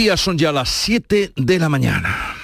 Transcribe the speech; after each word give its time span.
Son 0.00 0.38
ya 0.38 0.50
las 0.50 0.70
7 0.70 1.32
de 1.36 1.58
la 1.58 1.68
mañana. 1.68 2.34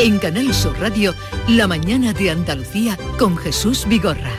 En 0.00 0.18
Canal 0.18 0.52
Sur 0.52 0.76
Radio, 0.80 1.14
La 1.46 1.68
mañana 1.68 2.12
de 2.12 2.30
Andalucía 2.30 2.98
con 3.16 3.36
Jesús 3.36 3.86
Vigorra. 3.88 4.32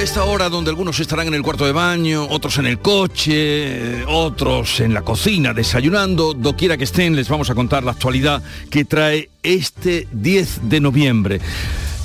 Esta 0.00 0.22
hora 0.22 0.48
donde 0.48 0.70
algunos 0.70 1.00
estarán 1.00 1.26
en 1.26 1.34
el 1.34 1.42
cuarto 1.42 1.66
de 1.66 1.72
baño, 1.72 2.28
otros 2.30 2.58
en 2.58 2.66
el 2.66 2.78
coche, 2.78 4.04
otros 4.06 4.78
en 4.78 4.94
la 4.94 5.02
cocina 5.02 5.52
desayunando, 5.52 6.32
doquiera 6.32 6.76
que 6.76 6.84
estén, 6.84 7.16
les 7.16 7.28
vamos 7.28 7.50
a 7.50 7.54
contar 7.56 7.82
la 7.82 7.92
actualidad 7.92 8.44
que 8.70 8.84
trae 8.84 9.28
este 9.42 10.06
10 10.12 10.68
de 10.68 10.80
noviembre. 10.80 11.40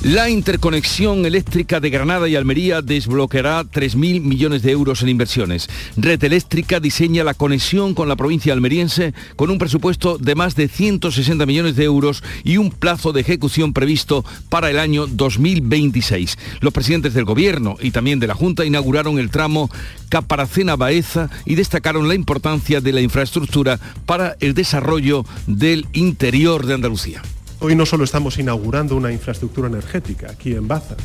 La 0.04 0.28
interconexión 0.28 1.24
eléctrica 1.26 1.78
de 1.78 1.88
Granada 1.88 2.28
y 2.28 2.34
Almería 2.34 2.82
desbloqueará 2.82 3.62
3.000 3.62 4.20
millones 4.20 4.62
de 4.62 4.72
euros 4.72 5.00
en 5.02 5.08
inversiones. 5.08 5.70
Red 5.96 6.24
Eléctrica 6.24 6.80
diseña 6.80 7.22
la 7.22 7.34
conexión 7.34 7.94
con 7.94 8.08
la 8.08 8.16
provincia 8.16 8.52
almeriense 8.52 9.14
con 9.36 9.48
un 9.48 9.58
presupuesto 9.58 10.18
de 10.18 10.34
más 10.34 10.56
de 10.56 10.66
160 10.66 11.46
millones 11.46 11.76
de 11.76 11.84
euros 11.84 12.24
y 12.42 12.56
un 12.56 12.72
plazo 12.72 13.12
de 13.12 13.20
ejecución 13.20 13.72
previsto 13.72 14.24
para 14.48 14.70
el 14.70 14.80
año 14.80 15.06
2026. 15.06 16.36
Los 16.58 16.72
presidentes 16.72 17.14
del 17.14 17.24
Gobierno 17.24 17.76
y 17.80 17.92
también 17.92 18.18
de 18.18 18.26
la 18.26 18.34
Junta 18.34 18.64
inauguraron 18.64 19.20
el 19.20 19.30
tramo 19.30 19.70
Caparacena-Baeza 20.08 21.30
y 21.46 21.54
destacaron 21.54 22.08
la 22.08 22.16
importancia 22.16 22.80
de 22.80 22.92
la 22.92 23.02
infraestructura 23.02 23.78
para 24.04 24.36
el 24.40 24.54
desarrollo 24.54 25.24
del 25.46 25.86
interior 25.92 26.66
de 26.66 26.74
Andalucía. 26.74 27.22
Hoy 27.64 27.76
no 27.76 27.86
solo 27.86 28.02
estamos 28.02 28.38
inaugurando 28.38 28.96
una 28.96 29.12
infraestructura 29.12 29.68
energética 29.68 30.32
aquí 30.32 30.52
en 30.52 30.66
Baza, 30.66 30.96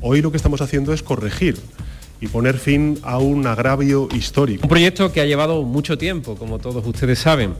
hoy 0.00 0.22
lo 0.22 0.30
que 0.30 0.38
estamos 0.38 0.62
haciendo 0.62 0.94
es 0.94 1.02
corregir 1.02 1.58
y 2.18 2.28
poner 2.28 2.56
fin 2.56 2.98
a 3.02 3.18
un 3.18 3.46
agravio 3.46 4.08
histórico. 4.14 4.62
Un 4.62 4.70
proyecto 4.70 5.12
que 5.12 5.20
ha 5.20 5.26
llevado 5.26 5.62
mucho 5.64 5.98
tiempo, 5.98 6.34
como 6.36 6.60
todos 6.60 6.82
ustedes 6.86 7.18
saben, 7.18 7.52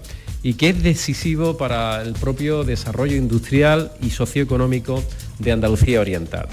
y 0.43 0.55
que 0.55 0.71
es 0.71 0.83
decisivo 0.83 1.59
para 1.59 2.01
el 2.01 2.15
propio 2.15 2.65
desarrollo 2.65 3.17
industrial 3.17 3.93
y 4.01 4.09
socioeconómico 4.09 5.05
de 5.39 5.53
Andalucía 5.53 6.01
Oriental 6.01 6.49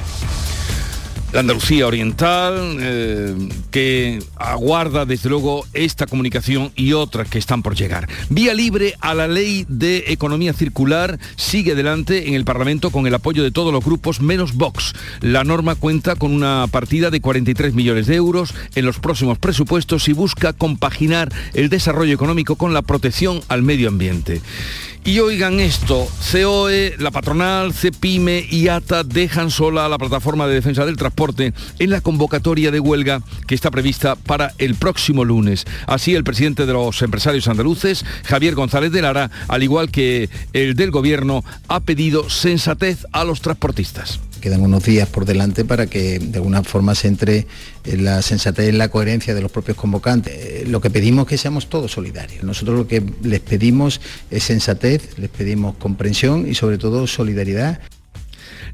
la 1.36 1.42
Andalucía 1.42 1.86
Oriental, 1.86 2.78
eh, 2.80 3.36
que 3.70 4.24
aguarda 4.38 5.06
desde 5.06 5.28
luego 5.28 5.66
esta 5.74 6.06
comunicación 6.06 6.72
y 6.78 6.94
otras 6.94 7.28
que 7.28 7.40
están 7.40 7.62
por 7.62 7.76
llegar. 7.76 8.08
Vía 8.30 8.54
libre 8.54 8.94
a 9.02 9.14
la 9.14 9.28
ley 9.28 9.66
de 9.68 10.06
economía 10.08 10.54
circular 10.54 11.20
sigue 11.36 11.74
adelante 11.74 12.30
en 12.30 12.36
el 12.36 12.46
Parlamento 12.46 12.90
con 12.90 13.06
el 13.06 13.14
apoyo 13.14 13.44
de 13.44 13.52
todos 13.52 13.74
los 13.74 13.84
grupos 13.84 14.22
menos 14.22 14.54
Vox. 14.54 14.94
La 15.20 15.44
norma 15.44 15.76
cuenta 15.76 16.16
con 16.16 16.32
una 16.32 16.68
partida 16.72 17.12
de 17.12 17.20
43 17.20 17.74
millones 17.74 18.08
de 18.08 18.16
euros 18.16 18.54
en 18.74 18.86
los 18.86 19.00
próximos 19.00 19.38
presupuestos 19.38 20.08
y 20.08 20.14
busca 20.14 20.54
compaginar 20.54 21.34
el 21.54 21.68
desarrollo 21.68 22.14
económico 22.14 22.56
con 22.56 22.74
la 22.74 22.82
protección 22.82 23.42
al 23.50 23.62
medio 23.62 23.90
ambiente. 23.90 24.42
Y 25.08 25.20
oigan 25.20 25.60
esto, 25.60 26.08
COE, 26.32 26.96
la 26.98 27.12
patronal, 27.12 27.76
CEPIME 27.76 28.48
y 28.50 28.70
ATA 28.70 29.04
dejan 29.04 29.52
sola 29.52 29.86
a 29.86 29.90
la 29.90 30.00
plataforma 30.00 30.48
de 30.48 30.56
defensa 30.56 30.84
del 30.84 30.98
transporte 30.98 31.54
en 31.78 31.90
la 31.92 32.02
convocatoria 32.02 32.72
de 32.72 32.80
huelga 32.80 33.22
que 33.46 33.54
está 33.54 33.70
prevista 33.70 34.16
para 34.16 34.54
el 34.58 34.74
próximo 34.74 35.24
lunes. 35.24 35.66
Así 35.86 36.16
el 36.16 36.24
presidente 36.24 36.66
de 36.66 36.74
los 36.74 37.00
empresarios 37.04 37.48
andaluces, 37.48 38.04
Javier 38.24 38.56
González 38.56 38.92
de 38.92 39.04
Lara, 39.04 39.30
al 39.48 39.62
igual 39.62 39.92
que 39.92 40.28
el 40.54 40.74
del 40.74 40.90
gobierno, 40.90 41.46
ha 41.68 41.82
pedido 41.82 42.28
sensatez 42.28 43.06
a 43.12 43.26
los 43.26 43.42
transportistas 43.42 44.20
quedan 44.46 44.62
unos 44.62 44.84
días 44.84 45.10
por 45.10 45.26
delante 45.26 45.66
para 45.66 45.88
que 45.88 46.20
de 46.20 46.38
alguna 46.38 46.62
forma 46.62 46.94
se 46.94 47.08
entre 47.08 47.48
en 47.84 48.06
la 48.06 48.22
sensatez, 48.22 48.70
en 48.70 48.78
la 48.78 48.90
coherencia 48.90 49.34
de 49.34 49.42
los 49.42 49.52
propios 49.52 49.76
convocantes. 49.76 50.36
Eh, 50.36 50.66
lo 50.68 50.82
que 50.82 50.92
pedimos 50.92 51.24
es 51.24 51.30
que 51.30 51.38
seamos 51.40 51.68
todos 51.68 51.92
solidarios. 51.94 52.44
Nosotros 52.44 52.78
lo 52.78 52.88
que 52.88 53.02
les 53.24 53.40
pedimos 53.40 54.02
es 54.30 54.44
sensatez, 54.44 55.18
les 55.18 55.32
pedimos 55.32 55.78
comprensión 55.78 56.48
y 56.48 56.54
sobre 56.54 56.78
todo 56.78 57.08
solidaridad. 57.08 57.80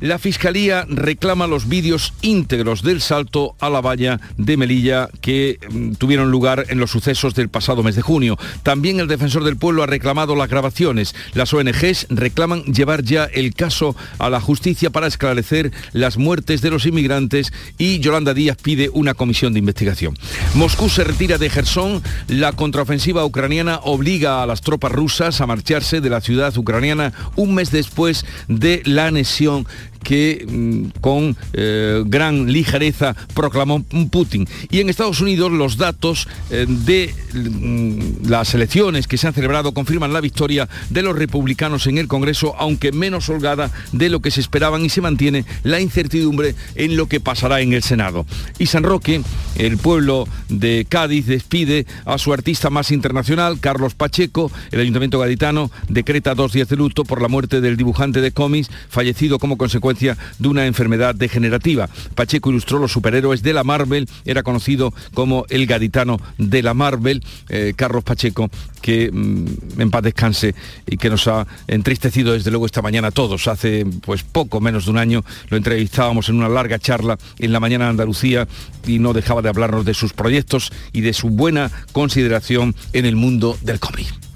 La 0.01 0.17
Fiscalía 0.17 0.87
reclama 0.89 1.45
los 1.45 1.69
vídeos 1.69 2.13
íntegros 2.23 2.81
del 2.81 3.01
salto 3.01 3.55
a 3.59 3.69
la 3.69 3.81
valla 3.81 4.19
de 4.35 4.57
Melilla 4.57 5.09
que 5.21 5.59
mm, 5.69 5.93
tuvieron 5.93 6.31
lugar 6.31 6.65
en 6.69 6.79
los 6.79 6.89
sucesos 6.89 7.35
del 7.35 7.49
pasado 7.49 7.83
mes 7.83 7.95
de 7.95 8.01
junio. 8.01 8.35
También 8.63 8.99
el 8.99 9.07
defensor 9.07 9.43
del 9.43 9.57
pueblo 9.57 9.83
ha 9.83 9.85
reclamado 9.85 10.35
las 10.35 10.49
grabaciones. 10.49 11.13
Las 11.35 11.53
ONGs 11.53 12.07
reclaman 12.09 12.63
llevar 12.63 13.03
ya 13.03 13.25
el 13.25 13.53
caso 13.53 13.95
a 14.17 14.31
la 14.31 14.41
justicia 14.41 14.89
para 14.89 15.05
esclarecer 15.05 15.71
las 15.93 16.17
muertes 16.17 16.61
de 16.63 16.71
los 16.71 16.87
inmigrantes 16.87 17.53
y 17.77 17.99
Yolanda 17.99 18.33
Díaz 18.33 18.57
pide 18.59 18.89
una 18.89 19.13
comisión 19.13 19.53
de 19.53 19.59
investigación. 19.59 20.17
Moscú 20.55 20.89
se 20.89 21.03
retira 21.03 21.37
de 21.37 21.51
Gerson. 21.51 22.01
La 22.27 22.53
contraofensiva 22.53 23.23
ucraniana 23.23 23.79
obliga 23.83 24.41
a 24.41 24.47
las 24.47 24.61
tropas 24.61 24.91
rusas 24.91 25.41
a 25.41 25.45
marcharse 25.45 26.01
de 26.01 26.09
la 26.09 26.21
ciudad 26.21 26.57
ucraniana 26.57 27.13
un 27.35 27.53
mes 27.53 27.69
después 27.69 28.25
de 28.47 28.81
la 28.85 29.05
anexión 29.05 29.67
que 30.03 30.45
mm, 30.47 30.99
con 30.99 31.35
eh, 31.53 32.03
gran 32.05 32.51
ligereza 32.51 33.15
proclamó 33.33 33.83
Putin. 34.11 34.47
Y 34.69 34.79
en 34.79 34.89
Estados 34.89 35.21
Unidos 35.21 35.51
los 35.51 35.77
datos 35.77 36.27
eh, 36.49 36.65
de 36.67 37.13
mm, 37.33 38.27
las 38.29 38.53
elecciones 38.53 39.07
que 39.07 39.17
se 39.17 39.27
han 39.27 39.33
celebrado 39.33 39.73
confirman 39.73 40.13
la 40.13 40.21
victoria 40.21 40.67
de 40.89 41.01
los 41.01 41.15
republicanos 41.15 41.87
en 41.87 41.97
el 41.97 42.07
Congreso, 42.07 42.55
aunque 42.57 42.91
menos 42.91 43.29
holgada 43.29 43.71
de 43.91 44.09
lo 44.09 44.21
que 44.21 44.31
se 44.31 44.41
esperaban 44.41 44.83
y 44.85 44.89
se 44.89 45.01
mantiene 45.01 45.45
la 45.63 45.79
incertidumbre 45.79 46.55
en 46.75 46.97
lo 46.97 47.07
que 47.07 47.19
pasará 47.19 47.61
en 47.61 47.73
el 47.73 47.83
Senado. 47.83 48.25
Y 48.59 48.67
San 48.67 48.83
Roque, 48.83 49.21
el 49.57 49.77
pueblo 49.77 50.27
de 50.49 50.85
Cádiz, 50.87 51.25
despide 51.25 51.85
a 52.05 52.17
su 52.17 52.33
artista 52.33 52.69
más 52.69 52.91
internacional, 52.91 53.59
Carlos 53.59 53.93
Pacheco. 53.93 54.51
El 54.71 54.81
Ayuntamiento 54.81 55.19
Gaditano 55.19 55.71
decreta 55.87 56.35
dos 56.35 56.53
días 56.53 56.69
de 56.69 56.75
luto 56.75 57.03
por 57.03 57.21
la 57.21 57.27
muerte 57.27 57.61
del 57.61 57.77
dibujante 57.77 58.21
de 58.21 58.31
cómics, 58.31 58.69
fallecido 58.89 59.39
como 59.39 59.57
consecuencia 59.57 59.90
de 59.93 60.47
una 60.47 60.65
enfermedad 60.65 61.15
degenerativa. 61.15 61.89
Pacheco 62.15 62.49
ilustró 62.49 62.79
los 62.79 62.91
superhéroes 62.91 63.41
de 63.43 63.53
la 63.53 63.63
Marvel, 63.63 64.07
era 64.25 64.43
conocido 64.43 64.93
como 65.13 65.45
el 65.49 65.65
gaditano 65.65 66.19
de 66.37 66.63
la 66.63 66.73
Marvel, 66.73 67.23
eh, 67.49 67.73
Carlos 67.75 68.03
Pacheco, 68.03 68.49
que 68.81 69.11
mm, 69.11 69.81
en 69.81 69.91
paz 69.91 70.03
descanse 70.03 70.55
y 70.87 70.97
que 70.97 71.09
nos 71.09 71.27
ha 71.27 71.45
entristecido 71.67 72.33
desde 72.33 72.51
luego 72.51 72.65
esta 72.65 72.81
mañana 72.81 73.09
a 73.09 73.11
todos. 73.11 73.47
Hace 73.47 73.85
pues 74.01 74.23
poco 74.23 74.61
menos 74.61 74.85
de 74.85 74.91
un 74.91 74.97
año 74.97 75.23
lo 75.49 75.57
entrevistábamos 75.57 76.29
en 76.29 76.35
una 76.35 76.49
larga 76.49 76.79
charla 76.79 77.17
en 77.39 77.51
la 77.51 77.59
mañana 77.59 77.85
de 77.85 77.91
Andalucía 77.91 78.47
y 78.87 78.99
no 78.99 79.13
dejaba 79.13 79.41
de 79.41 79.49
hablarnos 79.49 79.85
de 79.85 79.93
sus 79.93 80.13
proyectos 80.13 80.71
y 80.93 81.01
de 81.01 81.13
su 81.13 81.29
buena 81.29 81.71
consideración 81.91 82.75
en 82.93 83.05
el 83.05 83.15
mundo 83.15 83.57
del 83.61 83.79
cómic. 83.79 84.30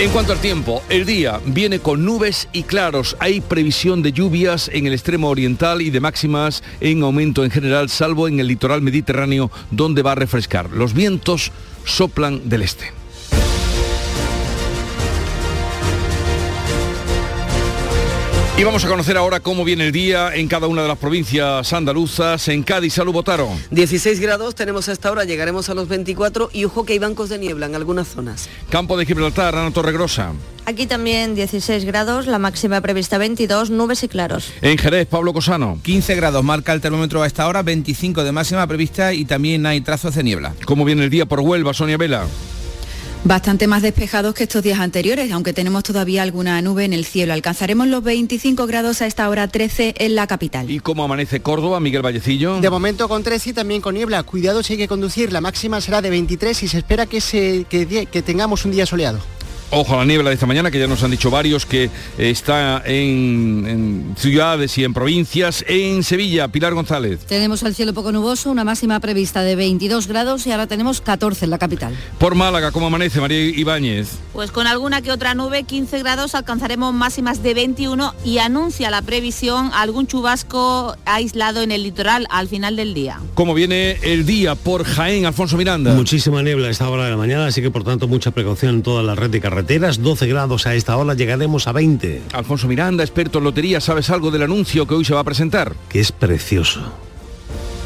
En 0.00 0.08
cuanto 0.12 0.32
al 0.32 0.40
tiempo, 0.40 0.82
el 0.88 1.04
día 1.04 1.42
viene 1.44 1.78
con 1.78 2.06
nubes 2.06 2.48
y 2.54 2.62
claros. 2.62 3.18
Hay 3.20 3.42
previsión 3.42 4.00
de 4.00 4.12
lluvias 4.12 4.70
en 4.72 4.86
el 4.86 4.94
extremo 4.94 5.28
oriental 5.28 5.82
y 5.82 5.90
de 5.90 6.00
máximas 6.00 6.62
en 6.80 7.02
aumento 7.02 7.44
en 7.44 7.50
general, 7.50 7.90
salvo 7.90 8.26
en 8.26 8.40
el 8.40 8.46
litoral 8.46 8.80
mediterráneo, 8.80 9.50
donde 9.70 10.00
va 10.00 10.12
a 10.12 10.14
refrescar. 10.14 10.70
Los 10.70 10.94
vientos 10.94 11.52
soplan 11.84 12.48
del 12.48 12.62
este. 12.62 12.99
Y 18.60 18.62
vamos 18.62 18.84
a 18.84 18.88
conocer 18.88 19.16
ahora 19.16 19.40
cómo 19.40 19.64
viene 19.64 19.86
el 19.86 19.92
día 19.92 20.34
en 20.34 20.46
cada 20.46 20.66
una 20.66 20.82
de 20.82 20.88
las 20.88 20.98
provincias 20.98 21.72
andaluzas. 21.72 22.46
En 22.48 22.62
Cádiz, 22.62 22.92
salud, 22.92 23.10
votaron. 23.10 23.58
16 23.70 24.20
grados 24.20 24.54
tenemos 24.54 24.86
a 24.90 24.92
esta 24.92 25.10
hora, 25.10 25.24
llegaremos 25.24 25.70
a 25.70 25.74
los 25.74 25.88
24 25.88 26.50
y 26.52 26.66
ojo 26.66 26.84
que 26.84 26.92
hay 26.92 26.98
bancos 26.98 27.30
de 27.30 27.38
niebla 27.38 27.64
en 27.64 27.74
algunas 27.74 28.08
zonas. 28.08 28.50
Campo 28.68 28.98
de 28.98 29.06
Gibraltar, 29.06 29.54
Ana 29.54 29.70
Torregrosa. 29.70 30.34
Aquí 30.66 30.86
también 30.86 31.34
16 31.34 31.86
grados, 31.86 32.26
la 32.26 32.38
máxima 32.38 32.82
prevista 32.82 33.16
22, 33.16 33.70
nubes 33.70 34.02
y 34.02 34.08
claros. 34.08 34.52
En 34.60 34.76
Jerez, 34.76 35.06
Pablo 35.06 35.32
Cosano. 35.32 35.80
15 35.82 36.14
grados 36.16 36.44
marca 36.44 36.74
el 36.74 36.82
termómetro 36.82 37.22
a 37.22 37.26
esta 37.26 37.48
hora, 37.48 37.62
25 37.62 38.24
de 38.24 38.32
máxima 38.32 38.66
prevista 38.66 39.14
y 39.14 39.24
también 39.24 39.64
hay 39.64 39.80
trazos 39.80 40.14
de 40.16 40.22
niebla. 40.22 40.52
¿Cómo 40.66 40.84
viene 40.84 41.04
el 41.04 41.08
día 41.08 41.24
por 41.24 41.40
Huelva, 41.40 41.72
Sonia 41.72 41.96
Vela? 41.96 42.26
Bastante 43.22 43.66
más 43.66 43.82
despejados 43.82 44.34
que 44.34 44.44
estos 44.44 44.62
días 44.62 44.80
anteriores, 44.80 45.30
aunque 45.30 45.52
tenemos 45.52 45.82
todavía 45.82 46.22
alguna 46.22 46.60
nube 46.62 46.86
en 46.86 46.94
el 46.94 47.04
cielo. 47.04 47.34
Alcanzaremos 47.34 47.86
los 47.86 48.02
25 48.02 48.66
grados 48.66 49.02
a 49.02 49.06
esta 49.06 49.28
hora 49.28 49.46
13 49.46 49.94
en 49.98 50.14
la 50.14 50.26
capital. 50.26 50.70
¿Y 50.70 50.80
cómo 50.80 51.04
amanece 51.04 51.40
Córdoba, 51.40 51.80
Miguel 51.80 52.00
Vallecillo? 52.00 52.60
De 52.60 52.70
momento 52.70 53.08
con 53.08 53.22
13 53.22 53.50
y 53.50 53.52
también 53.52 53.82
con 53.82 53.94
niebla. 53.94 54.22
Cuidado 54.22 54.62
si 54.62 54.72
hay 54.72 54.78
que 54.78 54.88
conducir. 54.88 55.32
La 55.34 55.42
máxima 55.42 55.82
será 55.82 56.00
de 56.00 56.08
23 56.08 56.62
y 56.62 56.68
se 56.68 56.78
espera 56.78 57.04
que, 57.04 57.20
se, 57.20 57.66
que, 57.68 58.06
que 58.06 58.22
tengamos 58.22 58.64
un 58.64 58.70
día 58.70 58.86
soleado. 58.86 59.18
Ojo 59.72 59.94
a 59.94 59.98
la 59.98 60.04
niebla 60.04 60.30
de 60.30 60.34
esta 60.34 60.46
mañana, 60.46 60.72
que 60.72 60.80
ya 60.80 60.88
nos 60.88 61.04
han 61.04 61.12
dicho 61.12 61.30
varios 61.30 61.64
que 61.64 61.90
está 62.18 62.82
en, 62.84 63.64
en 63.68 64.14
ciudades 64.18 64.76
y 64.78 64.82
en 64.82 64.92
provincias. 64.92 65.64
En 65.68 66.02
Sevilla, 66.02 66.48
Pilar 66.48 66.74
González. 66.74 67.20
Tenemos 67.20 67.62
el 67.62 67.76
cielo 67.76 67.94
poco 67.94 68.10
nuboso, 68.10 68.50
una 68.50 68.64
máxima 68.64 68.98
prevista 68.98 69.42
de 69.42 69.54
22 69.54 70.08
grados 70.08 70.44
y 70.48 70.50
ahora 70.50 70.66
tenemos 70.66 71.00
14 71.00 71.44
en 71.44 71.50
la 71.52 71.58
capital. 71.58 71.96
Por 72.18 72.34
Málaga, 72.34 72.72
¿cómo 72.72 72.88
amanece 72.88 73.20
María 73.20 73.44
Ibáñez? 73.44 74.08
Pues 74.32 74.50
con 74.50 74.66
alguna 74.66 75.02
que 75.02 75.12
otra 75.12 75.34
nube, 75.34 75.62
15 75.62 76.00
grados, 76.00 76.34
alcanzaremos 76.34 76.92
máximas 76.92 77.40
de 77.40 77.54
21 77.54 78.12
y 78.24 78.38
anuncia 78.38 78.90
la 78.90 79.02
previsión 79.02 79.70
algún 79.72 80.08
chubasco 80.08 80.96
aislado 81.04 81.62
en 81.62 81.70
el 81.70 81.84
litoral 81.84 82.26
al 82.30 82.48
final 82.48 82.74
del 82.74 82.92
día. 82.92 83.20
¿Cómo 83.34 83.54
viene 83.54 83.98
el 84.02 84.26
día 84.26 84.56
por 84.56 84.82
Jaén, 84.82 85.26
Alfonso 85.26 85.56
Miranda? 85.56 85.94
Muchísima 85.94 86.42
niebla 86.42 86.66
a 86.66 86.70
esta 86.72 86.88
hora 86.88 87.04
de 87.04 87.10
la 87.10 87.16
mañana, 87.16 87.46
así 87.46 87.62
que 87.62 87.70
por 87.70 87.84
tanto 87.84 88.08
mucha 88.08 88.32
precaución 88.32 88.76
en 88.76 88.82
toda 88.82 89.04
la 89.04 89.14
red 89.14 89.30
de 89.30 89.40
carreteras. 89.40 89.59
12 89.62 90.26
grados 90.26 90.66
a 90.66 90.74
esta 90.74 90.96
hora, 90.96 91.14
llegaremos 91.14 91.66
a 91.66 91.72
20. 91.72 92.22
Alfonso 92.32 92.68
Miranda, 92.68 93.04
experto 93.04 93.38
en 93.38 93.44
lotería, 93.44 93.80
¿sabes 93.80 94.10
algo 94.10 94.30
del 94.30 94.42
anuncio 94.42 94.86
que 94.86 94.94
hoy 94.94 95.04
se 95.04 95.14
va 95.14 95.20
a 95.20 95.24
presentar? 95.24 95.74
Que 95.88 96.00
es 96.00 96.12
precioso. 96.12 96.80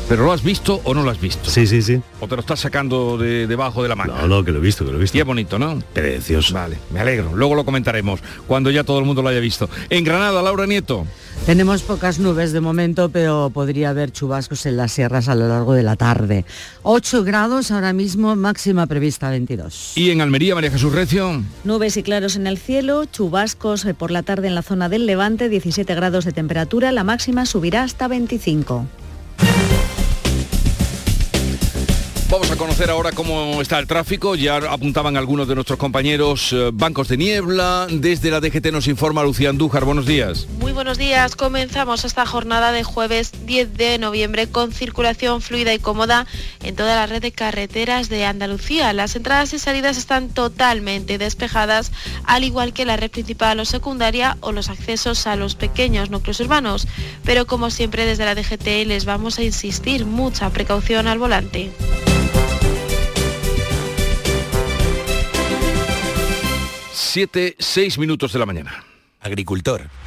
¿Pero 0.08 0.24
lo 0.24 0.32
has 0.32 0.42
visto 0.42 0.82
o 0.84 0.92
no 0.92 1.02
lo 1.02 1.10
has 1.10 1.20
visto? 1.20 1.48
Sí, 1.48 1.66
sí, 1.66 1.80
sí. 1.80 2.00
¿O 2.20 2.28
te 2.28 2.36
lo 2.36 2.40
estás 2.40 2.60
sacando 2.60 3.16
de 3.16 3.46
debajo 3.46 3.82
de 3.82 3.88
la 3.88 3.96
mano? 3.96 4.14
No, 4.14 4.28
no, 4.28 4.44
que 4.44 4.52
lo 4.52 4.58
he 4.58 4.62
visto, 4.62 4.84
que 4.84 4.90
lo 4.90 4.98
he 4.98 5.00
visto. 5.00 5.16
Y 5.16 5.20
es 5.20 5.26
bonito, 5.26 5.58
¿no? 5.58 5.78
Precioso. 5.94 6.52
Vale, 6.52 6.76
me 6.92 7.00
alegro. 7.00 7.34
Luego 7.34 7.54
lo 7.54 7.64
comentaremos, 7.64 8.20
cuando 8.46 8.70
ya 8.70 8.84
todo 8.84 8.98
el 8.98 9.06
mundo 9.06 9.22
lo 9.22 9.28
haya 9.30 9.40
visto. 9.40 9.68
En 9.88 10.04
Granada, 10.04 10.42
Laura 10.42 10.66
Nieto. 10.66 11.06
Tenemos 11.46 11.82
pocas 11.82 12.19
nubes 12.19 12.52
de 12.52 12.62
momento, 12.62 13.11
pero 13.11 13.50
podría 13.52 13.91
haber 13.91 14.11
chubascos 14.11 14.64
en 14.64 14.79
las 14.79 14.93
sierras 14.93 15.29
a 15.29 15.35
lo 15.35 15.46
largo 15.46 15.75
de 15.75 15.82
la 15.82 15.94
tarde. 15.94 16.46
8 16.85 17.23
grados 17.23 17.70
ahora 17.70 17.93
mismo, 17.93 18.35
máxima 18.35 18.87
prevista 18.87 19.29
22. 19.29 19.93
Y 19.94 20.08
en 20.11 20.23
Almería, 20.23 20.55
María 20.55 20.70
Jesús 20.70 20.94
Recio. 20.94 21.43
Nubes 21.64 21.99
y 21.99 22.02
claros 22.02 22.37
en 22.37 22.46
el 22.46 22.56
cielo, 22.56 23.05
chubascos 23.05 23.87
por 23.99 24.11
la 24.11 24.23
tarde 24.23 24.49
en 24.49 24.55
la 24.55 24.62
zona 24.62 24.88
del 24.88 25.05
Levante, 25.05 25.50
17 25.50 25.94
grados 25.94 26.25
de 26.25 26.32
temperatura, 26.32 26.93
la 26.93 27.05
máxima 27.05 27.44
subirá 27.44 27.82
hasta 27.82 28.08
25. 28.08 28.87
Vamos 32.34 32.50
a 32.50 32.56
conocer 32.56 32.90
ahora 32.90 33.12
cómo 33.12 33.62
está 33.62 33.78
el 33.78 33.86
tráfico. 33.86 34.34
Ya 34.34 34.56
apuntaban 34.56 35.16
algunos 35.16 35.46
de 35.46 35.54
nuestros 35.54 35.78
compañeros 35.78 36.52
eh, 36.52 36.70
bancos 36.75 37.06
de 37.06 37.16
niebla. 37.16 37.86
Desde 37.88 38.28
la 38.32 38.40
DGT 38.40 38.72
nos 38.72 38.88
informa 38.88 39.22
Lucía 39.22 39.50
Andújar. 39.50 39.84
Buenos 39.84 40.04
días. 40.04 40.48
Muy 40.58 40.72
buenos 40.72 40.98
días. 40.98 41.36
Comenzamos 41.36 42.04
esta 42.04 42.26
jornada 42.26 42.72
de 42.72 42.82
jueves 42.82 43.46
10 43.46 43.76
de 43.76 43.98
noviembre 43.98 44.48
con 44.48 44.72
circulación 44.72 45.42
fluida 45.42 45.72
y 45.75 45.78
cómoda 45.78 46.26
en 46.64 46.75
toda 46.75 46.96
la 46.96 47.06
red 47.06 47.22
de 47.22 47.31
carreteras 47.31 48.08
de 48.08 48.25
Andalucía. 48.25 48.92
Las 48.92 49.14
entradas 49.14 49.54
y 49.54 49.60
salidas 49.60 49.96
están 49.96 50.28
totalmente 50.28 51.19
despejadas, 51.19 51.92
al 52.25 52.42
igual 52.42 52.72
que 52.72 52.84
la 52.84 52.96
red 52.96 53.12
principal 53.12 53.60
o 53.60 53.64
secundaria 53.64 54.38
o 54.40 54.50
los 54.50 54.70
accesos 54.70 55.28
a 55.28 55.36
los 55.36 55.54
pequeños 55.54 56.10
núcleos 56.10 56.40
urbanos. 56.40 56.88
Pero 57.22 57.46
como 57.46 57.70
siempre 57.70 58.04
desde 58.06 58.25
la 58.25 58.34
DGT 58.34 58.88
les 58.88 59.04
vamos 59.04 59.38
a 59.38 59.44
insistir 59.44 60.04
mucha 60.04 60.50
precaución 60.50 61.06
al 61.06 61.20
volante. 61.20 61.70
7, 67.14 67.55
6 67.61 67.99
minutos 67.99 68.32
de 68.32 68.40
la 68.40 68.44
mañana. 68.44 68.84
Agricultor, 69.20 69.82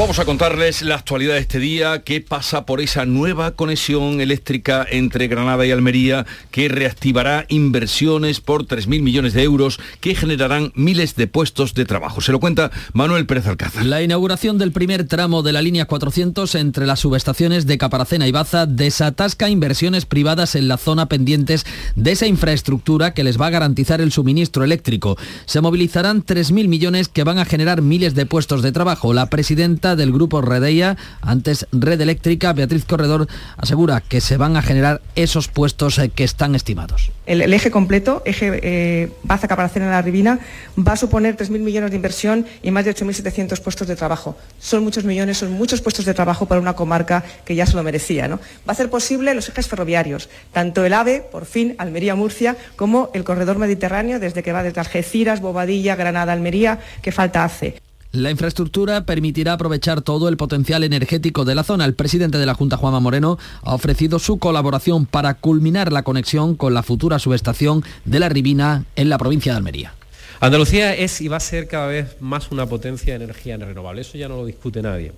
Vamos 0.00 0.18
a 0.18 0.24
contarles 0.24 0.80
la 0.80 0.94
actualidad 0.94 1.34
de 1.34 1.40
este 1.40 1.58
día, 1.58 2.00
qué 2.04 2.22
pasa 2.22 2.64
por 2.64 2.80
esa 2.80 3.04
nueva 3.04 3.50
conexión 3.50 4.22
eléctrica 4.22 4.86
entre 4.90 5.28
Granada 5.28 5.66
y 5.66 5.72
Almería 5.72 6.24
que 6.50 6.70
reactivará 6.70 7.44
inversiones 7.50 8.40
por 8.40 8.64
3.000 8.64 9.02
millones 9.02 9.34
de 9.34 9.42
euros 9.42 9.78
que 10.00 10.14
generarán 10.14 10.72
miles 10.74 11.16
de 11.16 11.26
puestos 11.26 11.74
de 11.74 11.84
trabajo. 11.84 12.22
Se 12.22 12.32
lo 12.32 12.40
cuenta 12.40 12.70
Manuel 12.94 13.26
Pérez 13.26 13.46
Alcázar. 13.46 13.84
La 13.84 14.00
inauguración 14.00 14.56
del 14.56 14.72
primer 14.72 15.06
tramo 15.06 15.42
de 15.42 15.52
la 15.52 15.60
línea 15.60 15.84
400 15.84 16.54
entre 16.54 16.86
las 16.86 17.00
subestaciones 17.00 17.66
de 17.66 17.76
Caparacena 17.76 18.26
y 18.26 18.32
Baza 18.32 18.64
desatasca 18.64 19.50
inversiones 19.50 20.06
privadas 20.06 20.54
en 20.54 20.66
la 20.66 20.78
zona 20.78 21.10
pendientes 21.10 21.66
de 21.94 22.12
esa 22.12 22.26
infraestructura 22.26 23.12
que 23.12 23.22
les 23.22 23.38
va 23.38 23.48
a 23.48 23.50
garantizar 23.50 24.00
el 24.00 24.12
suministro 24.12 24.64
eléctrico. 24.64 25.18
Se 25.44 25.60
movilizarán 25.60 26.24
3.000 26.24 26.68
millones 26.68 27.08
que 27.08 27.22
van 27.22 27.38
a 27.38 27.44
generar 27.44 27.82
miles 27.82 28.14
de 28.14 28.24
puestos 28.24 28.62
de 28.62 28.72
trabajo. 28.72 29.12
La 29.12 29.28
presidenta 29.28 29.89
del 29.96 30.12
grupo 30.12 30.40
Redeia, 30.40 30.96
antes 31.20 31.66
Red 31.72 32.00
Eléctrica, 32.00 32.52
Beatriz 32.52 32.84
Corredor, 32.84 33.26
asegura 33.56 34.00
que 34.00 34.20
se 34.20 34.36
van 34.36 34.56
a 34.56 34.62
generar 34.62 35.00
esos 35.14 35.48
puestos 35.48 35.98
eh, 35.98 36.08
que 36.08 36.24
están 36.24 36.54
estimados. 36.54 37.10
El, 37.26 37.52
eje 37.52 37.70
completo, 37.70 38.22
eje 38.24 38.60
eh, 38.62 39.12
Baza 39.22 39.46
Caparacena 39.46 39.86
en 39.86 39.92
la 39.92 40.02
Ribina, 40.02 40.40
va 40.76 40.92
a 40.94 40.96
suponer 40.96 41.36
3.000 41.36 41.60
millones 41.60 41.90
de 41.90 41.96
inversión 41.96 42.46
y 42.62 42.70
más 42.70 42.84
de 42.84 42.94
8.700 42.94 43.60
puestos 43.60 43.86
de 43.86 43.96
trabajo. 43.96 44.36
Son 44.58 44.82
muchos 44.82 45.04
millones, 45.04 45.38
son 45.38 45.52
muchos 45.52 45.80
puestos 45.80 46.04
de 46.04 46.14
trabajo 46.14 46.46
para 46.46 46.60
una 46.60 46.74
comarca 46.74 47.22
que 47.44 47.54
ya 47.54 47.66
se 47.66 47.76
lo 47.76 47.82
merecía. 47.82 48.26
¿no? 48.26 48.40
Va 48.68 48.72
a 48.72 48.74
ser 48.74 48.90
posible 48.90 49.34
los 49.34 49.48
ejes 49.48 49.68
ferroviarios, 49.68 50.28
tanto 50.52 50.84
el 50.84 50.92
AVE, 50.92 51.20
por 51.20 51.44
fin, 51.44 51.76
Almería-Murcia, 51.78 52.56
como 52.76 53.10
el 53.14 53.24
corredor 53.24 53.58
mediterráneo, 53.58 54.18
desde 54.18 54.42
que 54.42 54.52
va 54.52 54.62
desde 54.62 54.80
Algeciras, 54.80 55.40
Bobadilla, 55.40 55.96
Granada, 55.96 56.32
Almería, 56.32 56.80
que 57.02 57.12
falta 57.12 57.44
hace. 57.44 57.80
La 58.12 58.32
infraestructura 58.32 59.04
permitirá 59.06 59.52
aprovechar 59.52 60.02
todo 60.02 60.28
el 60.28 60.36
potencial 60.36 60.82
energético 60.82 61.44
de 61.44 61.54
la 61.54 61.62
zona. 61.62 61.84
El 61.84 61.94
presidente 61.94 62.38
de 62.38 62.46
la 62.46 62.54
Junta, 62.54 62.76
Juanma 62.76 62.98
Moreno, 62.98 63.38
ha 63.62 63.72
ofrecido 63.72 64.18
su 64.18 64.40
colaboración 64.40 65.06
para 65.06 65.34
culminar 65.34 65.92
la 65.92 66.02
conexión 66.02 66.56
con 66.56 66.74
la 66.74 66.82
futura 66.82 67.20
subestación 67.20 67.84
de 68.04 68.18
la 68.18 68.28
Ribina 68.28 68.84
en 68.96 69.10
la 69.10 69.18
provincia 69.18 69.52
de 69.52 69.58
Almería. 69.58 69.94
Andalucía 70.40 70.92
es 70.92 71.20
y 71.20 71.28
va 71.28 71.36
a 71.36 71.40
ser 71.40 71.68
cada 71.68 71.86
vez 71.86 72.16
más 72.18 72.50
una 72.50 72.66
potencia 72.66 73.16
de 73.16 73.24
energía 73.24 73.56
renovable, 73.58 74.00
eso 74.00 74.18
ya 74.18 74.28
no 74.28 74.38
lo 74.38 74.46
discute 74.46 74.82
nadie. 74.82 75.12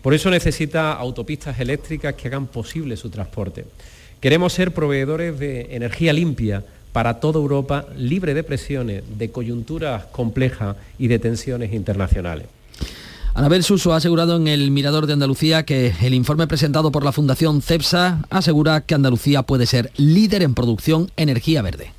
Por 0.00 0.14
eso 0.14 0.30
necesita 0.30 0.94
autopistas 0.94 1.60
eléctricas 1.60 2.14
que 2.14 2.28
hagan 2.28 2.46
posible 2.46 2.96
su 2.96 3.10
transporte. 3.10 3.66
Queremos 4.22 4.54
ser 4.54 4.72
proveedores 4.72 5.38
de 5.38 5.76
energía 5.76 6.14
limpia 6.14 6.64
para 6.92 7.20
toda 7.20 7.38
Europa, 7.38 7.86
libre 7.96 8.34
de 8.34 8.42
presiones, 8.42 9.04
de 9.16 9.30
coyunturas 9.30 10.06
complejas 10.06 10.76
y 10.98 11.08
de 11.08 11.18
tensiones 11.18 11.72
internacionales. 11.72 12.46
Anabel 13.34 13.62
Suso 13.62 13.92
ha 13.92 13.96
asegurado 13.96 14.36
en 14.36 14.48
el 14.48 14.70
Mirador 14.72 15.06
de 15.06 15.12
Andalucía 15.12 15.64
que 15.64 15.92
el 16.02 16.14
informe 16.14 16.48
presentado 16.48 16.90
por 16.90 17.04
la 17.04 17.12
Fundación 17.12 17.62
CEPSA 17.62 18.24
asegura 18.30 18.80
que 18.80 18.94
Andalucía 18.94 19.42
puede 19.44 19.66
ser 19.66 19.92
líder 19.96 20.42
en 20.42 20.54
producción 20.54 21.10
energía 21.16 21.62
verde. 21.62 21.92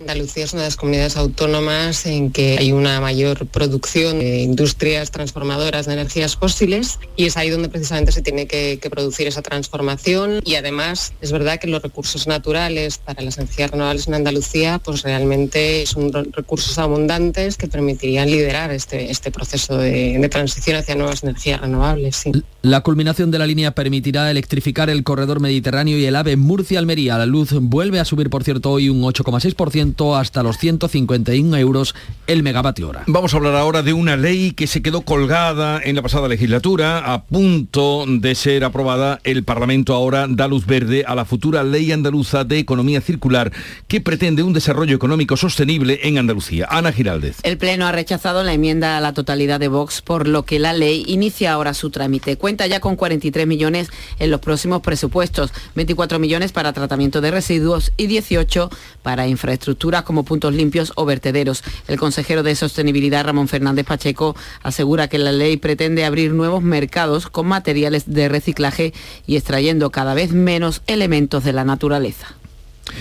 Andalucía 0.00 0.44
es 0.44 0.52
una 0.52 0.62
de 0.62 0.68
las 0.68 0.76
comunidades 0.76 1.16
autónomas 1.16 2.06
en 2.06 2.30
que 2.32 2.56
hay 2.58 2.72
una 2.72 3.00
mayor 3.00 3.46
producción 3.46 4.18
de 4.18 4.40
industrias 4.40 5.10
transformadoras 5.10 5.86
de 5.86 5.92
energías 5.92 6.36
fósiles 6.36 6.98
y 7.16 7.26
es 7.26 7.36
ahí 7.36 7.50
donde 7.50 7.68
precisamente 7.68 8.12
se 8.12 8.22
tiene 8.22 8.46
que, 8.46 8.78
producir 8.90 9.26
esa 9.26 9.42
transformación 9.42 10.40
y 10.44 10.56
además 10.56 11.14
es 11.20 11.32
verdad 11.32 11.58
que 11.58 11.66
los 11.66 11.82
recursos 11.82 12.26
naturales 12.26 12.98
para 12.98 13.22
las 13.22 13.38
energías 13.38 13.70
renovables 13.70 14.06
en 14.06 14.14
Andalucía 14.14 14.78
pues 14.78 15.02
realmente 15.02 15.86
son 15.86 16.12
recursos 16.12 16.76
abundantes 16.78 17.56
que 17.56 17.66
permitirían 17.66 18.30
liderar 18.30 18.70
este, 18.72 19.10
este 19.10 19.30
proceso 19.30 19.78
de, 19.78 20.18
de, 20.18 20.28
transición 20.28 20.76
hacia 20.76 20.94
nuevas 20.94 21.22
energías 21.22 21.60
renovables. 21.60 22.16
Sí. 22.16 22.32
La 22.64 22.80
culminación 22.80 23.30
de 23.30 23.38
la 23.38 23.46
línea 23.46 23.72
permitirá 23.72 24.30
electrificar 24.30 24.88
el 24.88 25.04
corredor 25.04 25.38
mediterráneo 25.38 25.98
y 25.98 26.06
el 26.06 26.16
AVE 26.16 26.38
Murcia-Almería. 26.38 27.18
La 27.18 27.26
luz 27.26 27.50
vuelve 27.52 28.00
a 28.00 28.06
subir, 28.06 28.30
por 28.30 28.42
cierto, 28.42 28.70
hoy 28.70 28.88
un 28.88 29.02
8,6% 29.02 30.18
hasta 30.18 30.42
los 30.42 30.56
151 30.56 31.58
euros 31.58 31.94
el 32.26 32.42
megavatio 32.42 32.88
hora. 32.88 33.02
Vamos 33.06 33.34
a 33.34 33.36
hablar 33.36 33.56
ahora 33.56 33.82
de 33.82 33.92
una 33.92 34.16
ley 34.16 34.52
que 34.52 34.66
se 34.66 34.80
quedó 34.80 35.02
colgada 35.02 35.78
en 35.84 35.94
la 35.94 36.00
pasada 36.00 36.26
legislatura, 36.26 37.12
a 37.12 37.24
punto 37.24 38.06
de 38.08 38.34
ser 38.34 38.64
aprobada. 38.64 39.20
El 39.24 39.44
Parlamento 39.44 39.92
ahora 39.92 40.26
da 40.26 40.48
luz 40.48 40.64
verde 40.64 41.04
a 41.06 41.14
la 41.14 41.26
futura 41.26 41.64
ley 41.64 41.92
andaluza 41.92 42.44
de 42.44 42.60
economía 42.60 43.02
circular 43.02 43.52
que 43.88 44.00
pretende 44.00 44.42
un 44.42 44.54
desarrollo 44.54 44.96
económico 44.96 45.36
sostenible 45.36 46.00
en 46.04 46.16
Andalucía. 46.16 46.66
Ana 46.70 46.92
Giraldez. 46.92 47.40
El 47.42 47.58
Pleno 47.58 47.86
ha 47.86 47.92
rechazado 47.92 48.42
la 48.42 48.54
enmienda 48.54 48.96
a 48.96 49.02
la 49.02 49.12
totalidad 49.12 49.60
de 49.60 49.68
Vox, 49.68 50.00
por 50.00 50.26
lo 50.26 50.44
que 50.44 50.58
la 50.58 50.72
ley 50.72 51.04
inicia 51.06 51.52
ahora 51.52 51.74
su 51.74 51.90
trámite 51.90 52.38
cuenta 52.38 52.53
ya 52.54 52.80
con 52.80 52.96
43 52.96 53.46
millones 53.46 53.88
en 54.18 54.30
los 54.30 54.40
próximos 54.40 54.80
presupuestos, 54.80 55.52
24 55.74 56.18
millones 56.18 56.52
para 56.52 56.72
tratamiento 56.72 57.20
de 57.20 57.30
residuos 57.30 57.92
y 57.96 58.06
18 58.06 58.70
para 59.02 59.26
infraestructuras 59.26 60.02
como 60.02 60.24
puntos 60.24 60.54
limpios 60.54 60.92
o 60.96 61.04
vertederos. 61.04 61.62
El 61.88 61.98
consejero 61.98 62.42
de 62.42 62.54
Sostenibilidad, 62.54 63.24
Ramón 63.24 63.48
Fernández 63.48 63.86
Pacheco, 63.86 64.36
asegura 64.62 65.08
que 65.08 65.18
la 65.18 65.32
ley 65.32 65.56
pretende 65.56 66.04
abrir 66.04 66.32
nuevos 66.32 66.62
mercados 66.62 67.28
con 67.28 67.46
materiales 67.46 68.04
de 68.06 68.28
reciclaje 68.28 68.92
y 69.26 69.36
extrayendo 69.36 69.90
cada 69.90 70.14
vez 70.14 70.32
menos 70.32 70.82
elementos 70.86 71.44
de 71.44 71.52
la 71.52 71.64
naturaleza. 71.64 72.34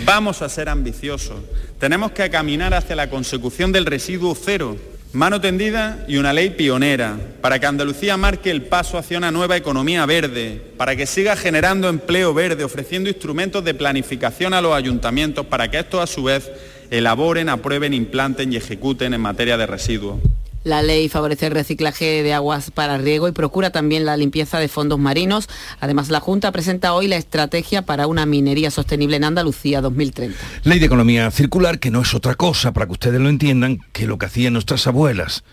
Vamos 0.06 0.42
a 0.42 0.50
ser 0.50 0.70
ambiciosos. 0.70 1.42
Tenemos 1.80 2.12
que 2.12 2.30
caminar 2.30 2.74
hacia 2.74 2.96
la 2.96 3.10
consecución 3.10 3.72
del 3.72 3.86
residuo 3.86 4.36
cero 4.36 4.78
Mano 5.14 5.40
tendida 5.40 6.04
y 6.08 6.18
una 6.18 6.34
ley 6.34 6.50
pionera 6.50 7.16
para 7.40 7.60
que 7.60 7.68
Andalucía 7.68 8.18
marque 8.18 8.50
el 8.50 8.64
paso 8.64 8.98
hacia 8.98 9.20
una 9.20 9.30
nueva 9.30 9.56
economía 9.56 10.08
verde, 10.08 10.60
para 10.76 10.96
que 10.96 11.06
siga 11.06 11.36
generando 11.36 11.88
empleo 11.88 12.34
verde, 12.34 12.64
ofreciendo 12.64 13.10
instrumentos 13.10 13.64
de 13.64 13.76
planificación 13.76 14.56
a 14.56 14.62
los 14.62 14.74
ayuntamientos 14.74 15.46
para 15.46 15.70
que 15.70 15.78
estos 15.78 16.02
a 16.02 16.08
su 16.08 16.24
vez 16.24 16.52
elaboren, 16.90 17.50
aprueben, 17.50 17.94
implanten 17.94 18.52
y 18.52 18.56
ejecuten 18.56 19.14
en 19.14 19.22
materia 19.22 19.56
de 19.56 19.68
residuos. 19.68 20.18
La 20.64 20.82
ley 20.82 21.10
favorece 21.10 21.48
el 21.48 21.54
reciclaje 21.54 22.24
de 22.24 22.34
aguas 22.34 22.72
para 22.72 22.98
riego 22.98 23.28
y 23.28 23.32
procura 23.32 23.72
también 23.72 24.06
la 24.06 24.16
limpieza 24.18 24.60
de 24.60 24.68
fondos 24.68 25.00
marinos. 25.00 25.50
Además, 25.80 26.10
la 26.10 26.20
Junta 26.20 26.52
presenta 26.52 26.94
hoy 26.94 27.08
la 27.08 27.18
estrategia 27.18 27.82
para 27.82 28.08
una 28.08 28.26
minería 28.26 28.72
sostenible 28.72 29.18
en 29.18 29.26
Andalucía 29.26 29.82
2030. 29.82 30.38
Ley 30.64 30.80
de 30.80 30.86
economía 30.86 31.30
circular 31.32 31.80
que 31.80 31.92
no 31.92 32.02
es 32.02 32.14
otra 32.14 32.36
cosa, 32.36 32.72
para 32.72 32.86
que 32.86 32.94
ustedes 32.94 33.20
lo 33.20 33.30
entiendan, 33.30 33.80
que 33.92 34.08
lo 34.08 34.18
que 34.18 34.28
hacían 34.28 34.54
nuestras 34.54 34.88
abuelas, 34.88 35.44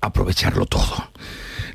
aprovecharlo 0.00 0.66
todo. 0.66 1.10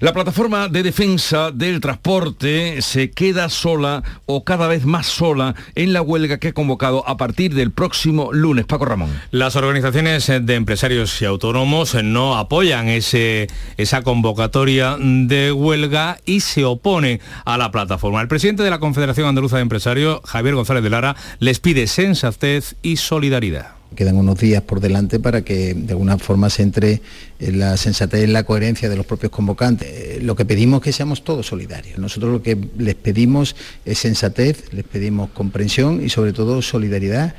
La 0.01 0.13
plataforma 0.13 0.67
de 0.67 0.81
defensa 0.81 1.51
del 1.51 1.79
transporte 1.79 2.81
se 2.81 3.11
queda 3.11 3.49
sola 3.49 4.01
o 4.25 4.43
cada 4.43 4.67
vez 4.67 4.83
más 4.83 5.05
sola 5.05 5.53
en 5.75 5.93
la 5.93 6.01
huelga 6.01 6.39
que 6.39 6.47
ha 6.47 6.53
convocado 6.53 7.07
a 7.07 7.17
partir 7.17 7.53
del 7.53 7.69
próximo 7.69 8.33
lunes. 8.33 8.65
Paco 8.65 8.85
Ramón. 8.85 9.11
Las 9.29 9.55
organizaciones 9.55 10.25
de 10.25 10.55
empresarios 10.55 11.21
y 11.21 11.25
autónomos 11.25 11.93
no 12.03 12.35
apoyan 12.35 12.87
ese, 12.87 13.45
esa 13.77 14.01
convocatoria 14.01 14.97
de 14.99 15.51
huelga 15.51 16.17
y 16.25 16.39
se 16.39 16.65
oponen 16.65 17.21
a 17.45 17.59
la 17.59 17.69
plataforma. 17.69 18.21
El 18.21 18.27
presidente 18.27 18.63
de 18.63 18.71
la 18.71 18.79
Confederación 18.79 19.27
Andaluza 19.27 19.57
de 19.57 19.61
Empresarios, 19.61 20.21
Javier 20.25 20.55
González 20.55 20.81
de 20.81 20.89
Lara, 20.89 21.15
les 21.37 21.59
pide 21.59 21.85
sensatez 21.85 22.75
y 22.81 22.97
solidaridad. 22.97 23.80
Quedan 23.95 24.15
unos 24.15 24.39
días 24.39 24.61
por 24.61 24.79
delante 24.79 25.19
para 25.19 25.41
que 25.41 25.73
de 25.73 25.91
alguna 25.91 26.17
forma 26.17 26.49
se 26.49 26.63
entre 26.63 27.01
en 27.39 27.59
la 27.59 27.75
sensatez 27.77 28.23
y 28.23 28.27
la 28.27 28.43
coherencia 28.43 28.89
de 28.89 28.95
los 28.95 29.05
propios 29.05 29.31
convocantes. 29.31 29.87
Eh, 29.89 30.19
lo 30.21 30.35
que 30.35 30.45
pedimos 30.45 30.79
es 30.79 30.83
que 30.85 30.93
seamos 30.93 31.23
todos 31.23 31.47
solidarios. 31.47 31.99
Nosotros 31.99 32.31
lo 32.31 32.41
que 32.41 32.57
les 32.77 32.95
pedimos 32.95 33.55
es 33.85 33.99
sensatez, 33.99 34.71
les 34.73 34.85
pedimos 34.85 35.29
comprensión 35.31 36.03
y 36.03 36.09
sobre 36.09 36.33
todo 36.33 36.61
solidaridad. 36.61 37.35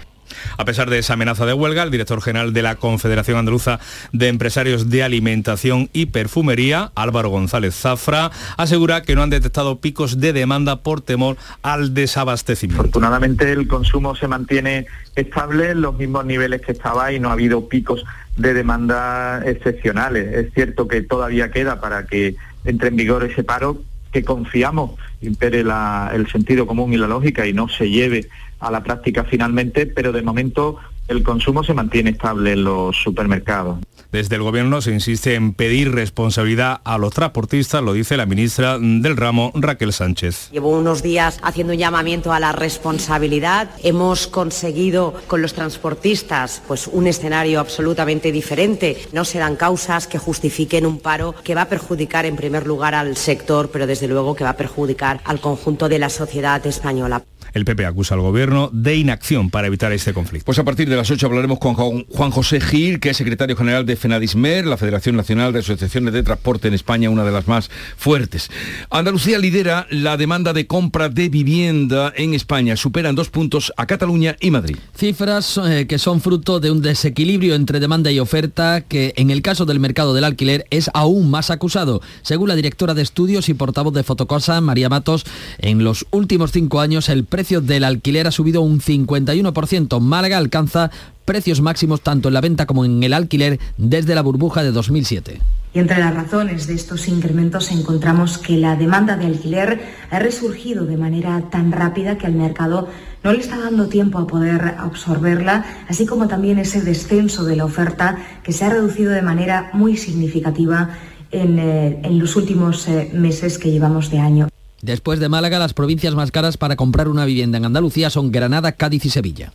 A 0.57 0.65
pesar 0.65 0.91
de 0.91 0.99
esa 0.99 1.15
amenaza 1.15 1.47
de 1.47 1.53
huelga, 1.53 1.83
el 1.83 1.91
director 1.91 2.21
general 2.23 2.53
de 2.53 2.63
la 2.63 2.77
Confederación 2.77 3.39
Andaluza 3.39 3.81
de 4.13 4.29
Empresarios 4.29 4.91
de 4.91 5.03
Alimentación 5.03 5.89
y 5.93 6.07
Perfumería, 6.07 6.93
Álvaro 6.95 7.31
González 7.31 7.75
Zafra, 7.75 8.31
asegura 8.57 9.03
que 9.03 9.15
no 9.15 9.23
han 9.23 9.31
detectado 9.31 9.81
picos 9.81 10.21
de 10.21 10.33
demanda 10.33 10.83
por 10.83 11.01
temor 11.01 11.37
al 11.63 11.95
desabastecimiento. 11.95 12.83
Afortunadamente 12.83 13.51
el 13.53 13.69
consumo 13.69 14.15
se 14.17 14.29
mantiene 14.29 14.87
estable 15.17 15.71
en 15.71 15.81
los 15.81 15.97
mismos 15.97 16.25
niveles 16.25 16.63
que 16.63 16.73
estaba 16.73 17.13
y 17.13 17.21
no 17.21 17.29
ha 17.29 17.33
habido 17.33 17.69
picos 17.69 18.05
de 18.37 18.55
demanda 18.55 19.43
excepcionales. 19.45 20.47
Es 20.47 20.55
cierto 20.55 20.89
que 20.89 21.03
todavía 21.03 21.51
queda 21.51 21.81
para 21.81 22.07
que 22.07 22.37
entre 22.65 22.89
en 22.89 22.97
vigor 22.97 23.25
ese 23.25 23.45
paro, 23.45 23.83
que 24.13 24.25
confiamos 24.25 24.93
impere 25.23 25.61
el 25.61 26.31
sentido 26.31 26.67
común 26.67 26.93
y 26.93 26.97
la 26.97 27.07
lógica 27.07 27.47
y 27.47 27.53
no 27.53 27.69
se 27.69 27.89
lleve 27.89 28.29
a 28.63 28.71
la 28.71 28.83
práctica 28.83 29.25
finalmente, 29.25 29.87
pero 29.87 30.13
de 30.13 30.23
momento 30.23 30.79
el 31.09 31.23
consumo 31.23 31.63
se 31.65 31.75
mantiene 31.75 32.11
estable 32.11 32.53
en 32.53 32.65
los 32.65 32.97
supermercados. 32.97 33.79
Desde 34.13 34.37
el 34.37 34.43
Gobierno 34.43 34.83
se 34.83 34.93
insiste 34.93 35.37
en 35.37 35.55
pedir 35.55 35.91
responsabilidad 35.91 36.83
a 36.85 36.99
los 36.99 37.15
transportistas, 37.15 37.83
lo 37.83 37.95
dice 37.95 38.19
la 38.19 38.27
ministra 38.27 38.79
del 38.79 39.17
ramo 39.17 39.53
Raquel 39.55 39.93
Sánchez. 39.95 40.51
Llevo 40.53 40.69
unos 40.69 41.03
días 41.03 41.39
haciendo 41.43 41.73
un 41.73 41.79
llamamiento 41.79 42.31
a 42.31 42.39
la 42.39 42.53
responsabilidad. 42.53 43.71
Hemos 43.83 44.27
conseguido 44.27 45.15
con 45.29 45.41
los 45.41 45.55
transportistas 45.55 46.63
pues, 46.69 46.89
un 46.89 47.07
escenario 47.07 47.59
absolutamente 47.59 48.33
diferente. 48.33 48.99
No 49.13 49.25
se 49.25 49.39
dan 49.39 49.57
causas 49.57 50.07
que 50.07 50.19
justifiquen 50.19 50.85
un 50.85 50.99
paro 50.99 51.35
que 51.43 51.55
va 51.55 51.63
a 51.63 51.69
perjudicar 51.71 52.27
en 52.27 52.37
primer 52.37 52.67
lugar 52.67 52.95
al 52.95 53.17
sector, 53.17 53.71
pero 53.73 53.87
desde 53.87 54.09
luego 54.09 54.35
que 54.35 54.45
va 54.45 54.51
a 54.51 54.57
perjudicar 54.59 55.23
al 55.25 55.41
conjunto 55.41 55.89
de 55.89 55.99
la 55.99 56.11
sociedad 56.11 56.67
española. 56.67 57.23
El 57.53 57.65
PP 57.65 57.85
acusa 57.85 58.15
al 58.15 58.21
gobierno 58.21 58.71
de 58.73 58.97
inacción 58.97 59.51
para 59.51 59.67
evitar 59.67 59.93
este 59.93 60.15
conflicto. 60.15 60.47
Pues 60.47 60.59
a 60.59 60.65
partir 60.65 60.89
de 60.89 60.97
las 60.97 61.11
8 61.11 61.27
hablaremos 61.27 61.59
con 61.59 61.75
Juan 61.75 62.31
José 62.31 62.61
Gil, 62.61 62.99
que 62.99 63.11
es 63.11 63.17
secretario 63.17 63.57
general 63.57 63.85
de 63.85 63.97
FENADISMER, 63.97 64.67
la 64.67 64.77
Federación 64.77 65.17
Nacional 65.17 65.53
de 65.53 65.59
Asociaciones 65.59 66.15
de 66.15 66.23
Transporte 66.23 66.69
en 66.69 66.75
España, 66.75 67.11
una 67.11 67.25
de 67.25 67.33
las 67.33 67.49
más 67.49 67.71
fuertes. 67.97 68.51
Andalucía 68.91 69.39
lidera 69.39 69.87
la 69.91 70.17
demanda 70.17 70.53
de 70.53 70.67
compra 70.67 71.09
de 71.11 71.29
vivienda 71.29 72.13
en 72.17 72.33
España. 72.33 72.77
Superan 72.77 73.15
dos 73.15 73.29
puntos 73.29 73.73
a 73.77 73.87
Cataluña 73.87 74.37
y 74.41 74.51
Madrid. 74.51 74.77
Cifras 74.97 75.61
eh, 75.63 75.87
que 75.87 75.99
son 75.99 76.21
fruto 76.23 76.59
de 76.59 76.71
un 76.71 76.81
desequilibrio 76.81 77.55
entre 77.55 77.81
demanda 77.81 78.11
y 78.11 78.19
oferta 78.19 78.81
que 78.81 79.13
en 79.17 79.31
el 79.31 79.43
caso 79.43 79.67
del 79.67 79.81
mercado 79.81 80.15
del 80.15 80.25
alquiler 80.25 80.67
es 80.71 80.91
aún 80.95 81.31
más 81.31 81.51
acusado. 81.51 82.01
Según 82.23 82.49
la 82.49 82.57
directora 82.57 82.95
de 82.95 83.03
estudios 83.03 83.49
y 83.49 83.55
portavoz 83.55 83.93
de 83.93 84.05
Fotocosa, 84.05 84.61
María 84.61 84.89
Matos, 84.89 85.25
en 85.59 85.85
los 85.85 86.07
últimos 86.11 86.53
cinco 86.53 86.81
años 86.81 87.09
el 87.11 87.25
precio 87.25 87.42
precio 87.43 87.61
del 87.61 87.83
alquiler 87.83 88.29
ha 88.29 88.31
subido 88.31 88.63
un 88.63 88.79
51%. 88.79 89.99
Málaga 89.99 90.39
alcanza 90.39 90.93
precios 91.25 91.61
máximos 91.61 92.01
tanto 92.01 92.29
en 92.29 92.35
la 92.35 92.41
venta 92.41 92.67
como 92.67 92.85
en 92.85 93.03
el 93.03 93.13
alquiler 93.13 93.59
desde 93.77 94.15
la 94.15 94.23
burbuja 94.23 94.63
de 94.63 94.71
2007. 94.71 95.41
Y 95.75 95.81
entre 95.81 95.99
las 95.99 96.15
razones 96.15 96.69
de 96.69 96.75
estos 96.75 97.09
incrementos 97.09 97.73
encontramos 97.73 98.39
que 98.39 98.57
la 98.59 98.77
demanda 98.77 99.17
de 99.17 99.27
alquiler 99.27 99.83
ha 100.13 100.21
resurgido 100.21 100.87
de 100.87 100.97
manera 100.97 101.51
tan 101.51 101.73
rápida 101.73 102.17
que 102.17 102.29
al 102.29 102.35
mercado 102.35 102.89
no 103.25 103.33
le 103.33 103.41
está 103.41 103.59
dando 103.59 103.89
tiempo 103.89 104.21
a 104.21 104.29
poder 104.29 104.77
absorberla, 104.79 105.65
así 105.89 106.07
como 106.07 106.29
también 106.29 106.61
ese 106.61 106.81
descenso 106.81 107.43
de 107.45 107.57
la 107.57 107.65
oferta 107.65 108.19
que 108.45 108.53
se 108.53 108.67
ha 108.67 108.71
reducido 108.71 109.11
de 109.11 109.23
manera 109.23 109.71
muy 109.73 109.97
significativa 109.97 110.91
en, 111.33 111.59
eh, 111.59 112.03
los 112.09 112.37
últimos 112.37 112.87
eh, 112.87 113.11
meses 113.13 113.59
que 113.59 113.73
llevamos 113.73 114.13
de 114.13 114.21
año. 114.21 114.52
Después 114.83 115.21
de 115.21 115.29
Málaga, 115.29 115.61
las 115.61 115.75
provincias 115.75 116.17
más 116.17 116.33
caras 116.33 116.57
para 116.57 116.75
comprar 116.75 117.07
una 117.07 117.25
vivienda 117.25 117.57
en 117.57 117.65
Andalucía 117.65 118.11
son 118.11 118.33
Granada, 118.33 118.73
Cádiz 118.73 119.05
y 119.05 119.11
Sevilla. 119.11 119.53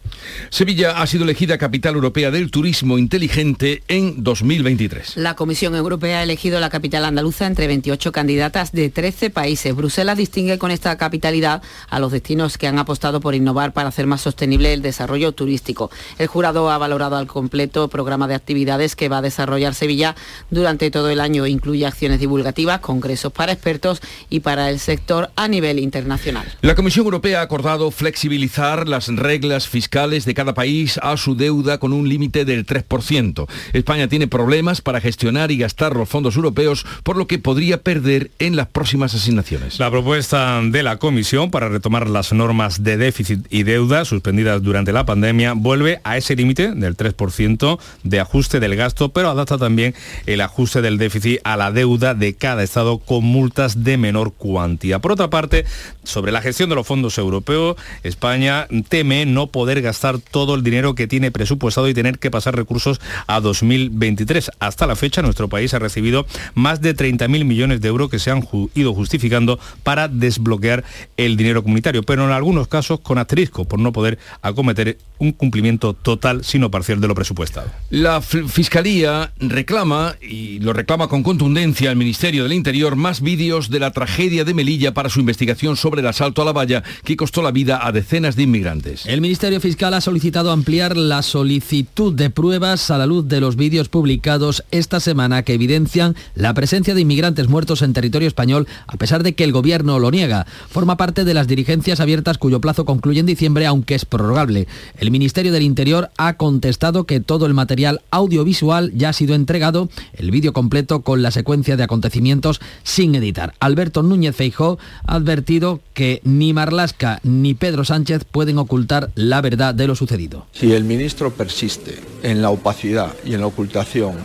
Sevilla 0.50 1.02
ha 1.02 1.06
sido 1.06 1.26
elegida 1.26 1.58
capital 1.58 1.96
europea 1.96 2.32
del 2.32 2.50
turismo 2.50 2.98
inteligente 2.98 3.84
en 3.90 4.24
2023. 4.24 5.18
La 5.18 5.36
Comisión 5.36 5.76
Europea 5.76 6.20
ha 6.20 6.24
elegido 6.24 6.62
la 6.62 6.70
capital 6.70 7.04
andaluza 7.04 7.46
entre 7.46 7.68
28 7.68 8.14
candidatas 8.14 8.72
de 8.72 8.90
13 8.90 9.30
países. 9.30 9.76
Bruselas 9.76 10.18
distingue 10.18 10.58
con 10.58 10.72
esta 10.72 10.98
capitalidad 10.98 11.62
a 11.90 12.00
los 12.00 12.14
destinos 12.14 12.58
que 12.58 12.68
han 12.68 12.80
apostado 12.80 13.20
por 13.20 13.36
innovar 13.36 13.74
para 13.74 13.90
hacer 13.90 14.08
más 14.08 14.22
sostenible 14.22 14.72
el 14.72 14.82
desarrollo 14.82 15.34
turístico. 15.34 15.92
El 16.20 16.28
jurado 16.28 16.72
ha 16.72 16.78
valorado 16.78 17.18
al 17.18 17.28
completo 17.28 17.90
programa 17.90 18.30
de 18.30 18.36
actividades 18.36 18.96
que 18.96 19.10
va 19.10 19.18
a 19.18 19.22
desarrollar 19.22 19.76
Sevilla 19.76 20.16
durante 20.52 20.90
todo 20.90 21.10
el 21.10 21.20
año. 21.20 21.48
Incluye 21.48 21.86
acciones 21.86 22.22
divulgativas, 22.22 22.80
congresos 22.80 23.34
para 23.34 23.52
expertos 23.52 24.02
y 24.30 24.40
para 24.40 24.70
el 24.70 24.80
sector 24.80 25.17
sector 25.18 25.32
a 25.36 25.48
nivel 25.48 25.80
internacional. 25.80 26.46
La 26.62 26.76
Comisión 26.76 27.06
Europea 27.06 27.40
ha 27.40 27.44
acordado 27.44 27.92
flexibilizar 27.92 28.88
las 28.88 29.08
reglas 29.08 29.68
fiscales 29.68 30.26
de 30.26 30.34
cada 30.34 30.54
país 30.54 31.00
a 31.02 31.18
su 31.18 31.36
deuda 31.36 31.78
con 31.78 31.94
un 31.94 32.10
límite 32.10 32.46
del 32.46 32.66
3%. 32.66 33.48
España 33.74 34.08
tiene 34.08 34.28
problemas 34.28 34.82
para 34.82 35.02
gestionar 35.02 35.52
y 35.52 35.58
gastar 35.58 35.96
los 35.96 36.10
fondos 36.10 36.36
europeos, 36.36 36.86
por 37.04 37.18
lo 37.18 37.28
que 37.28 37.40
podría 37.40 37.82
perder 37.82 38.32
en 38.40 38.56
las 38.56 38.68
próximas 38.68 39.14
asignaciones. 39.14 39.80
La 39.80 39.92
propuesta 39.92 40.62
de 40.64 40.84
la 40.84 40.98
Comisión 40.98 41.52
para 41.52 41.70
retomar 41.70 42.10
las 42.10 42.34
normas 42.34 42.84
de 42.84 42.98
déficit 42.98 43.46
y 43.50 43.64
deuda 43.64 44.06
suspendidas 44.06 44.62
durante 44.62 44.92
la 44.92 45.06
pandemia 45.06 45.54
vuelve 45.54 46.00
a 46.04 46.18
ese 46.18 46.36
límite 46.36 46.72
del 46.74 46.96
3% 46.96 47.80
de 48.04 48.20
ajuste 48.20 48.60
del 48.60 48.76
gasto, 48.76 49.10
pero 49.10 49.30
adapta 49.30 49.58
también 49.58 49.94
el 50.26 50.42
ajuste 50.42 50.82
del 50.82 50.98
déficit 50.98 51.40
a 51.44 51.58
la 51.58 51.72
deuda 51.72 52.14
de 52.14 52.36
cada 52.36 52.64
Estado 52.64 52.98
con 52.98 53.24
multas 53.24 53.84
de 53.84 53.98
menor 53.98 54.34
cuantía. 54.34 55.00
Por 55.08 55.14
otra 55.14 55.30
parte, 55.30 55.64
sobre 56.04 56.34
la 56.34 56.42
gestión 56.42 56.68
de 56.68 56.76
los 56.76 56.86
fondos 56.86 57.18
europeos, 57.18 57.78
España 58.04 58.68
teme 58.90 59.26
no 59.26 59.48
poder 59.48 59.82
gastar 59.82 60.20
todo 60.20 60.54
el 60.54 60.64
dinero 60.64 60.96
que 60.96 61.08
tiene 61.08 61.32
presupuestado 61.32 61.88
y 61.88 61.94
tener 61.94 62.20
que 62.20 62.30
pasar 62.30 62.58
recursos 62.58 63.00
a 63.26 63.40
2023. 63.40 64.52
Hasta 64.60 64.86
la 64.86 64.98
fecha, 64.98 65.22
nuestro 65.22 65.48
país 65.48 65.74
ha 65.74 65.80
recibido 65.80 66.28
más 66.56 66.82
de 66.82 66.94
30.000 66.94 67.46
millones 67.46 67.80
de 67.80 67.88
euros 67.88 68.10
que 68.10 68.20
se 68.20 68.32
han 68.32 68.46
ido 68.76 68.94
justificando 68.94 69.62
para 69.82 70.10
desbloquear 70.10 70.84
el 71.16 71.38
dinero 71.38 71.64
comunitario, 71.64 72.04
pero 72.04 72.26
en 72.26 72.32
algunos 72.32 72.68
casos 72.68 73.00
con 73.00 73.18
asterisco 73.18 73.64
por 73.64 73.80
no 73.80 73.94
poder 73.94 74.20
acometer 74.42 74.98
un 75.20 75.32
cumplimiento 75.32 75.94
total, 75.94 76.44
sino 76.44 76.70
parcial 76.70 77.02
de 77.02 77.08
lo 77.08 77.16
presupuestado. 77.16 77.72
La 77.90 78.22
Fiscalía 78.22 79.32
reclama, 79.40 80.16
y 80.22 80.60
lo 80.60 80.74
reclama 80.74 81.08
con 81.08 81.24
contundencia 81.24 81.90
al 81.90 81.96
Ministerio 81.96 82.44
del 82.44 82.54
Interior, 82.54 82.96
más 82.96 83.22
vídeos 83.22 83.70
de 83.70 83.80
la 83.80 83.92
tragedia 83.92 84.44
de 84.44 84.54
Melilla 84.54 84.94
para 84.98 85.12
su 85.12 85.20
investigación 85.20 85.78
sobre 85.78 86.02
el 86.02 86.08
asalto 86.08 86.42
a 86.42 86.46
la 86.46 86.54
valla 86.54 86.82
que 87.04 87.16
costó 87.16 87.44
la 87.44 87.52
vida 87.52 87.86
a 87.86 87.92
decenas 87.92 88.36
de 88.36 88.42
inmigrantes. 88.42 89.06
El 89.06 89.22
Ministerio 89.22 89.62
Fiscal 89.62 89.94
ha 89.94 90.02
solicitado 90.02 90.50
ampliar 90.50 90.98
la 90.98 91.22
solicitud 91.22 92.16
de 92.16 92.32
pruebas 92.32 92.90
a 92.90 92.98
la 92.98 93.06
luz 93.06 93.28
de 93.28 93.40
los 93.40 93.58
vídeos 93.58 93.90
publicados 93.90 94.64
esta 94.72 95.00
semana 95.00 95.44
que 95.44 95.54
evidencian 95.54 96.16
la 96.34 96.56
presencia 96.56 96.96
de 96.96 97.02
inmigrantes 97.02 97.48
muertos 97.48 97.84
en 97.84 97.94
territorio 97.94 98.28
español, 98.28 98.68
a 98.88 98.98
pesar 98.98 99.22
de 99.22 99.36
que 99.36 99.44
el 99.44 99.52
gobierno 99.52 100.00
lo 100.00 100.10
niega. 100.10 100.48
Forma 100.68 100.98
parte 100.98 101.26
de 101.26 101.36
las 101.36 101.48
dirigencias 101.48 102.00
abiertas 102.00 102.40
cuyo 102.40 102.60
plazo 102.60 102.84
concluye 102.84 103.20
en 103.20 103.28
diciembre, 103.28 103.68
aunque 103.68 103.94
es 103.94 104.06
prorrogable. 104.06 104.68
El 104.98 105.12
Ministerio 105.12 105.52
del 105.52 105.62
Interior 105.62 106.10
ha 106.18 106.38
contestado 106.38 107.04
que 107.04 107.20
todo 107.20 107.46
el 107.46 107.54
material 107.54 108.02
audiovisual 108.10 108.92
ya 108.96 109.10
ha 109.10 109.14
sido 109.14 109.36
entregado, 109.36 109.90
el 110.14 110.32
vídeo 110.32 110.54
completo 110.54 111.02
con 111.02 111.22
la 111.22 111.30
secuencia 111.30 111.78
de 111.78 111.84
acontecimientos 111.84 112.62
sin 112.82 113.14
editar. 113.14 113.54
Alberto 113.60 114.02
Núñez 114.02 114.36
Feijó 114.36 114.80
ha 115.06 115.16
advertido 115.16 115.82
que 115.94 116.22
ni 116.24 116.54
Marlasca 116.54 117.20
ni 117.24 117.54
Pedro 117.54 117.86
Sánchez 117.86 118.24
pueden 118.30 118.58
ocultar 118.58 119.12
la 119.16 119.42
verdad 119.42 119.74
de 119.74 119.88
lo 119.88 119.96
sucedido. 119.96 120.48
Si 120.52 120.74
el 120.74 120.84
ministro 120.84 121.32
persiste 121.32 122.00
en 122.24 122.42
la 122.42 122.50
opacidad 122.50 123.14
y 123.26 123.34
en 123.34 123.42
la 123.42 123.48
ocultación 123.48 124.16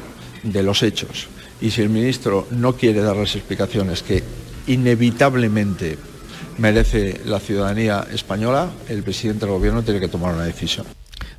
de 0.42 0.62
los 0.62 0.82
hechos, 0.82 1.28
y 1.60 1.70
si 1.70 1.82
el 1.82 1.90
ministro 1.90 2.46
no 2.50 2.74
quiere 2.74 3.00
dar 3.00 3.16
las 3.16 3.36
explicaciones 3.36 4.02
que 4.02 4.22
inevitablemente 4.66 5.98
merece 6.58 7.20
la 7.24 7.40
ciudadanía 7.40 8.06
española, 8.12 8.70
el 8.88 9.02
presidente 9.02 9.46
del 9.46 9.54
gobierno 9.54 9.82
tiene 9.82 10.00
que 10.00 10.08
tomar 10.08 10.34
una 10.34 10.44
decisión. 10.44 10.86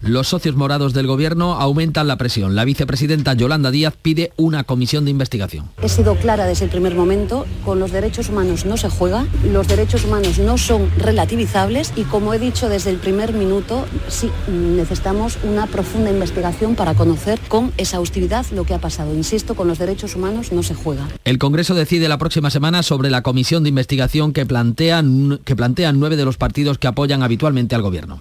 Los 0.04 0.28
socios 0.28 0.58
morados 0.58 0.94
del 0.94 1.08
gobierno 1.08 1.54
aumentan 1.54 2.10
la 2.10 2.18
presión. 2.18 2.56
La 2.56 2.66
vicepresidenta 2.66 3.36
Yolanda 3.36 3.72
Díaz 3.72 3.94
pide 4.02 4.34
una 4.36 4.66
comisión 4.66 5.06
de 5.06 5.12
investigación. 5.12 5.70
He 5.82 5.88
sido 5.88 6.16
clara 6.18 6.46
desde 6.46 6.66
el 6.66 6.72
primer 6.72 6.94
momento, 6.94 7.46
con 7.64 7.80
los 7.80 7.94
derechos 7.94 8.28
humanos 8.28 8.66
no 8.66 8.76
se 8.76 8.90
juega, 8.90 9.26
los 9.50 9.66
derechos 9.70 10.04
humanos 10.04 10.40
no 10.40 10.58
son 10.58 10.92
relativizables 10.98 11.94
y 11.96 12.04
como 12.04 12.34
he 12.34 12.40
dicho 12.40 12.68
desde 12.68 12.90
el 12.90 12.98
primer 12.98 13.32
minuto, 13.32 13.86
sí 14.10 14.30
necesitamos 14.52 15.38
una 15.44 15.68
profunda 15.68 16.12
investigación 16.12 16.76
para 16.76 16.96
conocer 16.96 17.40
con 17.48 17.72
exhaustividad 17.78 18.46
lo 18.52 18.66
que 18.66 18.74
ha 18.74 18.80
pasado. 18.80 19.16
Insisto, 19.16 19.56
con 19.56 19.70
los 19.70 19.80
derechos 19.80 20.18
humanos 20.18 20.52
no 20.52 20.64
se 20.64 20.76
juega. 20.76 21.08
El 21.24 21.38
Congreso 21.38 21.76
decide 21.76 22.10
la 22.10 22.18
próxima 22.18 22.50
semana 22.50 22.84
sobre 22.84 23.10
la 23.10 23.24
comisión 23.24 23.64
de 23.64 23.70
investigación 23.70 24.34
que 24.34 24.46
plantean, 24.46 25.40
que 25.46 25.56
plantean 25.56 25.98
nueve 25.98 26.18
de 26.18 26.26
los 26.26 26.36
partidos 26.36 26.78
que 26.78 26.88
apoyan 26.88 27.24
habitualmente 27.24 27.74
al 27.74 27.82
gobierno. 27.84 28.20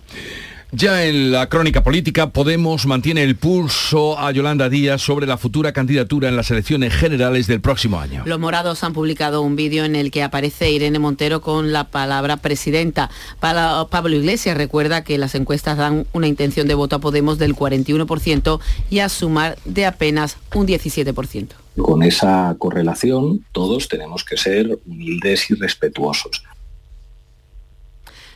Ya 0.74 1.04
en 1.04 1.32
la 1.32 1.50
crónica 1.50 1.82
política, 1.82 2.30
Podemos 2.30 2.86
mantiene 2.86 3.22
el 3.22 3.36
pulso 3.36 4.18
a 4.18 4.32
Yolanda 4.32 4.70
Díaz 4.70 5.02
sobre 5.02 5.26
la 5.26 5.36
futura 5.36 5.72
candidatura 5.72 6.30
en 6.30 6.36
las 6.36 6.50
elecciones 6.50 6.94
generales 6.94 7.46
del 7.46 7.60
próximo 7.60 8.00
año. 8.00 8.22
Los 8.24 8.40
morados 8.40 8.82
han 8.82 8.94
publicado 8.94 9.42
un 9.42 9.54
vídeo 9.54 9.84
en 9.84 9.96
el 9.96 10.10
que 10.10 10.22
aparece 10.22 10.70
Irene 10.70 10.98
Montero 10.98 11.42
con 11.42 11.72
la 11.72 11.90
palabra 11.90 12.38
presidenta. 12.38 13.10
Pablo 13.38 14.16
Iglesias 14.16 14.56
recuerda 14.56 15.04
que 15.04 15.18
las 15.18 15.34
encuestas 15.34 15.76
dan 15.76 16.06
una 16.14 16.26
intención 16.26 16.66
de 16.66 16.74
voto 16.74 16.96
a 16.96 17.00
Podemos 17.00 17.36
del 17.36 17.54
41% 17.54 18.58
y 18.88 19.00
a 19.00 19.10
sumar 19.10 19.58
de 19.66 19.84
apenas 19.84 20.38
un 20.54 20.66
17%. 20.66 21.48
Con 21.76 22.02
esa 22.02 22.54
correlación, 22.58 23.44
todos 23.52 23.88
tenemos 23.88 24.24
que 24.24 24.38
ser 24.38 24.78
humildes 24.86 25.50
y 25.50 25.54
respetuosos. 25.54 26.44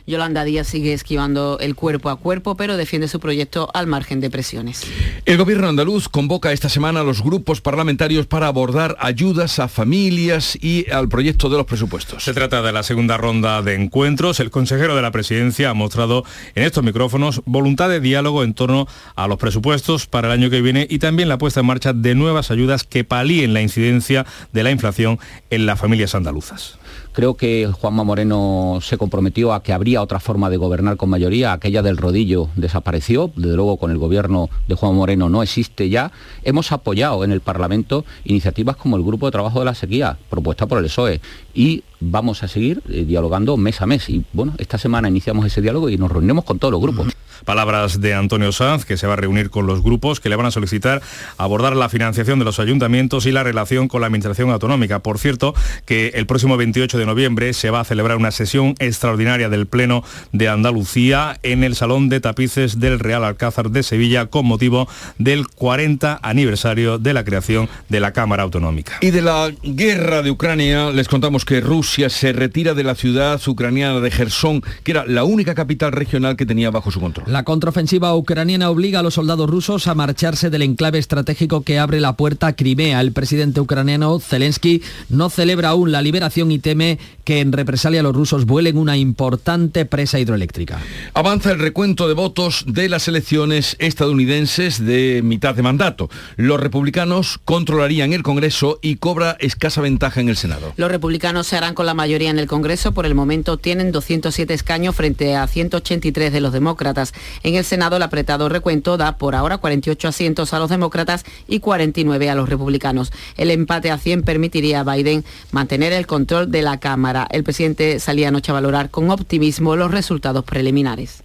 Yolanda 0.07 0.45
Díaz 0.45 0.67
sigue 0.67 0.93
esquivando 0.93 1.59
el 1.59 1.75
cuerpo 1.75 2.09
a 2.09 2.15
cuerpo, 2.15 2.55
pero 2.55 2.77
defiende 2.77 3.09
su 3.09 3.19
proyecto 3.19 3.69
al 3.73 3.87
margen 3.87 4.21
de 4.21 4.29
presiones. 4.29 4.83
El 5.25 5.37
gobierno 5.37 5.67
andaluz 5.67 6.07
convoca 6.07 6.53
esta 6.53 6.69
semana 6.69 7.01
a 7.01 7.03
los 7.03 7.21
grupos 7.21 7.59
parlamentarios 7.59 8.25
para 8.25 8.47
abordar 8.47 8.95
ayudas 9.01 9.59
a 9.59 9.67
familias 9.67 10.57
y 10.61 10.89
al 10.91 11.09
proyecto 11.09 11.49
de 11.49 11.57
los 11.57 11.65
presupuestos. 11.65 12.23
Se 12.23 12.33
trata 12.33 12.61
de 12.61 12.71
la 12.71 12.83
segunda 12.83 13.17
ronda 13.17 13.61
de 13.61 13.75
encuentros. 13.75 14.39
El 14.39 14.49
consejero 14.49 14.95
de 14.95 15.01
la 15.01 15.11
presidencia 15.11 15.71
ha 15.71 15.73
mostrado 15.73 16.23
en 16.55 16.63
estos 16.63 16.85
micrófonos 16.85 17.41
voluntad 17.45 17.89
de 17.89 17.99
diálogo 17.99 18.45
en 18.45 18.53
torno 18.53 18.87
a 19.15 19.27
los 19.27 19.37
presupuestos 19.37 20.07
para 20.07 20.29
el 20.29 20.39
año 20.39 20.49
que 20.49 20.61
viene 20.61 20.87
y 20.89 20.99
también 20.99 21.27
la 21.27 21.37
puesta 21.37 21.59
en 21.59 21.65
marcha 21.65 21.91
de 21.91 22.15
nuevas 22.15 22.49
ayudas 22.49 22.85
que 22.85 23.03
palíen 23.03 23.53
la 23.53 23.61
incidencia 23.61 24.25
de 24.53 24.63
la 24.63 24.71
inflación 24.71 25.19
en 25.49 25.65
las 25.65 25.77
familias 25.77 26.15
andaluzas. 26.15 26.79
Creo 27.17 27.33
que 27.33 27.67
Juanma 27.73 28.03
Moreno 28.03 28.77
se 28.79 28.99
comprometió 28.99 29.51
a 29.51 29.63
que 29.63 29.73
habría 29.73 30.03
otra 30.03 30.19
forma 30.19 30.51
de 30.51 30.57
gobernar 30.57 30.97
con 30.97 31.09
mayoría, 31.09 31.51
aquella 31.51 31.81
del 31.81 31.97
rodillo 31.97 32.49
desapareció, 32.55 33.31
desde 33.35 33.55
luego 33.55 33.77
con 33.77 33.89
el 33.89 33.97
gobierno 33.97 34.51
de 34.67 34.75
Juan 34.75 34.93
Moreno 34.93 35.27
no 35.27 35.41
existe 35.41 35.89
ya. 35.89 36.11
Hemos 36.43 36.71
apoyado 36.71 37.23
en 37.23 37.31
el 37.31 37.41
Parlamento 37.41 38.05
iniciativas 38.23 38.75
como 38.75 38.97
el 38.97 39.03
Grupo 39.03 39.25
de 39.25 39.31
Trabajo 39.31 39.57
de 39.57 39.65
la 39.65 39.73
Sequía, 39.73 40.19
propuesta 40.29 40.67
por 40.67 40.77
el 40.77 40.83
PSOE, 40.83 41.19
y 41.55 41.83
vamos 41.99 42.43
a 42.43 42.47
seguir 42.47 42.83
eh, 42.87 43.03
dialogando 43.03 43.57
mes 43.57 43.81
a 43.81 43.87
mes. 43.87 44.07
Y 44.09 44.23
bueno, 44.31 44.53
esta 44.59 44.77
semana 44.77 45.09
iniciamos 45.09 45.43
ese 45.47 45.59
diálogo 45.59 45.89
y 45.89 45.97
nos 45.97 46.11
reunimos 46.11 46.45
con 46.45 46.59
todos 46.59 46.71
los 46.71 46.81
grupos. 46.81 47.07
Palabras 47.47 48.01
de 48.01 48.13
Antonio 48.13 48.51
Sanz, 48.51 48.83
que 48.83 48.97
se 48.97 49.07
va 49.07 49.13
a 49.13 49.15
reunir 49.15 49.49
con 49.49 49.67
los 49.67 49.81
grupos 49.81 50.19
que 50.19 50.27
le 50.27 50.35
van 50.35 50.47
a 50.47 50.51
solicitar 50.51 51.01
abordar 51.37 51.77
la 51.77 51.87
financiación 51.87 52.39
de 52.39 52.43
los 52.43 52.59
ayuntamientos 52.59 53.25
y 53.25 53.31
la 53.31 53.41
relación 53.41 53.87
con 53.87 54.01
la 54.01 54.07
Administración 54.07 54.49
Autonómica. 54.51 54.99
Por 54.99 55.17
cierto, 55.17 55.55
que 55.85 56.09
el 56.15 56.25
próximo 56.25 56.57
28 56.57 56.97
de 56.97 57.05
noviembre 57.05 57.53
se 57.53 57.69
va 57.69 57.79
a 57.79 57.83
celebrar 57.85 58.17
una 58.17 58.31
sesión 58.31 58.75
extraordinaria 58.79 59.47
del 59.47 59.65
Pleno 59.65 60.03
de 60.33 60.49
Andalucía 60.49 61.39
en 61.41 61.63
el 61.63 61.75
Salón 61.75 62.09
de 62.09 62.19
Tapices 62.19 62.81
del 62.81 62.99
Real 62.99 63.23
Alcázar 63.23 63.71
de 63.71 63.81
Sevilla 63.81 64.25
con 64.25 64.45
motivo 64.45 64.89
del 65.17 65.47
40 65.47 66.19
aniversario 66.21 66.97
de 66.97 67.13
la 67.13 67.23
creación 67.23 67.69
de 67.87 68.01
la 68.01 68.11
Cámara 68.11 68.43
Autonómica. 68.43 68.97
Y 68.99 69.11
de 69.11 69.21
la 69.21 69.53
guerra 69.63 70.21
de 70.21 70.31
Ucrania 70.31 70.89
les 70.91 71.07
contamos 71.07 71.45
que 71.45 71.61
Rusia 71.61 72.09
se 72.09 72.33
retira 72.33 72.73
de 72.73 72.83
la 72.83 72.95
ciudad 72.95 73.39
ucraniana 73.47 74.01
de 74.01 74.11
Gerson, 74.11 74.61
que 74.83 74.91
era 74.91 75.05
la 75.05 75.23
única 75.23 75.55
capital 75.55 75.93
regional 75.93 76.35
que 76.35 76.45
tenía 76.45 76.71
bajo 76.71 76.91
su 76.91 76.99
control. 76.99 77.36
Contraofensiva 77.43 78.15
ucraniana 78.15 78.69
obliga 78.69 78.99
a 78.99 79.03
los 79.03 79.15
soldados 79.15 79.49
rusos 79.49 79.87
a 79.87 79.95
marcharse 79.95 80.49
del 80.49 80.61
enclave 80.61 80.99
estratégico 80.99 81.61
que 81.61 81.79
abre 81.79 81.99
la 81.99 82.13
puerta 82.13 82.47
a 82.47 82.55
Crimea. 82.55 83.01
El 83.01 83.11
presidente 83.11 83.59
ucraniano 83.59 84.19
Zelensky 84.19 84.81
no 85.09 85.29
celebra 85.29 85.69
aún 85.69 85.91
la 85.91 86.01
liberación 86.01 86.51
y 86.51 86.59
teme 86.59 86.99
que 87.23 87.39
en 87.41 87.51
represalia 87.51 88.03
los 88.03 88.15
rusos 88.15 88.45
vuelen 88.45 88.77
una 88.77 88.97
importante 88.97 89.85
presa 89.85 90.19
hidroeléctrica. 90.19 90.79
Avanza 91.13 91.51
el 91.51 91.59
recuento 91.59 92.07
de 92.07 92.13
votos 92.13 92.63
de 92.67 92.89
las 92.89 93.07
elecciones 93.07 93.75
estadounidenses 93.79 94.83
de 94.83 95.21
mitad 95.23 95.55
de 95.55 95.63
mandato. 95.63 96.09
Los 96.35 96.59
republicanos 96.59 97.39
controlarían 97.43 98.13
el 98.13 98.23
Congreso 98.23 98.79
y 98.81 98.95
cobra 98.95 99.35
escasa 99.39 99.81
ventaja 99.81 100.21
en 100.21 100.29
el 100.29 100.37
Senado. 100.37 100.73
Los 100.77 100.91
republicanos 100.91 101.47
se 101.47 101.57
harán 101.57 101.73
con 101.73 101.85
la 101.85 101.93
mayoría 101.93 102.29
en 102.29 102.39
el 102.39 102.47
Congreso. 102.47 102.93
Por 102.93 103.05
el 103.05 103.15
momento 103.15 103.57
tienen 103.57 103.91
207 103.91 104.53
escaños 104.53 104.95
frente 104.95 105.35
a 105.35 105.47
183 105.47 106.31
de 106.31 106.41
los 106.41 106.53
demócratas. 106.53 107.13
En 107.43 107.55
el 107.55 107.63
Senado 107.63 107.97
el 107.97 108.03
apretado 108.03 108.49
recuento 108.49 108.97
da 108.97 109.17
por 109.17 109.35
ahora 109.35 109.57
48 109.57 110.07
asientos 110.07 110.53
a 110.53 110.59
los 110.59 110.69
demócratas 110.69 111.25
y 111.47 111.59
49 111.59 112.29
a 112.29 112.35
los 112.35 112.49
republicanos. 112.49 113.11
El 113.37 113.51
empate 113.51 113.91
a 113.91 113.97
100 113.97 114.23
permitiría 114.23 114.81
a 114.81 114.95
Biden 114.95 115.23
mantener 115.51 115.93
el 115.93 116.07
control 116.07 116.51
de 116.51 116.61
la 116.61 116.79
Cámara. 116.79 117.27
El 117.31 117.43
presidente 117.43 117.99
salía 117.99 118.29
anoche 118.29 118.51
a 118.51 118.55
valorar 118.55 118.89
con 118.89 119.09
optimismo 119.09 119.75
los 119.75 119.91
resultados 119.91 120.43
preliminares. 120.43 121.23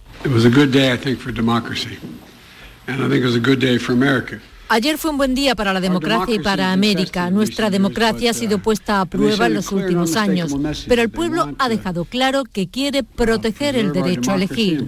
Ayer 4.69 4.97
fue 4.97 5.11
un 5.11 5.17
buen 5.17 5.35
día 5.35 5.55
para 5.55 5.73
la 5.73 5.81
democracia 5.81 6.35
y 6.35 6.39
para 6.39 6.71
América. 6.71 7.29
Nuestra 7.29 7.69
democracia 7.69 8.31
ha 8.31 8.33
sido 8.33 8.57
puesta 8.59 9.01
a 9.01 9.05
prueba 9.05 9.47
en 9.47 9.55
los 9.55 9.71
últimos 9.71 10.15
años, 10.15 10.55
pero 10.87 11.01
el 11.01 11.09
pueblo 11.09 11.53
ha 11.59 11.69
dejado 11.69 12.05
claro 12.05 12.43
que 12.43 12.67
quiere 12.67 13.03
proteger 13.03 13.75
el 13.75 13.91
derecho 13.93 14.31
a 14.31 14.35
elegir. 14.35 14.87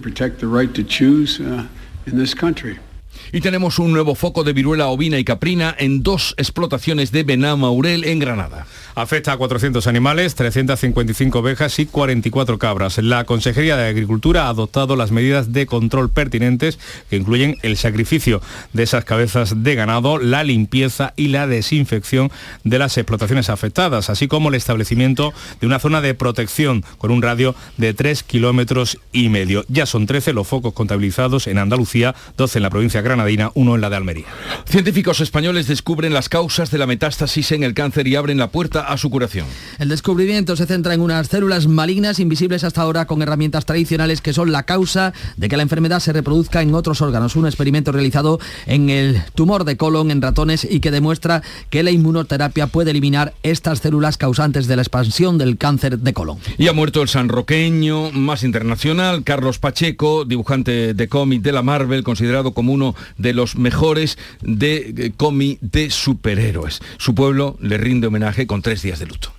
Y 3.36 3.42
tenemos 3.42 3.78
un 3.78 3.92
nuevo 3.92 4.14
foco 4.14 4.44
de 4.44 4.54
viruela 4.54 4.86
ovina 4.86 5.18
y 5.18 5.24
caprina 5.24 5.76
en 5.78 6.02
dos 6.02 6.34
explotaciones 6.38 7.12
de 7.12 7.22
Benamaurel 7.22 8.04
en 8.04 8.18
Granada. 8.18 8.66
Afecta 8.94 9.32
a 9.32 9.36
400 9.36 9.86
animales, 9.88 10.34
355 10.36 11.40
ovejas 11.40 11.78
y 11.78 11.84
44 11.84 12.58
cabras. 12.58 12.96
La 12.96 13.24
Consejería 13.24 13.76
de 13.76 13.88
Agricultura 13.88 14.46
ha 14.46 14.48
adoptado 14.48 14.96
las 14.96 15.10
medidas 15.10 15.52
de 15.52 15.66
control 15.66 16.08
pertinentes 16.08 16.78
que 17.10 17.16
incluyen 17.16 17.58
el 17.60 17.76
sacrificio 17.76 18.40
de 18.72 18.84
esas 18.84 19.04
cabezas 19.04 19.62
de 19.62 19.74
ganado, 19.74 20.16
la 20.16 20.42
limpieza 20.42 21.12
y 21.14 21.28
la 21.28 21.46
desinfección 21.46 22.30
de 22.64 22.78
las 22.78 22.96
explotaciones 22.96 23.50
afectadas, 23.50 24.08
así 24.08 24.28
como 24.28 24.48
el 24.48 24.54
establecimiento 24.54 25.34
de 25.60 25.66
una 25.66 25.78
zona 25.78 26.00
de 26.00 26.14
protección 26.14 26.86
con 26.96 27.10
un 27.10 27.20
radio 27.20 27.54
de 27.76 27.92
3 27.92 28.22
kilómetros 28.22 28.98
y 29.12 29.28
medio. 29.28 29.66
Ya 29.68 29.84
son 29.84 30.06
13 30.06 30.32
los 30.32 30.48
focos 30.48 30.72
contabilizados 30.72 31.48
en 31.48 31.58
Andalucía, 31.58 32.14
12 32.38 32.60
en 32.60 32.62
la 32.62 32.70
provincia 32.70 33.02
granadina, 33.26 33.50
uno 33.54 33.74
en 33.74 33.80
la 33.80 33.90
de 33.90 33.96
Almería. 33.96 34.26
Científicos 34.66 35.20
españoles 35.20 35.66
descubren 35.66 36.12
las 36.12 36.28
causas 36.28 36.70
de 36.70 36.78
la 36.78 36.86
metástasis 36.86 37.52
en 37.52 37.62
el 37.62 37.74
cáncer 37.74 38.06
y 38.06 38.16
abren 38.16 38.38
la 38.38 38.50
puerta 38.50 38.82
a 38.82 38.96
su 38.96 39.10
curación. 39.10 39.46
El 39.78 39.88
descubrimiento 39.88 40.56
se 40.56 40.66
centra 40.66 40.94
en 40.94 41.00
unas 41.00 41.28
células 41.28 41.66
malignas 41.66 42.20
invisibles 42.20 42.64
hasta 42.64 42.82
ahora 42.82 43.06
con 43.06 43.22
herramientas 43.22 43.66
tradicionales 43.66 44.20
que 44.20 44.32
son 44.32 44.52
la 44.52 44.64
causa 44.64 45.12
de 45.36 45.48
que 45.48 45.56
la 45.56 45.62
enfermedad 45.62 46.00
se 46.00 46.12
reproduzca 46.12 46.62
en 46.62 46.74
otros 46.74 47.00
órganos. 47.00 47.36
Un 47.36 47.46
experimento 47.46 47.92
realizado 47.92 48.38
en 48.66 48.90
el 48.90 49.22
tumor 49.34 49.64
de 49.64 49.76
colon 49.76 50.10
en 50.10 50.22
ratones 50.22 50.66
y 50.68 50.80
que 50.80 50.90
demuestra 50.90 51.42
que 51.70 51.82
la 51.82 51.90
inmunoterapia 51.90 52.66
puede 52.66 52.90
eliminar 52.90 53.34
estas 53.42 53.80
células 53.80 54.16
causantes 54.18 54.66
de 54.66 54.76
la 54.76 54.82
expansión 54.82 55.38
del 55.38 55.58
cáncer 55.58 55.98
de 55.98 56.12
colon. 56.12 56.38
Y 56.58 56.68
ha 56.68 56.72
muerto 56.72 57.02
el 57.02 57.08
sanroqueño 57.08 58.12
más 58.12 58.42
internacional, 58.42 59.24
Carlos 59.24 59.58
Pacheco, 59.58 60.24
dibujante 60.24 60.94
de 60.94 61.08
cómic 61.08 61.42
de 61.42 61.52
la 61.52 61.62
Marvel, 61.62 62.02
considerado 62.04 62.52
como 62.52 62.72
uno 62.72 62.94
de 63.18 63.32
los 63.32 63.56
mejores 63.56 64.18
de 64.40 64.94
eh, 64.96 65.12
cómic 65.16 65.58
de 65.60 65.90
superhéroes. 65.90 66.80
Su 66.98 67.14
pueblo 67.14 67.56
le 67.60 67.78
rinde 67.78 68.06
homenaje 68.06 68.46
con 68.46 68.62
tres 68.62 68.82
días 68.82 68.98
de 68.98 69.06
luto. 69.06 69.32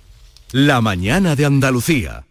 La 0.52 0.80
mañana 0.80 1.36
de 1.36 1.44
Andalucía. 1.44 2.24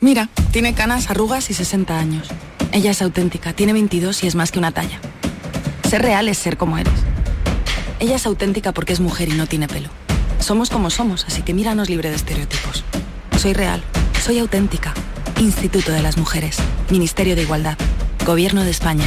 Mira, 0.00 0.28
tiene 0.52 0.74
canas, 0.74 1.10
arrugas 1.10 1.48
y 1.50 1.54
60 1.54 1.98
años. 1.98 2.28
Ella 2.72 2.90
es 2.90 3.00
auténtica, 3.02 3.52
tiene 3.52 3.72
22 3.72 4.24
y 4.24 4.26
es 4.26 4.34
más 4.34 4.50
que 4.50 4.58
una 4.58 4.72
talla. 4.72 5.00
Ser 5.88 6.02
real 6.02 6.28
es 6.28 6.38
ser 6.38 6.56
como 6.56 6.76
eres. 6.76 6.92
Ella 8.00 8.16
es 8.16 8.26
auténtica 8.26 8.72
porque 8.72 8.92
es 8.92 9.00
mujer 9.00 9.28
y 9.28 9.32
no 9.32 9.46
tiene 9.46 9.68
pelo. 9.68 9.88
Somos 10.40 10.68
como 10.68 10.90
somos, 10.90 11.24
así 11.24 11.42
que 11.42 11.54
míranos 11.54 11.88
libre 11.88 12.10
de 12.10 12.16
estereotipos. 12.16 12.84
Soy 13.38 13.52
real, 13.52 13.82
soy 14.22 14.38
auténtica. 14.40 14.92
Instituto 15.40 15.92
de 15.92 16.02
las 16.02 16.16
Mujeres, 16.16 16.58
Ministerio 16.90 17.34
de 17.36 17.42
Igualdad, 17.42 17.78
Gobierno 18.26 18.64
de 18.64 18.70
España. 18.70 19.06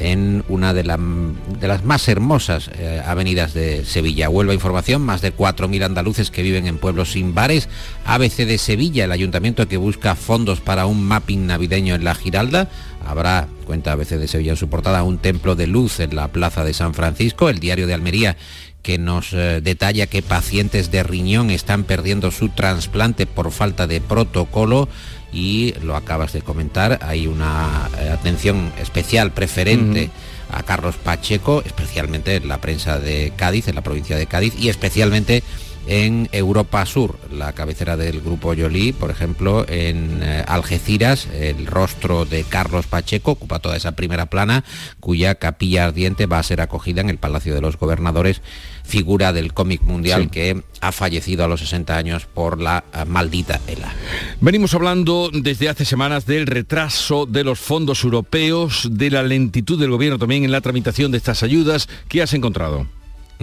en 0.00 0.42
una 0.48 0.74
de, 0.74 0.82
la- 0.82 0.98
de 0.98 1.68
las 1.68 1.84
más 1.84 2.08
hermosas 2.08 2.68
eh, 2.76 3.00
avenidas 3.06 3.54
de 3.54 3.84
Sevilla. 3.84 4.28
Huelva 4.28 4.52
Información, 4.52 5.02
más 5.02 5.20
de 5.22 5.32
4.000 5.32 5.84
andaluces 5.84 6.32
que 6.32 6.42
viven 6.42 6.66
en 6.66 6.78
pueblos 6.78 7.12
sin 7.12 7.32
bares. 7.32 7.68
ABC 8.04 8.38
de 8.44 8.58
Sevilla, 8.58 9.04
el 9.04 9.12
ayuntamiento 9.12 9.68
que 9.68 9.76
busca 9.76 10.16
fondos 10.16 10.60
para 10.60 10.86
un 10.86 11.04
mapping 11.04 11.46
navideño 11.46 11.94
en 11.94 12.02
la 12.02 12.16
Giralda. 12.16 12.68
Habrá, 13.06 13.46
cuenta 13.66 13.92
ABC 13.92 14.16
de 14.16 14.26
Sevilla 14.26 14.52
en 14.52 14.56
su 14.56 14.68
portada, 14.68 15.04
un 15.04 15.18
templo 15.18 15.54
de 15.54 15.68
luz 15.68 16.00
en 16.00 16.16
la 16.16 16.26
plaza 16.26 16.64
de 16.64 16.74
San 16.74 16.92
Francisco. 16.94 17.48
El 17.48 17.60
diario 17.60 17.86
de 17.86 17.94
Almería 17.94 18.36
que 18.84 18.98
nos 18.98 19.32
eh, 19.32 19.60
detalla 19.62 20.06
que 20.06 20.22
pacientes 20.22 20.92
de 20.92 21.02
riñón 21.02 21.50
están 21.50 21.84
perdiendo 21.84 22.30
su 22.30 22.50
trasplante 22.50 23.26
por 23.26 23.50
falta 23.50 23.88
de 23.88 24.00
protocolo 24.00 24.88
y 25.32 25.74
lo 25.82 25.96
acabas 25.96 26.32
de 26.34 26.42
comentar, 26.42 27.00
hay 27.02 27.26
una 27.26 27.88
eh, 27.98 28.10
atención 28.10 28.72
especial 28.80 29.32
preferente 29.32 30.10
a 30.52 30.62
Carlos 30.62 30.96
Pacheco, 30.96 31.62
especialmente 31.64 32.36
en 32.36 32.46
la 32.46 32.60
prensa 32.60 33.00
de 33.00 33.32
Cádiz, 33.34 33.66
en 33.66 33.74
la 33.74 33.82
provincia 33.82 34.16
de 34.16 34.26
Cádiz 34.26 34.54
y 34.56 34.68
especialmente 34.68 35.42
en 35.86 36.28
Europa 36.32 36.84
Sur, 36.86 37.18
la 37.30 37.52
cabecera 37.52 37.96
del 37.96 38.20
grupo 38.20 38.54
Yolí, 38.54 38.92
por 38.92 39.10
ejemplo, 39.10 39.66
en 39.68 40.20
eh, 40.22 40.44
Algeciras, 40.46 41.26
el 41.32 41.66
rostro 41.66 42.24
de 42.24 42.44
Carlos 42.44 42.86
Pacheco 42.86 43.32
ocupa 43.32 43.58
toda 43.58 43.76
esa 43.76 43.92
primera 43.92 44.26
plana, 44.26 44.64
cuya 45.00 45.34
capilla 45.34 45.84
ardiente 45.86 46.26
va 46.26 46.38
a 46.38 46.42
ser 46.42 46.60
acogida 46.60 47.00
en 47.00 47.10
el 47.10 47.18
Palacio 47.18 47.54
de 47.54 47.60
los 47.60 47.76
Gobernadores, 47.78 48.40
figura 48.84 49.32
del 49.32 49.52
cómic 49.54 49.82
mundial 49.82 50.22
Sí. 50.22 50.28
que 50.28 50.62
ha 50.80 50.92
fallecido 50.92 51.44
a 51.44 51.48
los 51.48 51.60
60 51.60 51.96
años 51.96 52.26
por 52.26 52.60
la 52.60 52.84
eh, 52.94 53.04
maldita 53.06 53.60
ELA. 53.66 53.92
Venimos 54.40 54.74
hablando 54.74 55.30
desde 55.32 55.68
hace 55.68 55.84
semanas 55.84 56.26
del 56.26 56.46
retraso 56.46 57.26
de 57.26 57.44
los 57.44 57.58
fondos 57.58 58.04
europeos, 58.04 58.88
de 58.90 59.10
la 59.10 59.22
lentitud 59.22 59.78
del 59.80 59.90
gobierno 59.90 60.18
también 60.18 60.44
en 60.44 60.52
la 60.52 60.60
tramitación 60.60 61.12
de 61.12 61.18
estas 61.18 61.42
ayudas. 61.42 61.88
¿Qué 62.08 62.22
has 62.22 62.32
encontrado? 62.34 62.86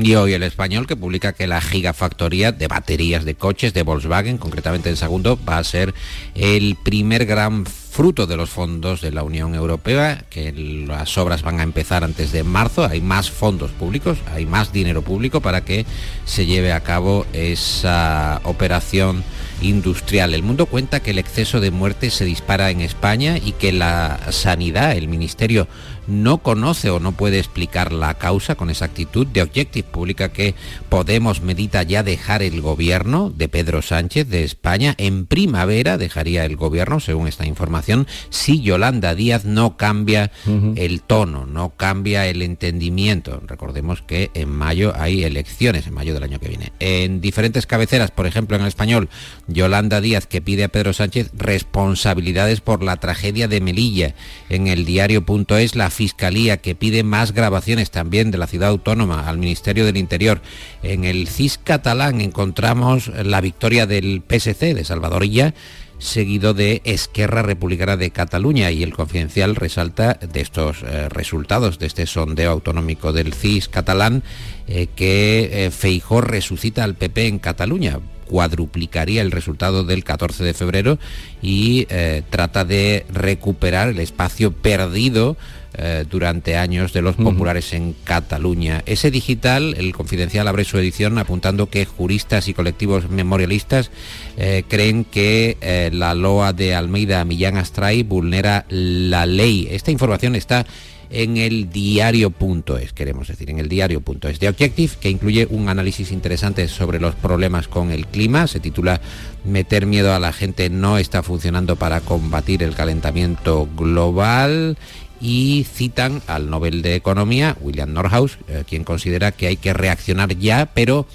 Y 0.04 0.16
hoy 0.16 0.34
el 0.34 0.42
español 0.42 0.88
que 0.88 0.96
publica 0.96 1.34
que 1.34 1.46
la 1.46 1.62
gigafactoría 1.62 2.52
de 2.52 2.68
baterías 2.68 3.24
de 3.24 3.36
coches 3.36 3.72
de 3.76 3.84
Volkswagen, 3.84 4.40
concretamente 4.40 4.90
en 4.90 4.98
segundo, 4.98 5.38
va 5.48 5.60
a 5.60 5.64
ser 5.64 5.94
el 6.34 6.76
primer 6.84 7.28
gran 7.28 7.68
fruto 7.68 8.26
de 8.26 8.36
los 8.36 8.50
fondos 8.50 9.02
de 9.02 9.12
la 9.12 9.22
Unión 9.22 9.54
Europea, 9.54 10.26
que 10.32 10.52
las 10.88 11.20
obras 11.20 11.44
van 11.44 11.60
a 11.60 11.64
empezar 11.64 12.04
antes 12.04 12.32
de 12.32 12.44
marzo, 12.44 12.84
hay 12.84 13.00
más 13.00 13.30
fondos 13.30 13.70
públicos, 13.72 14.18
hay 14.34 14.48
más 14.48 14.74
dinero 14.74 15.04
público 15.04 15.40
para 15.40 15.66
que 15.66 15.86
se 16.26 16.48
lleve 16.48 16.74
a 16.74 16.80
cabo 16.80 17.28
esa 17.34 18.42
operación 18.44 19.24
industrial. 19.62 20.34
El 20.34 20.42
mundo 20.42 20.66
cuenta 20.66 21.02
que 21.02 21.12
el 21.12 21.20
exceso 21.20 21.60
de 21.60 21.70
muertes 21.70 22.16
se 22.16 22.26
dispara 22.26 22.72
en 22.72 22.82
España 22.82 23.38
y 23.38 23.52
que 23.52 23.72
la 23.72 24.20
sanidad, 24.32 24.94
el 24.94 25.08
Ministerio 25.08 25.68
no 26.08 26.40
conoce 26.40 26.90
o 26.90 27.00
no 27.00 27.12
puede 27.12 27.40
explicar 27.40 27.92
la 27.92 28.16
causa 28.16 28.56
con 28.56 28.70
exactitud. 28.70 29.28
De 29.28 29.42
Objective 29.42 29.88
publica 29.88 30.32
que 30.32 30.56
Podemos 30.92 31.42
medita 31.42 31.84
ya 31.84 32.04
dejar 32.04 32.44
el 32.44 32.60
gobierno 32.60 33.30
de 33.34 33.48
Pedro 33.48 33.82
Sánchez 33.82 34.28
de 34.28 34.44
España. 34.44 34.94
En 34.98 35.26
primavera 35.26 35.98
dejaría 35.98 36.44
el 36.44 36.58
gobierno, 36.58 37.00
según 37.00 37.30
esta 37.30 37.46
información, 37.46 38.08
si 38.30 38.62
Yolanda 38.62 39.16
Díaz 39.16 39.46
no 39.46 39.78
cambia 39.78 40.32
el 40.76 41.02
tono, 41.02 41.46
no 41.46 41.76
cambia 41.78 42.28
el 42.28 42.42
entendimiento. 42.42 43.42
Recordemos 43.48 44.02
que 44.02 44.32
en 44.34 44.50
mayo 44.50 44.94
hay 44.98 45.24
elecciones, 45.24 45.88
en 45.88 45.94
mayo 45.94 46.14
del 46.14 46.24
año 46.24 46.40
que 46.40 46.50
viene. 46.50 46.74
En 46.80 47.22
diferentes 47.22 47.66
cabeceras, 47.66 48.12
por 48.12 48.28
ejemplo 48.28 48.58
en 48.58 48.64
el 48.64 48.68
español, 48.68 49.08
Yolanda 49.48 50.02
Díaz 50.02 50.28
que 50.28 50.42
pide 50.42 50.66
a 50.66 50.70
Pedro 50.70 50.92
Sánchez 50.92 51.32
responsabilidades 51.34 52.60
por 52.60 52.84
la 52.84 52.98
tragedia 52.98 53.48
de 53.48 53.62
Melilla. 53.62 54.14
En 54.50 54.68
el 54.68 54.84
diario.es 54.84 55.78
la 55.78 55.90
Fiscalía 55.92 56.58
que 56.58 56.74
pide 56.74 57.04
más 57.04 57.34
grabaciones 57.34 57.92
también 57.92 58.32
de 58.32 58.40
la 58.40 58.48
ciudad 58.48 58.70
autónoma 58.70 59.30
al 59.30 59.38
Ministerio 59.38 59.86
del 59.86 59.98
Interior. 59.98 60.42
En 60.82 61.04
el 61.06 61.28
CIS 61.28 61.60
catalán 61.64 62.22
encontramos 62.22 63.10
la 63.10 63.42
victoria 63.42 63.86
del 63.86 64.24
PSC 64.28 64.74
de 64.74 64.84
Salvador 64.84 65.24
Illa 65.24 65.54
seguido 66.02 66.54
de 66.54 66.82
Esquerra 66.84 67.44
Republicana 67.44 67.96
de 67.96 68.10
Cataluña 68.10 68.72
y 68.72 68.84
el 68.84 68.94
confidencial 68.94 69.56
resalta 69.56 70.16
de 70.16 70.42
estos 70.42 70.84
eh, 70.84 71.08
resultados 71.10 71.80
de 71.80 71.86
este 71.86 72.08
sondeo 72.08 72.52
autonómico 72.52 73.14
del 73.14 73.34
CIS 73.34 73.70
catalán 73.70 74.24
eh, 74.68 74.88
que 74.96 75.66
eh, 75.66 75.72
Feijó 75.72 76.22
resucita 76.22 76.84
al 76.84 76.96
PP 76.96 77.28
en 77.28 77.40
Cataluña 77.40 78.00
cuadruplicaría 78.26 79.22
el 79.22 79.32
resultado 79.32 79.84
del 79.84 80.04
14 80.04 80.44
de 80.44 80.54
febrero 80.54 80.98
y 81.42 81.86
trata 82.30 82.64
de 82.64 83.06
recuperar 83.12 83.90
el 83.90 84.00
espacio 84.00 84.54
perdido 84.54 85.36
eh, 85.74 86.06
durante 86.10 86.58
años 86.58 86.92
de 86.92 87.02
los 87.02 87.16
populares 87.16 87.72
en 87.72 87.96
Cataluña. 88.04 88.84
Ese 88.86 89.10
digital, 89.10 89.74
el 89.78 89.94
Confidencial 89.94 90.48
abre 90.50 90.66
su 90.66 90.78
edición 90.78 91.18
apuntando 91.18 91.70
que 91.70 91.86
juristas 91.86 92.50
y 92.50 92.54
colectivos 92.54 93.10
memorialistas 93.10 93.90
eh, 94.36 94.64
creen 94.68 95.06
que 95.06 95.58
eh, 95.62 95.90
la 95.94 96.14
loa 96.14 96.52
de 96.52 96.76
Almeida 96.76 97.24
Millán 97.24 97.56
Astray 97.56 98.04
vulnera 98.04 98.66
la 98.68 99.26
ley. 99.26 99.70
Esta 99.72 99.92
información 99.92 100.36
está 100.36 100.66
en 101.10 101.38
el 101.38 101.70
diario.es, 101.70 102.94
queremos 102.94 103.28
decir, 103.28 103.50
en 103.50 103.60
el 103.60 103.70
diario.es 103.70 104.40
de 104.40 104.50
Objective, 104.50 104.94
que 105.00 105.10
incluye 105.10 105.48
un 105.50 105.70
análisis 105.70 106.12
interesante 106.12 106.68
sobre 106.68 107.00
los 107.00 107.16
problemas 107.16 107.68
con 107.68 107.92
el 107.92 108.08
clima. 108.08 108.48
Se 108.48 108.60
titula 108.60 109.02
Meter 109.44 109.86
miedo 109.86 110.14
a 110.14 110.20
la 110.20 110.34
gente 110.34 110.70
no 110.70 110.98
está 110.98 111.24
funcionando 111.24 111.76
para 111.76 112.02
combatir 112.02 112.62
el 112.64 112.76
calentamiento 112.76 113.68
global 113.76 114.78
y 115.22 115.66
citan 115.72 116.22
al 116.28 116.50
Nobel 116.50 116.82
de 116.82 116.96
Economía, 116.96 117.56
William 117.62 117.94
Norhaus, 117.94 118.38
eh, 118.48 118.64
quien 118.68 118.84
considera 118.84 119.32
que 119.32 119.48
hay 119.48 119.58
que 119.58 119.74
reaccionar 119.74 120.38
ya, 120.38 120.72
pero 120.74 121.06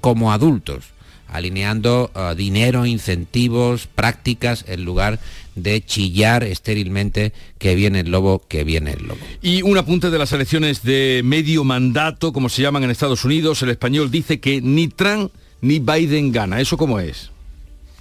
como 0.00 0.32
adultos, 0.32 0.84
alineando 1.28 2.10
eh, 2.14 2.34
dinero, 2.36 2.86
incentivos, 2.86 3.88
prácticas, 3.88 4.64
en 4.68 4.84
lugar 4.84 5.18
de 5.56 5.84
chillar 5.84 6.44
estérilmente 6.44 7.32
que 7.58 7.74
viene 7.74 8.00
el 8.00 8.10
lobo, 8.10 8.44
que 8.46 8.62
viene 8.62 8.92
el 8.92 9.08
lobo. 9.08 9.20
Y 9.42 9.62
un 9.62 9.76
apunte 9.76 10.10
de 10.10 10.18
las 10.18 10.32
elecciones 10.32 10.82
de 10.82 11.22
medio 11.24 11.64
mandato, 11.64 12.32
como 12.32 12.48
se 12.48 12.62
llaman 12.62 12.84
en 12.84 12.90
Estados 12.90 13.24
Unidos, 13.24 13.62
el 13.62 13.70
español 13.70 14.10
dice 14.10 14.38
que 14.38 14.60
ni 14.60 14.88
Trump 14.88 15.32
ni 15.60 15.80
Biden 15.80 16.30
gana. 16.30 16.60
¿Eso 16.60 16.76
cómo 16.76 17.00
es? 17.00 17.30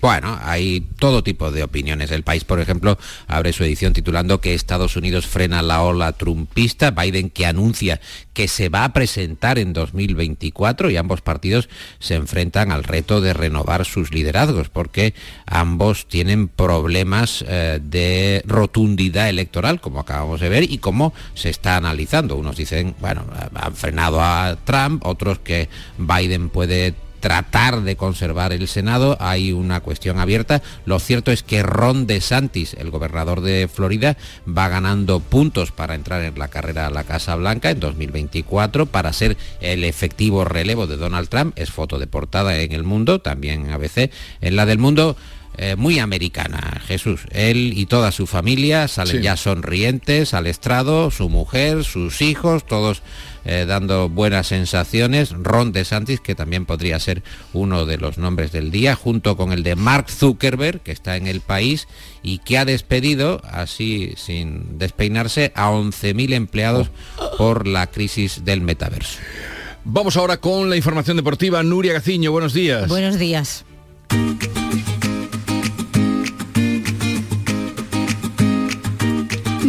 Bueno, 0.02 0.38
hay 0.44 0.82
todo 1.00 1.24
tipo 1.24 1.52
de 1.52 1.64
opiniones. 1.64 2.12
El 2.12 2.24
país, 2.24 2.44
por 2.44 2.60
ejemplo, 2.60 2.98
abre 3.28 3.54
su 3.54 3.64
edición 3.64 3.94
titulando 3.94 4.42
que 4.42 4.54
Estados 4.54 4.96
Unidos 4.96 5.26
frena 5.26 5.62
la 5.62 5.82
ola 5.82 6.12
trumpista, 6.12 6.92
Biden 6.92 7.30
que 7.30 7.46
anuncia 7.46 8.00
que 8.34 8.48
se 8.48 8.70
va 8.70 8.84
a 8.84 8.94
presentar 8.94 9.58
en 9.58 9.74
2024 9.74 10.90
y 10.90 10.98
ambos 10.98 11.22
partidos 11.22 11.70
se 12.00 12.16
enfrentan 12.16 12.72
al 12.72 12.84
reto 12.84 13.22
de 13.22 13.34
renovar 13.34 13.86
sus 13.86 14.14
liderazgos 14.14 14.70
porque 14.70 15.14
ambos 15.46 16.08
tienen 16.08 16.50
problemas 16.50 17.44
eh, 17.48 17.80
de 17.82 18.44
rotundidad 18.46 19.30
electoral, 19.30 19.80
como 19.80 20.02
acabamos 20.02 20.42
de 20.42 20.50
ver, 20.50 20.70
y 20.70 20.80
como 20.80 21.14
se 21.34 21.50
está 21.50 21.78
analizando. 21.78 22.36
Unos 22.36 22.58
dicen, 22.58 22.96
bueno, 23.00 23.26
han 23.54 23.76
frenado 23.76 24.22
a 24.22 24.58
Trump, 24.66 25.06
otros 25.06 25.40
que 25.40 25.70
Biden 25.98 26.50
puede 26.50 26.94
tratar 27.26 27.82
de 27.82 27.96
conservar 27.96 28.54
el 28.54 28.68
Senado. 28.68 29.18
Hay 29.20 29.52
una 29.52 29.80
cuestión 29.80 30.20
abierta. 30.20 30.62
Lo 30.86 31.00
cierto 31.00 31.32
es 31.32 31.42
que 31.42 31.64
Ron 31.64 32.06
DeSantis, 32.06 32.76
el 32.76 32.92
gobernador 32.92 33.42
de 33.42 33.68
Florida, 33.68 34.16
va 34.48 34.70
ganando 34.70 35.20
puntos 35.22 35.72
para 35.72 35.96
entrar 35.96 36.22
en 36.22 36.38
la 36.38 36.50
carrera 36.50 36.86
a 36.86 36.92
la 36.92 37.04
Casa 37.04 37.36
Blanca 37.36 37.72
en 37.72 37.80
2024 37.80 38.86
para 38.86 39.12
ser 39.12 39.38
el 39.60 39.86
efectivo 39.86 40.46
relevo 40.46 40.86
de 40.86 40.98
Donald 40.98 41.28
Trump. 41.28 41.58
Es 41.58 41.72
foto 41.72 41.98
de 41.98 42.06
portada 42.06 42.60
en 42.60 42.74
el 42.74 42.84
mundo, 42.84 43.18
también 43.18 43.72
ABC. 43.72 44.12
En 44.42 44.56
la 44.56 44.68
del 44.68 44.78
mundo 44.78 45.18
eh, 45.58 45.76
muy 45.76 46.00
americana, 46.00 46.82
Jesús. 46.86 47.22
Él 47.32 47.74
y 47.76 47.86
toda 47.86 48.12
su 48.12 48.28
familia 48.28 48.88
salen 48.88 49.22
ya 49.22 49.38
sonrientes 49.38 50.34
al 50.34 50.48
estrado, 50.48 51.12
su 51.12 51.30
mujer, 51.30 51.84
sus 51.84 52.22
hijos, 52.22 52.66
todos 52.66 53.02
eh, 53.46 53.66
dando 53.68 54.10
buenas 54.10 54.48
sensaciones. 54.48 55.32
Ron 55.32 55.72
DeSantis, 55.72 56.20
que 56.20 56.36
también 56.36 56.66
podría 56.66 57.00
ser 57.00 57.24
uno 57.54 57.86
de 57.86 57.98
los 57.98 58.18
nombres 58.18 58.52
del 58.52 58.72
día, 58.72 58.96
junto 58.96 59.38
con 59.38 59.52
el 59.52 59.62
de 59.64 59.76
Mark 59.76 60.10
Zuckerberg, 60.10 60.82
que 60.82 60.92
está 60.92 61.16
en 61.16 61.28
el 61.28 61.42
país 61.42 61.88
y 62.24 62.40
que 62.40 62.58
ha 62.58 62.66
despedido, 62.66 63.42
así 63.50 64.14
sin 64.18 64.80
despeinarse, 64.80 65.52
a 65.56 65.70
11.000 65.70 66.34
empleados 66.34 66.90
por 67.38 67.68
la 67.68 67.88
crisis 67.88 68.44
del 68.46 68.62
metaverso. 68.62 69.20
Vamos 69.84 70.18
ahora 70.18 70.38
con 70.38 70.70
la 70.70 70.76
información 70.76 71.16
deportiva. 71.16 71.62
Nuria 71.62 71.94
Gaciño, 71.94 72.32
buenos 72.32 72.54
días. 72.54 72.88
Buenos 72.88 73.20
días. 73.20 73.64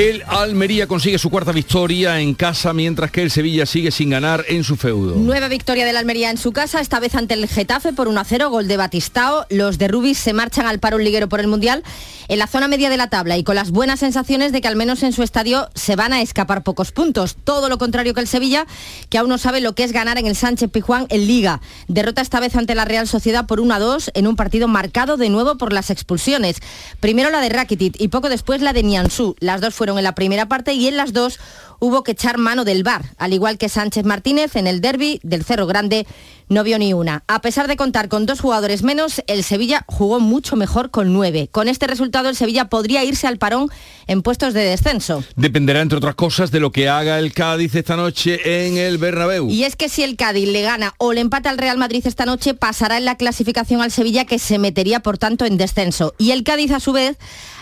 El 0.00 0.22
Almería 0.26 0.86
consigue 0.86 1.18
su 1.18 1.28
cuarta 1.28 1.52
victoria 1.52 2.20
en 2.20 2.32
casa, 2.32 2.72
mientras 2.72 3.10
que 3.10 3.20
el 3.20 3.30
Sevilla 3.30 3.66
sigue 3.66 3.90
sin 3.90 4.08
ganar 4.08 4.46
en 4.48 4.64
su 4.64 4.76
feudo. 4.76 5.14
Nueva 5.16 5.48
victoria 5.48 5.84
del 5.84 5.98
Almería 5.98 6.30
en 6.30 6.38
su 6.38 6.52
casa, 6.52 6.80
esta 6.80 7.00
vez 7.00 7.14
ante 7.14 7.34
el 7.34 7.46
Getafe 7.46 7.92
por 7.92 8.08
1-0, 8.08 8.48
gol 8.48 8.66
de 8.66 8.78
Batistao. 8.78 9.44
Los 9.50 9.76
de 9.76 9.88
Rubis 9.88 10.16
se 10.16 10.32
marchan 10.32 10.64
al 10.64 10.78
paro 10.78 10.96
liguero 10.96 11.28
por 11.28 11.40
el 11.40 11.48
Mundial 11.48 11.82
en 12.28 12.38
la 12.38 12.46
zona 12.46 12.66
media 12.66 12.88
de 12.88 12.96
la 12.96 13.08
tabla 13.10 13.36
y 13.36 13.44
con 13.44 13.56
las 13.56 13.72
buenas 13.72 14.00
sensaciones 14.00 14.52
de 14.52 14.62
que 14.62 14.68
al 14.68 14.76
menos 14.76 15.02
en 15.02 15.12
su 15.12 15.22
estadio 15.22 15.68
se 15.74 15.96
van 15.96 16.14
a 16.14 16.22
escapar 16.22 16.62
pocos 16.62 16.92
puntos. 16.92 17.36
Todo 17.42 17.68
lo 17.68 17.76
contrario 17.76 18.14
que 18.14 18.20
el 18.20 18.28
Sevilla, 18.28 18.66
que 19.10 19.18
aún 19.18 19.28
no 19.28 19.36
sabe 19.36 19.60
lo 19.60 19.74
que 19.74 19.84
es 19.84 19.92
ganar 19.92 20.16
en 20.16 20.26
el 20.26 20.36
Sánchez 20.36 20.70
Pijuán 20.70 21.08
en 21.10 21.26
Liga. 21.26 21.60
Derrota 21.88 22.22
esta 22.22 22.40
vez 22.40 22.56
ante 22.56 22.74
la 22.74 22.86
Real 22.86 23.06
Sociedad 23.06 23.46
por 23.46 23.60
1-2 23.60 24.12
en 24.14 24.26
un 24.28 24.36
partido 24.36 24.66
marcado 24.66 25.18
de 25.18 25.28
nuevo 25.28 25.58
por 25.58 25.74
las 25.74 25.90
expulsiones. 25.90 26.56
Primero 27.00 27.28
la 27.28 27.42
de 27.42 27.50
Rakitic 27.50 28.00
y 28.00 28.08
poco 28.08 28.30
después 28.30 28.62
la 28.62 28.72
de 28.72 28.84
Nianzú. 28.84 29.36
Las 29.40 29.60
dos 29.60 29.74
fueron 29.74 29.89
en 29.98 30.04
la 30.04 30.14
primera 30.14 30.46
parte 30.46 30.72
y 30.72 30.86
en 30.86 30.96
las 30.96 31.12
dos 31.12 31.38
hubo 31.78 32.02
que 32.04 32.12
echar 32.12 32.38
mano 32.38 32.64
del 32.64 32.82
bar, 32.82 33.02
al 33.16 33.32
igual 33.32 33.58
que 33.58 33.68
Sánchez 33.68 34.04
Martínez 34.04 34.56
en 34.56 34.66
el 34.66 34.80
derby 34.80 35.20
del 35.22 35.44
Cerro 35.44 35.66
Grande 35.66 36.06
no 36.50 36.64
vio 36.64 36.78
ni 36.78 36.92
una. 36.92 37.22
A 37.28 37.40
pesar 37.40 37.68
de 37.68 37.76
contar 37.76 38.08
con 38.08 38.26
dos 38.26 38.40
jugadores 38.40 38.82
menos, 38.82 39.22
el 39.28 39.44
Sevilla 39.44 39.84
jugó 39.86 40.18
mucho 40.18 40.56
mejor 40.56 40.90
con 40.90 41.12
nueve. 41.12 41.48
Con 41.50 41.68
este 41.68 41.86
resultado 41.86 42.28
el 42.28 42.34
Sevilla 42.34 42.68
podría 42.68 43.04
irse 43.04 43.28
al 43.28 43.38
parón 43.38 43.70
en 44.08 44.20
puestos 44.22 44.52
de 44.52 44.64
descenso. 44.64 45.22
Dependerá, 45.36 45.80
entre 45.80 45.98
otras 45.98 46.16
cosas, 46.16 46.50
de 46.50 46.58
lo 46.58 46.72
que 46.72 46.88
haga 46.88 47.20
el 47.20 47.32
Cádiz 47.32 47.74
esta 47.76 47.96
noche 47.96 48.66
en 48.66 48.76
el 48.76 48.98
Bernabéu. 48.98 49.48
Y 49.48 49.62
es 49.62 49.76
que 49.76 49.88
si 49.88 50.02
el 50.02 50.16
Cádiz 50.16 50.48
le 50.48 50.62
gana 50.62 50.92
o 50.98 51.12
le 51.12 51.20
empata 51.20 51.50
al 51.50 51.58
Real 51.58 51.78
Madrid 51.78 52.04
esta 52.04 52.26
noche, 52.26 52.52
pasará 52.54 52.98
en 52.98 53.04
la 53.04 53.14
clasificación 53.14 53.80
al 53.80 53.92
Sevilla 53.92 54.24
que 54.24 54.40
se 54.40 54.58
metería, 54.58 55.00
por 55.00 55.18
tanto, 55.18 55.44
en 55.44 55.56
descenso. 55.56 56.14
Y 56.18 56.32
el 56.32 56.42
Cádiz, 56.42 56.72
a 56.72 56.80
su 56.80 56.92
vez, 56.92 57.16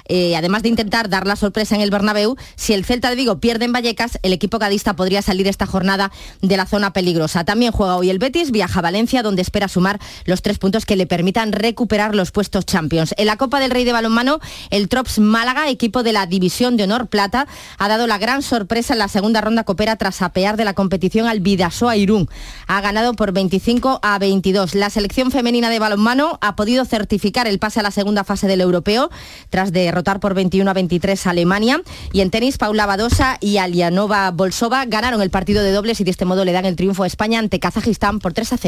eh, 0.09 0.35
además 0.37 0.63
de 0.63 0.71
intentar 0.71 1.11
dar 1.11 1.27
la 1.27 1.37
sorpresa 1.37 1.75
en 1.75 1.83
el 1.83 1.91
Bernabéu, 1.91 2.37
si 2.57 2.73
el 2.73 2.87
Celta 2.87 3.11
de 3.11 3.17
Vigo 3.17 3.39
pierde 3.39 3.67
en 3.67 3.73
Vallecas, 3.73 4.19
el 4.23 4.33
equipo 4.33 4.59
cadista 4.59 4.97
podría 4.97 5.21
salir 5.21 5.47
esta 5.47 5.67
jornada 5.67 6.11
de 6.41 6.57
la 6.57 6.65
zona 6.65 6.95
peligrosa. 6.95 7.45
También 7.45 7.73
juega 7.73 7.97
hoy 7.97 8.09
el 8.09 8.19
Betis, 8.19 8.51
viaja 8.51 8.78
a 8.79 8.83
Valencia, 8.83 9.23
donde 9.23 9.43
espera 9.43 9.69
sumar 9.69 9.99
los 10.25 10.43
tres 10.43 10.59
puntos 10.59 10.87
que 10.87 10.97
le 10.97 11.07
permitan 11.07 11.53
recuperar 11.53 12.15
los 12.15 12.31
puestos 12.31 12.67
Champions. 12.67 13.15
En 13.19 13.27
la 13.27 13.37
Copa 13.37 13.61
del 13.61 13.71
Rey 13.71 13.85
de 13.85 13.93
Balonmano, 13.93 14.41
el 14.71 14.89
Trops 14.89 15.19
Málaga, 15.19 15.69
equipo 15.69 16.03
de 16.03 16.13
la 16.13 16.27
División 16.27 16.77
de 16.77 16.85
Honor 16.85 17.09
Plata, 17.09 17.47
ha 17.79 17.89
dado 17.89 18.07
la 18.07 18.19
gran 18.19 18.43
sorpresa 18.43 18.93
en 18.93 18.99
la 18.99 19.09
segunda 19.09 19.41
ronda 19.41 19.65
copera 19.65 19.97
tras 19.97 20.23
apear 20.23 20.57
de 20.57 20.65
la 20.65 20.75
competición 20.75 21.27
al 21.27 21.41
Vidasoa 21.41 21.97
Irún. 21.97 22.29
Ha 22.67 22.81
ganado 22.81 23.15
por 23.15 23.33
25 23.33 24.01
a 24.03 24.19
22. 24.19 24.75
La 24.75 24.91
selección 24.91 25.31
femenina 25.31 25.71
de 25.71 25.79
balonmano 25.79 26.39
ha 26.41 26.57
podido 26.57 26.85
certificar 26.85 27.47
el 27.47 27.59
pase 27.59 27.81
a 27.81 27.83
la 27.83 27.91
segunda 27.91 28.25
fase 28.25 28.47
del 28.47 28.61
europeo 28.61 29.11
tras 29.51 29.73
derrotar 29.73 30.21
por 30.21 30.35
21 30.35 30.71
a 30.71 30.75
23 30.75 31.27
a 31.27 31.31
Alemania. 31.31 31.83
Y 32.13 32.21
en 32.21 32.31
tenis, 32.31 32.59
Paula 32.59 32.87
Badosa 32.87 33.39
y 33.41 33.59
Alianova 33.59 34.31
Bolsova 34.31 34.85
ganaron 34.85 35.23
el 35.23 35.31
partido 35.31 35.63
de 35.63 35.73
dobles 35.73 36.01
y 36.01 36.05
de 36.05 36.11
este 36.11 36.25
modo 36.25 36.45
le 36.45 36.53
dan 36.53 36.67
el 36.67 36.77
triunfo 36.77 37.05
a 37.05 37.07
España 37.07 37.39
ante 37.39 37.61
Kazajistán 37.61 38.19
por 38.19 38.33
3 38.33 38.53
a 38.53 38.57
0. 38.57 38.68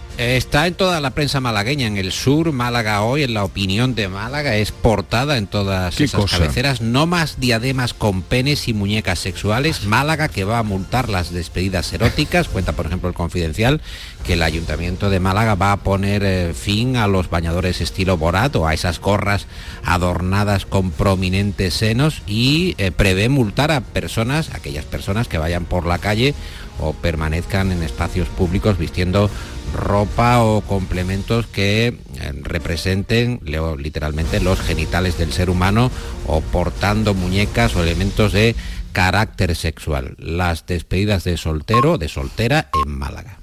Está 0.21 0.67
en 0.67 0.75
toda 0.75 1.01
la 1.01 1.09
prensa 1.15 1.39
malagueña, 1.41 1.87
en 1.87 1.97
el 1.97 2.11
sur, 2.11 2.51
Málaga 2.51 3.01
hoy, 3.01 3.23
en 3.23 3.33
la 3.33 3.43
opinión 3.43 3.95
de 3.95 4.07
Málaga, 4.07 4.55
es 4.55 4.71
portada 4.71 5.35
en 5.35 5.47
todas 5.47 5.95
¿Qué 5.95 6.03
esas 6.03 6.21
cosa? 6.21 6.37
cabeceras. 6.37 6.79
No 6.79 7.07
más 7.07 7.39
diademas 7.39 7.95
con 7.95 8.21
penes 8.21 8.67
y 8.67 8.75
muñecas 8.75 9.17
sexuales. 9.17 9.85
Málaga 9.85 10.27
que 10.27 10.43
va 10.43 10.59
a 10.59 10.63
multar 10.63 11.09
las 11.09 11.33
despedidas 11.33 11.91
eróticas. 11.91 12.47
Cuenta, 12.49 12.73
por 12.73 12.85
ejemplo, 12.85 13.09
el 13.09 13.15
confidencial 13.15 13.81
que 14.23 14.33
el 14.33 14.43
Ayuntamiento 14.43 15.09
de 15.09 15.19
Málaga 15.19 15.55
va 15.55 15.71
a 15.71 15.77
poner 15.77 16.21
eh, 16.23 16.53
fin 16.53 16.97
a 16.97 17.07
los 17.07 17.31
bañadores 17.31 17.81
estilo 17.81 18.15
Borat 18.17 18.55
o 18.57 18.67
a 18.67 18.75
esas 18.75 18.99
gorras 18.99 19.47
adornadas 19.83 20.67
con 20.67 20.91
prominentes 20.91 21.73
senos 21.73 22.21
y 22.27 22.75
eh, 22.77 22.91
prevé 22.91 23.27
multar 23.27 23.71
a 23.71 23.81
personas, 23.81 24.53
aquellas 24.53 24.85
personas 24.85 25.27
que 25.27 25.39
vayan 25.39 25.65
por 25.65 25.87
la 25.87 25.97
calle 25.97 26.35
o 26.79 26.93
permanezcan 26.93 27.71
en 27.71 27.83
espacios 27.83 28.27
públicos 28.27 28.77
vistiendo 28.77 29.29
ropa 29.73 30.43
o 30.43 30.61
complementos 30.61 31.47
que 31.47 31.87
eh, 31.87 31.95
representen 32.43 33.39
literalmente 33.77 34.39
los 34.39 34.59
genitales 34.59 35.17
del 35.17 35.33
ser 35.33 35.49
humano 35.49 35.91
o 36.27 36.41
portando 36.41 37.13
muñecas 37.13 37.75
o 37.75 37.83
elementos 37.83 38.33
de 38.33 38.55
carácter 38.91 39.55
sexual. 39.55 40.15
Las 40.17 40.65
despedidas 40.65 41.23
de 41.23 41.37
soltero, 41.37 41.97
de 41.97 42.09
soltera 42.09 42.69
en 42.85 42.91
Málaga. 42.97 43.40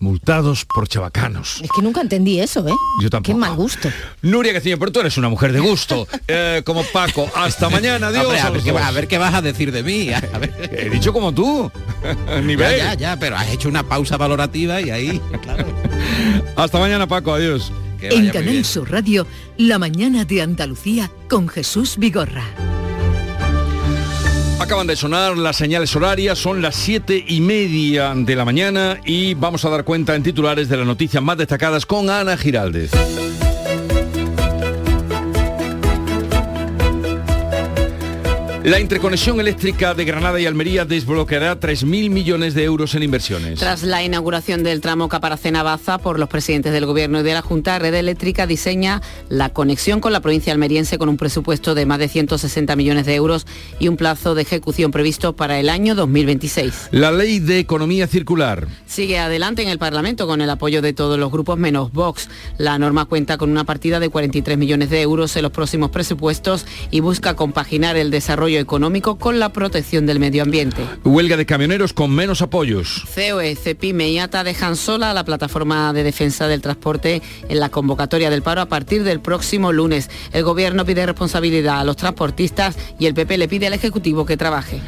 Multados 0.00 0.64
por 0.64 0.86
chavacanos. 0.86 1.60
Es 1.62 1.70
que 1.74 1.82
nunca 1.82 2.00
entendí 2.00 2.38
eso, 2.40 2.66
¿eh? 2.68 2.72
Yo 3.02 3.10
tampoco. 3.10 3.34
Qué 3.36 3.40
mal 3.40 3.56
gusto. 3.56 3.88
Nuria 4.22 4.52
Castillo, 4.52 4.78
pero 4.78 4.92
tú 4.92 5.00
eres 5.00 5.16
una 5.18 5.28
mujer 5.28 5.52
de 5.52 5.60
gusto. 5.60 6.06
Eh, 6.30 6.62
como 6.64 6.84
Paco. 6.84 7.26
Hasta 7.34 7.68
mañana, 7.70 8.08
adiós. 8.08 8.24
Hombre, 8.26 8.40
a, 8.40 8.46
a 8.46 8.50
ver 8.50 8.62
qué, 8.62 8.70
dos. 8.72 8.80
va- 8.80 8.86
a 8.86 8.90
ver 8.92 9.08
qué 9.08 9.16
vas 9.18 9.34
a 9.34 9.40
decir 9.42 9.72
de 9.72 9.82
mí. 9.82 10.10
A 10.12 10.20
ver. 10.38 10.54
He 10.78 10.90
dicho 10.90 11.12
como 11.12 11.32
tú. 11.32 11.70
Ya, 12.28 12.40
Nivel. 12.42 12.76
ya, 12.76 12.94
ya, 12.94 13.18
pero 13.18 13.36
has 13.36 13.48
hecho 13.48 13.68
una 13.68 13.82
pausa 13.82 14.16
valorativa 14.16 14.80
y 14.80 14.90
ahí, 14.90 15.20
claro. 15.42 15.66
Hasta 16.56 16.78
mañana, 16.78 17.06
Paco. 17.08 17.32
Adiós. 17.34 17.72
En 18.00 18.30
Canal. 18.30 18.64
Sur 18.64 18.90
Radio, 18.92 19.26
La 19.56 19.78
mañana 19.78 20.24
de 20.24 20.42
Andalucía 20.42 21.10
con 21.28 21.48
Jesús 21.48 21.96
Vigorra. 21.98 22.44
Acaban 24.68 24.86
de 24.86 24.96
sonar 24.96 25.38
las 25.38 25.56
señales 25.56 25.96
horarias, 25.96 26.38
son 26.38 26.60
las 26.60 26.76
siete 26.76 27.24
y 27.26 27.40
media 27.40 28.12
de 28.14 28.36
la 28.36 28.44
mañana 28.44 29.00
y 29.02 29.32
vamos 29.32 29.64
a 29.64 29.70
dar 29.70 29.82
cuenta 29.82 30.14
en 30.14 30.22
titulares 30.22 30.68
de 30.68 30.76
las 30.76 30.86
noticias 30.86 31.22
más 31.22 31.38
destacadas 31.38 31.86
con 31.86 32.10
Ana 32.10 32.36
Giraldez. 32.36 32.90
La 38.64 38.80
interconexión 38.80 39.38
eléctrica 39.38 39.94
de 39.94 40.04
Granada 40.04 40.40
y 40.40 40.44
Almería 40.44 40.84
desbloqueará 40.84 41.60
3.000 41.60 42.10
millones 42.10 42.54
de 42.54 42.64
euros 42.64 42.92
en 42.96 43.04
inversiones. 43.04 43.60
Tras 43.60 43.84
la 43.84 44.02
inauguración 44.02 44.64
del 44.64 44.80
tramo 44.80 45.08
Caparacena-Baza 45.08 45.98
por 45.98 46.18
los 46.18 46.28
presidentes 46.28 46.72
del 46.72 46.84
Gobierno 46.84 47.20
y 47.20 47.22
de 47.22 47.34
la 47.34 47.40
Junta, 47.40 47.78
Red 47.78 47.94
Eléctrica 47.94 48.48
diseña 48.48 49.00
la 49.28 49.50
conexión 49.50 50.00
con 50.00 50.12
la 50.12 50.18
provincia 50.18 50.52
almeriense 50.52 50.98
con 50.98 51.08
un 51.08 51.16
presupuesto 51.16 51.76
de 51.76 51.86
más 51.86 52.00
de 52.00 52.08
160 52.08 52.74
millones 52.74 53.06
de 53.06 53.14
euros 53.14 53.46
y 53.78 53.86
un 53.86 53.96
plazo 53.96 54.34
de 54.34 54.42
ejecución 54.42 54.90
previsto 54.90 55.36
para 55.36 55.60
el 55.60 55.68
año 55.68 55.94
2026. 55.94 56.88
La 56.90 57.12
ley 57.12 57.38
de 57.38 57.60
economía 57.60 58.08
circular. 58.08 58.66
Sigue 58.86 59.20
adelante 59.20 59.62
en 59.62 59.68
el 59.68 59.78
Parlamento 59.78 60.26
con 60.26 60.40
el 60.40 60.50
apoyo 60.50 60.82
de 60.82 60.92
todos 60.92 61.16
los 61.16 61.30
grupos 61.30 61.58
menos 61.58 61.92
Vox. 61.92 62.28
La 62.58 62.76
norma 62.76 63.04
cuenta 63.04 63.38
con 63.38 63.50
una 63.50 63.62
partida 63.62 64.00
de 64.00 64.08
43 64.08 64.58
millones 64.58 64.90
de 64.90 65.00
euros 65.00 65.36
en 65.36 65.42
los 65.42 65.52
próximos 65.52 65.90
presupuestos 65.90 66.66
y 66.90 66.98
busca 66.98 67.36
compaginar 67.36 67.96
el 67.96 68.10
desarrollo 68.10 68.57
económico 68.58 69.18
con 69.18 69.38
la 69.38 69.52
protección 69.52 70.06
del 70.06 70.20
medio 70.20 70.42
ambiente. 70.42 70.82
Huelga 71.04 71.36
de 71.36 71.46
camioneros 71.46 71.92
con 71.92 72.10
menos 72.10 72.42
apoyos. 72.42 73.04
COE, 73.14 73.56
CEPIME 73.56 74.10
y 74.10 74.18
ATA 74.18 74.44
dejan 74.44 74.76
sola 74.76 75.10
a 75.10 75.14
la 75.14 75.24
plataforma 75.24 75.92
de 75.92 76.02
defensa 76.02 76.48
del 76.48 76.60
transporte 76.60 77.22
en 77.48 77.60
la 77.60 77.68
convocatoria 77.68 78.30
del 78.30 78.42
paro 78.42 78.60
a 78.60 78.66
partir 78.66 79.04
del 79.04 79.20
próximo 79.20 79.72
lunes. 79.72 80.10
El 80.32 80.44
gobierno 80.44 80.84
pide 80.84 81.06
responsabilidad 81.06 81.80
a 81.80 81.84
los 81.84 81.96
transportistas 81.96 82.76
y 82.98 83.06
el 83.06 83.14
PP 83.14 83.38
le 83.38 83.48
pide 83.48 83.66
al 83.66 83.74
Ejecutivo 83.74 84.26
que 84.26 84.36
trabaje. 84.36 84.80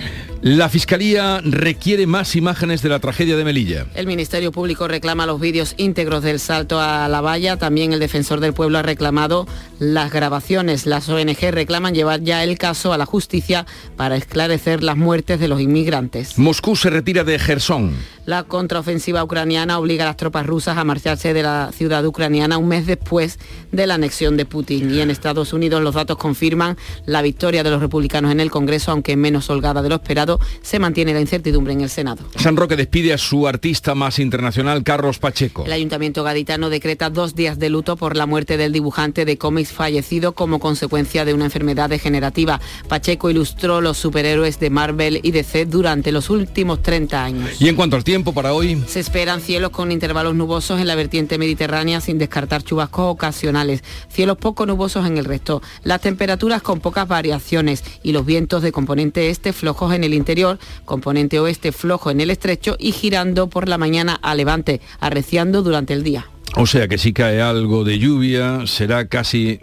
La 0.42 0.70
Fiscalía 0.70 1.42
requiere 1.44 2.06
más 2.06 2.34
imágenes 2.34 2.80
de 2.80 2.88
la 2.88 2.98
tragedia 2.98 3.36
de 3.36 3.44
Melilla. 3.44 3.84
El 3.94 4.06
Ministerio 4.06 4.52
Público 4.52 4.88
reclama 4.88 5.26
los 5.26 5.38
vídeos 5.38 5.74
íntegros 5.76 6.22
del 6.22 6.40
salto 6.40 6.80
a 6.80 7.08
la 7.08 7.20
valla. 7.20 7.58
También 7.58 7.92
el 7.92 8.00
Defensor 8.00 8.40
del 8.40 8.54
Pueblo 8.54 8.78
ha 8.78 8.82
reclamado 8.82 9.46
las 9.78 10.10
grabaciones. 10.10 10.86
Las 10.86 11.10
ONG 11.10 11.50
reclaman 11.50 11.94
llevar 11.94 12.22
ya 12.22 12.42
el 12.42 12.56
caso 12.56 12.94
a 12.94 12.98
la 12.98 13.04
justicia 13.04 13.66
para 13.98 14.16
esclarecer 14.16 14.82
las 14.82 14.96
muertes 14.96 15.40
de 15.40 15.48
los 15.48 15.60
inmigrantes. 15.60 16.38
Moscú 16.38 16.74
se 16.74 16.88
retira 16.88 17.22
de 17.22 17.38
Gerson. 17.38 17.94
La 18.30 18.44
contraofensiva 18.44 19.24
ucraniana 19.24 19.80
obliga 19.80 20.04
a 20.04 20.06
las 20.06 20.16
tropas 20.16 20.46
rusas 20.46 20.78
a 20.78 20.84
marcharse 20.84 21.34
de 21.34 21.42
la 21.42 21.72
ciudad 21.76 22.06
ucraniana 22.06 22.58
un 22.58 22.68
mes 22.68 22.86
después 22.86 23.40
de 23.72 23.88
la 23.88 23.94
anexión 23.94 24.36
de 24.36 24.44
Putin. 24.44 24.94
Y 24.94 25.00
en 25.00 25.10
Estados 25.10 25.52
Unidos 25.52 25.82
los 25.82 25.96
datos 25.96 26.16
confirman 26.16 26.76
la 27.06 27.22
victoria 27.22 27.64
de 27.64 27.70
los 27.70 27.80
republicanos 27.80 28.30
en 28.30 28.38
el 28.38 28.48
Congreso, 28.48 28.92
aunque 28.92 29.16
menos 29.16 29.50
holgada 29.50 29.82
de 29.82 29.88
lo 29.88 29.96
esperado, 29.96 30.38
se 30.62 30.78
mantiene 30.78 31.12
la 31.12 31.20
incertidumbre 31.20 31.72
en 31.72 31.80
el 31.80 31.90
Senado. 31.90 32.22
San 32.36 32.56
Roque 32.56 32.76
despide 32.76 33.12
a 33.12 33.18
su 33.18 33.48
artista 33.48 33.96
más 33.96 34.20
internacional, 34.20 34.84
Carlos 34.84 35.18
Pacheco. 35.18 35.64
El 35.66 35.72
Ayuntamiento 35.72 36.22
gaditano 36.22 36.70
decreta 36.70 37.10
dos 37.10 37.34
días 37.34 37.58
de 37.58 37.68
luto 37.68 37.96
por 37.96 38.16
la 38.16 38.26
muerte 38.26 38.56
del 38.56 38.70
dibujante 38.70 39.24
de 39.24 39.38
cómics 39.38 39.72
fallecido 39.72 40.36
como 40.36 40.60
consecuencia 40.60 41.24
de 41.24 41.34
una 41.34 41.46
enfermedad 41.46 41.90
degenerativa. 41.90 42.60
Pacheco 42.86 43.28
ilustró 43.28 43.80
los 43.80 43.98
superhéroes 43.98 44.60
de 44.60 44.70
Marvel 44.70 45.18
y 45.20 45.32
DC 45.32 45.66
durante 45.66 46.12
los 46.12 46.30
últimos 46.30 46.80
30 46.80 47.24
años. 47.24 47.60
Y 47.60 47.68
en 47.68 47.74
cuanto 47.74 47.96
al 47.96 48.04
tiempo 48.04 48.19
para 48.24 48.52
hoy, 48.52 48.82
Se 48.86 49.00
esperan 49.00 49.40
cielos 49.40 49.70
con 49.70 49.90
intervalos 49.90 50.34
nubosos 50.34 50.80
en 50.80 50.86
la 50.86 50.94
vertiente 50.94 51.38
mediterránea 51.38 52.00
sin 52.00 52.18
descartar 52.18 52.62
chubascos 52.62 53.06
ocasionales. 53.06 53.82
Cielos 54.08 54.36
poco 54.36 54.66
nubosos 54.66 55.06
en 55.06 55.16
el 55.16 55.24
resto. 55.24 55.62
Las 55.82 56.02
temperaturas 56.02 56.62
con 56.62 56.80
pocas 56.80 57.08
variaciones 57.08 57.82
y 58.02 58.12
los 58.12 58.26
vientos 58.26 58.62
de 58.62 58.72
componente 58.72 59.30
este 59.30 59.52
flojos 59.52 59.94
en 59.94 60.04
el 60.04 60.14
interior, 60.14 60.58
componente 60.84 61.40
oeste 61.40 61.72
flojo 61.72 62.10
en 62.10 62.20
el 62.20 62.30
estrecho 62.30 62.76
y 62.78 62.92
girando 62.92 63.48
por 63.48 63.68
la 63.68 63.78
mañana 63.78 64.18
a 64.22 64.34
levante, 64.34 64.80
arreciando 65.00 65.62
durante 65.62 65.94
el 65.94 66.02
día. 66.02 66.26
o 66.56 66.66
sea 66.66 66.86
que 66.86 66.98
si 66.98 67.12
cae 67.12 67.40
algo 67.40 67.84
de 67.84 67.98
lluvia, 67.98 68.66
será 68.66 69.08
casi 69.08 69.60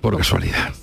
por 0.00 0.16
casualidad. 0.16 0.74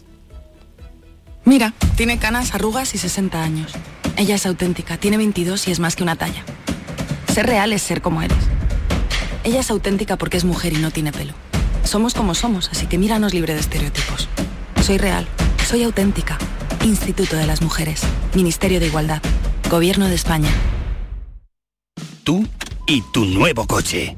Mira, 1.45 1.73
tiene 1.95 2.19
canas, 2.19 2.55
arrugas 2.55 2.95
y 2.95 2.97
60 2.97 3.43
años. 3.43 3.73
Ella 4.17 4.35
es 4.35 4.45
auténtica, 4.45 4.97
tiene 4.97 5.17
22 5.17 5.67
y 5.67 5.71
es 5.71 5.79
más 5.79 5.95
que 5.95 6.03
una 6.03 6.15
talla. 6.15 6.43
Ser 7.39 7.47
real 7.47 7.71
es 7.71 7.83
ser 7.83 8.01
como 8.01 8.21
eres. 8.21 8.37
Ella 9.45 9.61
es 9.61 9.71
auténtica 9.71 10.17
porque 10.17 10.35
es 10.35 10.43
mujer 10.43 10.73
y 10.73 10.75
no 10.75 10.91
tiene 10.91 11.13
pelo. 11.13 11.31
Somos 11.85 12.13
como 12.13 12.35
somos, 12.35 12.67
así 12.69 12.85
que 12.85 12.97
míranos 12.97 13.33
libre 13.33 13.53
de 13.53 13.61
estereotipos. 13.61 14.27
Soy 14.81 14.97
real, 14.97 15.25
soy 15.65 15.83
auténtica. 15.83 16.37
Instituto 16.83 17.37
de 17.37 17.47
las 17.47 17.61
Mujeres, 17.61 18.01
Ministerio 18.35 18.81
de 18.81 18.87
Igualdad, 18.87 19.21
Gobierno 19.69 20.09
de 20.09 20.15
España. 20.15 20.49
Tú 22.25 22.45
y 22.85 23.03
tu 23.13 23.23
nuevo 23.23 23.65
coche. 23.65 24.17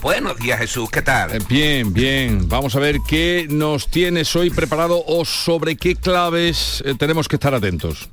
Buenos 0.00 0.36
días 0.36 0.60
Jesús, 0.60 0.88
¿qué 0.90 1.02
tal? 1.02 1.34
Eh, 1.34 1.40
Bien, 1.48 1.92
bien. 1.92 2.48
Vamos 2.48 2.76
a 2.76 2.78
ver 2.78 2.98
qué 3.06 3.48
nos 3.50 3.88
tienes 3.88 4.34
hoy 4.36 4.48
preparado 4.48 5.02
o 5.04 5.24
sobre 5.24 5.76
qué 5.76 5.96
claves 5.96 6.82
eh, 6.86 6.94
tenemos 6.96 7.26
que 7.26 7.34
estar 7.34 7.52
atentos. 7.52 8.08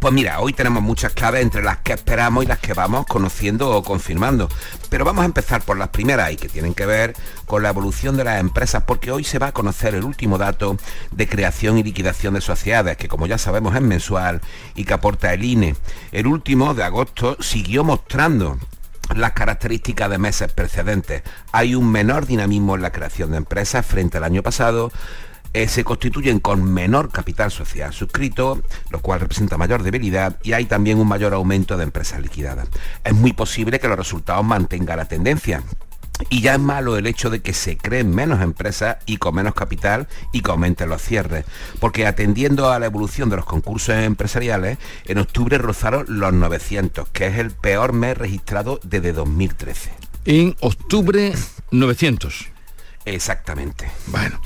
Pues 0.00 0.12
mira, 0.12 0.40
hoy 0.40 0.52
tenemos 0.52 0.82
muchas 0.82 1.12
claves 1.12 1.42
entre 1.42 1.62
las 1.62 1.78
que 1.78 1.94
esperamos 1.94 2.44
y 2.44 2.46
las 2.46 2.58
que 2.58 2.74
vamos 2.74 3.06
conociendo 3.06 3.70
o 3.70 3.82
confirmando. 3.82 4.48
Pero 4.90 5.04
vamos 5.04 5.22
a 5.22 5.26
empezar 5.26 5.62
por 5.62 5.78
las 5.78 5.88
primeras 5.88 6.32
y 6.32 6.36
que 6.36 6.48
tienen 6.48 6.74
que 6.74 6.86
ver 6.86 7.14
con 7.46 7.62
la 7.62 7.70
evolución 7.70 8.16
de 8.16 8.24
las 8.24 8.40
empresas, 8.40 8.84
porque 8.86 9.10
hoy 9.10 9.24
se 9.24 9.38
va 9.38 9.48
a 9.48 9.52
conocer 9.52 9.94
el 9.94 10.04
último 10.04 10.36
dato 10.36 10.76
de 11.10 11.28
creación 11.28 11.78
y 11.78 11.82
liquidación 11.82 12.34
de 12.34 12.40
sociedades, 12.42 12.96
que 12.96 13.08
como 13.08 13.26
ya 13.26 13.38
sabemos 13.38 13.74
es 13.74 13.82
mensual 13.82 14.40
y 14.74 14.84
que 14.84 14.94
aporta 14.94 15.32
el 15.34 15.44
INE. 15.44 15.76
El 16.12 16.26
último 16.26 16.74
de 16.74 16.84
agosto 16.84 17.36
siguió 17.40 17.84
mostrando 17.84 18.58
las 19.16 19.32
características 19.32 20.10
de 20.10 20.18
meses 20.18 20.52
precedentes. 20.52 21.22
Hay 21.52 21.74
un 21.74 21.90
menor 21.90 22.26
dinamismo 22.26 22.74
en 22.74 22.82
la 22.82 22.92
creación 22.92 23.30
de 23.32 23.38
empresas 23.38 23.84
frente 23.86 24.18
al 24.18 24.24
año 24.24 24.42
pasado, 24.42 24.92
eh, 25.52 25.66
se 25.66 25.82
constituyen 25.82 26.38
con 26.38 26.62
menor 26.62 27.10
capital 27.10 27.50
social 27.50 27.92
suscrito, 27.92 28.62
lo 28.90 29.00
cual 29.00 29.18
representa 29.18 29.58
mayor 29.58 29.82
debilidad 29.82 30.38
y 30.44 30.52
hay 30.52 30.66
también 30.66 30.98
un 30.98 31.08
mayor 31.08 31.34
aumento 31.34 31.76
de 31.76 31.84
empresas 31.84 32.20
liquidadas. 32.20 32.68
Es 33.02 33.14
muy 33.14 33.32
posible 33.32 33.80
que 33.80 33.88
los 33.88 33.98
resultados 33.98 34.44
mantengan 34.44 34.98
la 34.98 35.06
tendencia. 35.06 35.62
Y 36.28 36.42
ya 36.42 36.54
es 36.54 36.60
malo 36.60 36.96
el 36.96 37.06
hecho 37.06 37.30
de 37.30 37.40
que 37.40 37.54
se 37.54 37.76
creen 37.76 38.14
menos 38.14 38.40
empresas 38.42 38.98
y 39.06 39.16
con 39.16 39.34
menos 39.34 39.54
capital 39.54 40.08
y 40.32 40.42
que 40.42 40.50
aumenten 40.50 40.88
los 40.88 41.02
cierres. 41.02 41.44
Porque 41.78 42.06
atendiendo 42.06 42.70
a 42.70 42.78
la 42.78 42.86
evolución 42.86 43.30
de 43.30 43.36
los 43.36 43.44
concursos 43.44 43.96
empresariales, 43.96 44.78
en 45.06 45.18
octubre 45.18 45.58
rozaron 45.58 46.04
los 46.08 46.32
900, 46.32 47.08
que 47.08 47.26
es 47.26 47.38
el 47.38 47.50
peor 47.50 47.92
mes 47.92 48.18
registrado 48.18 48.80
desde 48.82 49.12
2013. 49.12 49.92
En 50.26 50.56
octubre 50.60 51.32
900. 51.70 52.50
Exactamente. 53.06 53.90
Bueno, 54.08 54.40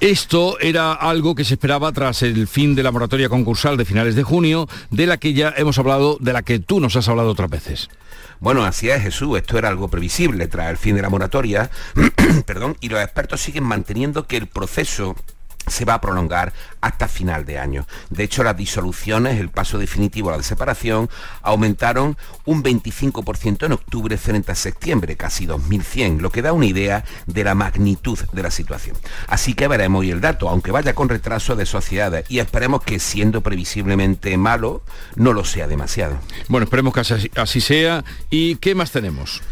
esto 0.00 0.58
era 0.58 0.92
algo 0.92 1.34
que 1.34 1.44
se 1.44 1.54
esperaba 1.54 1.92
tras 1.92 2.22
el 2.22 2.48
fin 2.48 2.74
de 2.74 2.82
la 2.82 2.90
moratoria 2.90 3.28
concursal 3.28 3.76
de 3.76 3.84
finales 3.84 4.16
de 4.16 4.24
junio, 4.24 4.68
de 4.90 5.06
la 5.06 5.18
que 5.18 5.32
ya 5.32 5.54
hemos 5.56 5.78
hablado, 5.78 6.18
de 6.20 6.32
la 6.32 6.42
que 6.42 6.58
tú 6.58 6.80
nos 6.80 6.96
has 6.96 7.08
hablado 7.08 7.30
otras 7.30 7.48
veces. 7.48 7.88
Bueno, 8.38 8.64
así 8.64 8.90
es 8.90 9.02
Jesús, 9.02 9.38
esto 9.38 9.56
era 9.58 9.68
algo 9.68 9.88
previsible 9.88 10.46
tras 10.46 10.70
el 10.70 10.76
fin 10.76 10.94
de 10.94 11.02
la 11.02 11.08
moratoria, 11.08 11.70
perdón, 12.46 12.76
y 12.80 12.88
los 12.90 13.00
expertos 13.00 13.40
siguen 13.40 13.64
manteniendo 13.64 14.26
que 14.26 14.36
el 14.36 14.46
proceso 14.46 15.16
se 15.66 15.84
va 15.84 15.94
a 15.94 16.00
prolongar 16.00 16.52
hasta 16.80 17.08
final 17.08 17.44
de 17.44 17.58
año. 17.58 17.86
De 18.10 18.24
hecho, 18.24 18.44
las 18.44 18.56
disoluciones, 18.56 19.40
el 19.40 19.48
paso 19.48 19.78
definitivo 19.78 20.30
a 20.30 20.36
la 20.36 20.42
separación, 20.42 21.08
aumentaron 21.42 22.16
un 22.44 22.62
25% 22.62 23.66
en 23.66 23.72
octubre 23.72 24.16
frente 24.16 24.52
a 24.52 24.54
septiembre, 24.54 25.16
casi 25.16 25.46
2.100, 25.46 26.20
lo 26.20 26.30
que 26.30 26.42
da 26.42 26.52
una 26.52 26.66
idea 26.66 27.04
de 27.26 27.44
la 27.44 27.54
magnitud 27.54 28.18
de 28.32 28.42
la 28.42 28.50
situación. 28.50 28.96
Así 29.26 29.54
que 29.54 29.68
veremos 29.68 30.00
hoy 30.00 30.10
el 30.10 30.20
dato, 30.20 30.48
aunque 30.48 30.70
vaya 30.70 30.94
con 30.94 31.08
retraso 31.08 31.56
de 31.56 31.66
sociedades, 31.66 32.24
y 32.28 32.38
esperemos 32.38 32.82
que 32.82 32.98
siendo 32.98 33.40
previsiblemente 33.40 34.36
malo, 34.36 34.82
no 35.16 35.32
lo 35.32 35.44
sea 35.44 35.66
demasiado. 35.66 36.18
Bueno, 36.48 36.64
esperemos 36.64 36.94
que 36.94 37.00
así, 37.40 37.60
sea. 37.60 38.04
¿Y 38.30 38.56
qué 38.56 38.74
más 38.74 38.90
tenemos? 38.92 39.42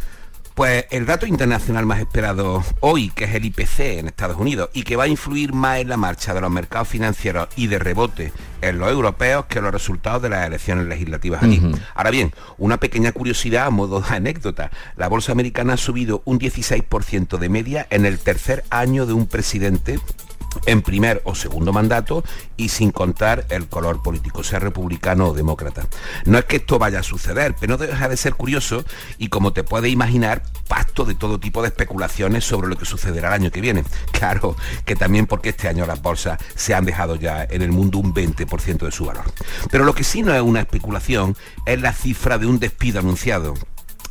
Pues 0.54 0.86
el 0.90 1.04
dato 1.04 1.26
internacional 1.26 1.84
más 1.84 1.98
esperado 1.98 2.62
hoy, 2.78 3.10
que 3.10 3.24
es 3.24 3.34
el 3.34 3.44
IPC 3.44 3.80
en 3.98 4.06
Estados 4.06 4.36
Unidos, 4.36 4.70
y 4.72 4.84
que 4.84 4.94
va 4.94 5.04
a 5.04 5.08
influir 5.08 5.52
más 5.52 5.80
en 5.80 5.88
la 5.88 5.96
marcha 5.96 6.32
de 6.32 6.40
los 6.40 6.50
mercados 6.50 6.86
financieros 6.86 7.48
y 7.56 7.66
de 7.66 7.80
rebote 7.80 8.32
en 8.60 8.78
los 8.78 8.88
europeos 8.88 9.46
que 9.46 9.60
los 9.60 9.72
resultados 9.72 10.22
de 10.22 10.28
las 10.28 10.46
elecciones 10.46 10.86
legislativas 10.86 11.42
allí. 11.42 11.60
Ahora 11.96 12.10
bien, 12.10 12.32
una 12.56 12.78
pequeña 12.78 13.10
curiosidad 13.10 13.66
a 13.66 13.70
modo 13.70 14.00
de 14.00 14.14
anécdota. 14.14 14.70
La 14.96 15.08
bolsa 15.08 15.32
americana 15.32 15.72
ha 15.72 15.76
subido 15.76 16.22
un 16.24 16.38
16% 16.38 17.36
de 17.38 17.48
media 17.48 17.86
en 17.90 18.06
el 18.06 18.20
tercer 18.20 18.64
año 18.70 19.06
de 19.06 19.12
un 19.12 19.26
presidente 19.26 19.98
en 20.66 20.82
primer 20.82 21.22
o 21.24 21.34
segundo 21.34 21.72
mandato 21.72 22.24
y 22.56 22.68
sin 22.68 22.90
contar 22.90 23.46
el 23.50 23.68
color 23.68 24.02
político, 24.02 24.42
sea 24.42 24.58
republicano 24.58 25.28
o 25.28 25.34
demócrata. 25.34 25.86
No 26.24 26.38
es 26.38 26.44
que 26.44 26.56
esto 26.56 26.78
vaya 26.78 27.00
a 27.00 27.02
suceder, 27.02 27.54
pero 27.58 27.76
no 27.76 27.78
deja 27.78 28.08
de 28.08 28.16
ser 28.16 28.34
curioso 28.34 28.84
y 29.18 29.28
como 29.28 29.52
te 29.52 29.64
puedes 29.64 29.92
imaginar, 29.92 30.42
pacto 30.68 31.04
de 31.04 31.14
todo 31.14 31.40
tipo 31.40 31.62
de 31.62 31.68
especulaciones 31.68 32.44
sobre 32.44 32.68
lo 32.68 32.76
que 32.76 32.84
sucederá 32.84 33.28
el 33.28 33.34
año 33.34 33.50
que 33.50 33.60
viene. 33.60 33.84
Claro 34.24 34.56
que 34.86 34.96
también 34.96 35.26
porque 35.26 35.50
este 35.50 35.68
año 35.68 35.86
las 35.86 36.00
bolsas 36.00 36.38
se 36.54 36.72
han 36.72 36.86
dejado 36.86 37.16
ya 37.16 37.44
en 37.44 37.60
el 37.60 37.72
mundo 37.72 37.98
un 37.98 38.14
20% 38.14 38.78
de 38.78 38.90
su 38.90 39.04
valor. 39.04 39.24
Pero 39.70 39.84
lo 39.84 39.94
que 39.94 40.02
sí 40.02 40.22
no 40.22 40.34
es 40.34 40.40
una 40.40 40.60
especulación 40.60 41.36
es 41.66 41.80
la 41.80 41.92
cifra 41.92 42.38
de 42.38 42.46
un 42.46 42.58
despido 42.58 43.00
anunciado 43.00 43.54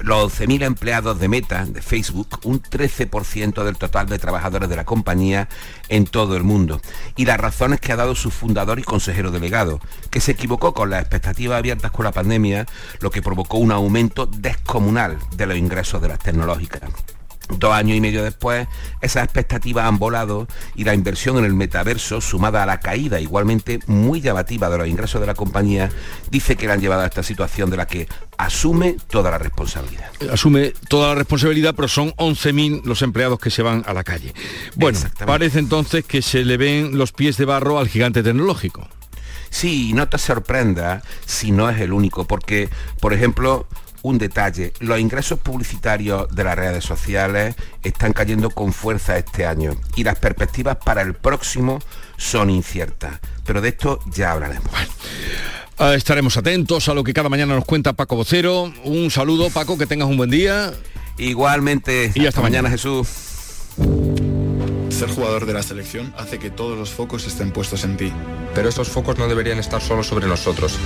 los 0.03 0.39
11.000 0.39 0.63
empleados 0.63 1.17
de 1.17 1.29
Meta, 1.29 1.65
de 1.65 1.81
Facebook, 1.81 2.39
un 2.43 2.61
13% 2.61 3.63
del 3.63 3.77
total 3.77 4.07
de 4.07 4.19
trabajadores 4.19 4.67
de 4.67 4.75
la 4.75 4.83
compañía 4.83 5.47
en 5.87 6.05
todo 6.05 6.35
el 6.35 6.43
mundo. 6.43 6.81
Y 7.15 7.25
las 7.25 7.39
razones 7.39 7.79
que 7.79 7.93
ha 7.93 7.95
dado 7.95 8.13
su 8.13 8.29
fundador 8.29 8.79
y 8.79 8.83
consejero 8.83 9.31
delegado, 9.31 9.79
que 10.11 10.19
se 10.19 10.33
equivocó 10.33 10.73
con 10.73 10.89
las 10.89 11.01
expectativas 11.01 11.57
abiertas 11.57 11.91
con 11.91 12.03
la 12.03 12.11
pandemia, 12.11 12.65
lo 12.99 13.11
que 13.11 13.21
provocó 13.21 13.57
un 13.57 13.71
aumento 13.71 14.25
descomunal 14.25 15.17
de 15.37 15.45
los 15.45 15.57
ingresos 15.57 16.01
de 16.01 16.09
las 16.09 16.19
tecnológicas. 16.19 16.81
Dos 17.49 17.73
años 17.73 17.97
y 17.97 18.01
medio 18.01 18.23
después, 18.23 18.67
esas 19.01 19.25
expectativas 19.25 19.85
han 19.85 19.99
volado 19.99 20.47
y 20.75 20.85
la 20.85 20.93
inversión 20.93 21.37
en 21.37 21.45
el 21.45 21.53
metaverso, 21.53 22.21
sumada 22.21 22.63
a 22.63 22.65
la 22.65 22.79
caída 22.79 23.19
igualmente 23.19 23.79
muy 23.85 24.21
llamativa 24.21 24.69
de 24.69 24.77
los 24.77 24.87
ingresos 24.87 25.19
de 25.19 25.27
la 25.27 25.35
compañía, 25.35 25.89
dice 26.31 26.55
que 26.55 26.67
le 26.67 26.73
han 26.73 26.81
llevado 26.81 27.01
a 27.01 27.05
esta 27.05 27.21
situación 27.21 27.69
de 27.69 27.77
la 27.77 27.85
que 27.85 28.07
asume 28.37 28.95
toda 29.09 29.29
la 29.29 29.37
responsabilidad. 29.37 30.09
Asume 30.31 30.73
toda 30.87 31.09
la 31.09 31.15
responsabilidad, 31.15 31.73
pero 31.75 31.87
son 31.87 32.11
11.000 32.13 32.83
los 32.85 33.01
empleados 33.01 33.39
que 33.39 33.49
se 33.49 33.61
van 33.61 33.83
a 33.85 33.93
la 33.93 34.03
calle. 34.03 34.33
Bueno, 34.75 34.99
parece 35.25 35.59
entonces 35.59 36.05
que 36.05 36.21
se 36.21 36.45
le 36.45 36.57
ven 36.57 36.97
los 36.97 37.11
pies 37.11 37.37
de 37.37 37.45
barro 37.45 37.77
al 37.77 37.89
gigante 37.89 38.23
tecnológico. 38.23 38.87
Sí, 39.49 39.93
no 39.93 40.07
te 40.09 40.17
sorprenda 40.17 41.03
si 41.25 41.51
no 41.51 41.69
es 41.69 41.79
el 41.79 41.93
único, 41.93 42.25
porque, 42.25 42.69
por 42.99 43.13
ejemplo, 43.13 43.67
un 44.03 44.17
detalle, 44.17 44.73
los 44.79 44.99
ingresos 44.99 45.39
publicitarios 45.39 46.27
de 46.29 46.43
las 46.43 46.55
redes 46.55 46.83
sociales 46.83 47.55
están 47.81 48.13
cayendo 48.13 48.51
con 48.51 48.71
fuerza 48.73 49.17
este 49.17 49.45
año 49.45 49.75
y 49.95 50.03
las 50.03 50.19
perspectivas 50.19 50.77
para 50.77 51.01
el 51.01 51.15
próximo 51.15 51.79
son 52.17 52.49
inciertas. 52.49 53.19
Pero 53.45 53.61
de 53.61 53.69
esto 53.69 53.99
ya 54.13 54.33
hablaremos. 54.33 54.69
Ah, 55.77 55.95
estaremos 55.95 56.37
atentos 56.37 56.87
a 56.87 56.93
lo 56.93 57.03
que 57.03 57.13
cada 57.13 57.29
mañana 57.29 57.55
nos 57.55 57.65
cuenta 57.65 57.93
Paco 57.93 58.15
Vocero. 58.15 58.71
Un 58.83 59.09
saludo, 59.09 59.49
Paco, 59.49 59.77
que 59.77 59.87
tengas 59.87 60.07
un 60.07 60.17
buen 60.17 60.29
día. 60.29 60.73
Igualmente. 61.17 62.11
Y 62.13 62.25
hasta, 62.27 62.41
mañana, 62.41 62.69
Jesús. 62.69 63.07
Ser 64.89 65.09
jugador 65.09 65.45
de 65.45 65.53
la 65.53 65.63
selección 65.63 66.13
hace 66.17 66.37
que 66.37 66.51
todos 66.51 66.77
los 66.77 66.91
focos 66.91 67.25
estén 67.25 67.51
puestos 67.51 67.83
en 67.83 67.97
ti. 67.97 68.13
Pero 68.53 68.69
esos 68.69 68.89
focos 68.89 69.17
no 69.17 69.27
deberían 69.27 69.57
estar 69.57 69.81
solo 69.81 70.03
sobre 70.03 70.27
nosotros, 70.27 70.77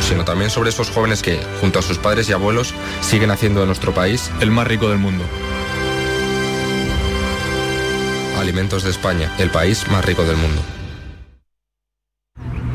sino 0.00 0.24
también 0.24 0.50
sobre 0.50 0.70
esos 0.70 0.90
jóvenes 0.90 1.22
que, 1.22 1.40
junto 1.60 1.78
a 1.78 1.82
sus 1.82 1.98
padres 1.98 2.28
y 2.28 2.32
abuelos, 2.32 2.74
siguen 3.00 3.30
haciendo 3.30 3.60
de 3.60 3.66
nuestro 3.66 3.92
país 3.92 4.30
el 4.40 4.50
más 4.50 4.66
rico 4.66 4.88
del 4.88 4.98
mundo. 4.98 5.24
Alimentos 8.38 8.82
de 8.82 8.90
España, 8.90 9.32
el 9.38 9.50
país 9.50 9.88
más 9.88 10.04
rico 10.04 10.24
del 10.24 10.36
mundo. 10.36 10.62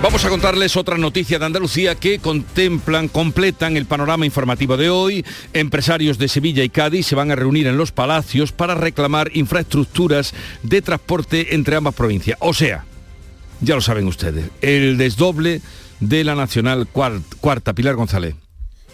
Vamos 0.00 0.24
a 0.24 0.28
contarles 0.28 0.76
otra 0.76 0.96
noticia 0.96 1.40
de 1.40 1.46
Andalucía 1.46 1.96
que 1.96 2.20
contemplan, 2.20 3.08
completan 3.08 3.76
el 3.76 3.84
panorama 3.84 4.24
informativo 4.24 4.76
de 4.76 4.90
hoy. 4.90 5.26
Empresarios 5.52 6.18
de 6.18 6.28
Sevilla 6.28 6.62
y 6.62 6.68
Cádiz 6.68 7.06
se 7.06 7.16
van 7.16 7.32
a 7.32 7.36
reunir 7.36 7.66
en 7.66 7.76
los 7.76 7.90
palacios 7.90 8.52
para 8.52 8.76
reclamar 8.76 9.30
infraestructuras 9.34 10.34
de 10.62 10.82
transporte 10.82 11.54
entre 11.56 11.74
ambas 11.74 11.94
provincias. 11.94 12.38
O 12.40 12.54
sea, 12.54 12.84
ya 13.60 13.74
lo 13.74 13.80
saben 13.80 14.06
ustedes, 14.06 14.50
el 14.60 14.98
desdoble 14.98 15.62
de 15.98 16.22
la 16.22 16.36
Nacional 16.36 16.86
Cuarta. 16.86 17.72
Pilar 17.74 17.96
González. 17.96 18.36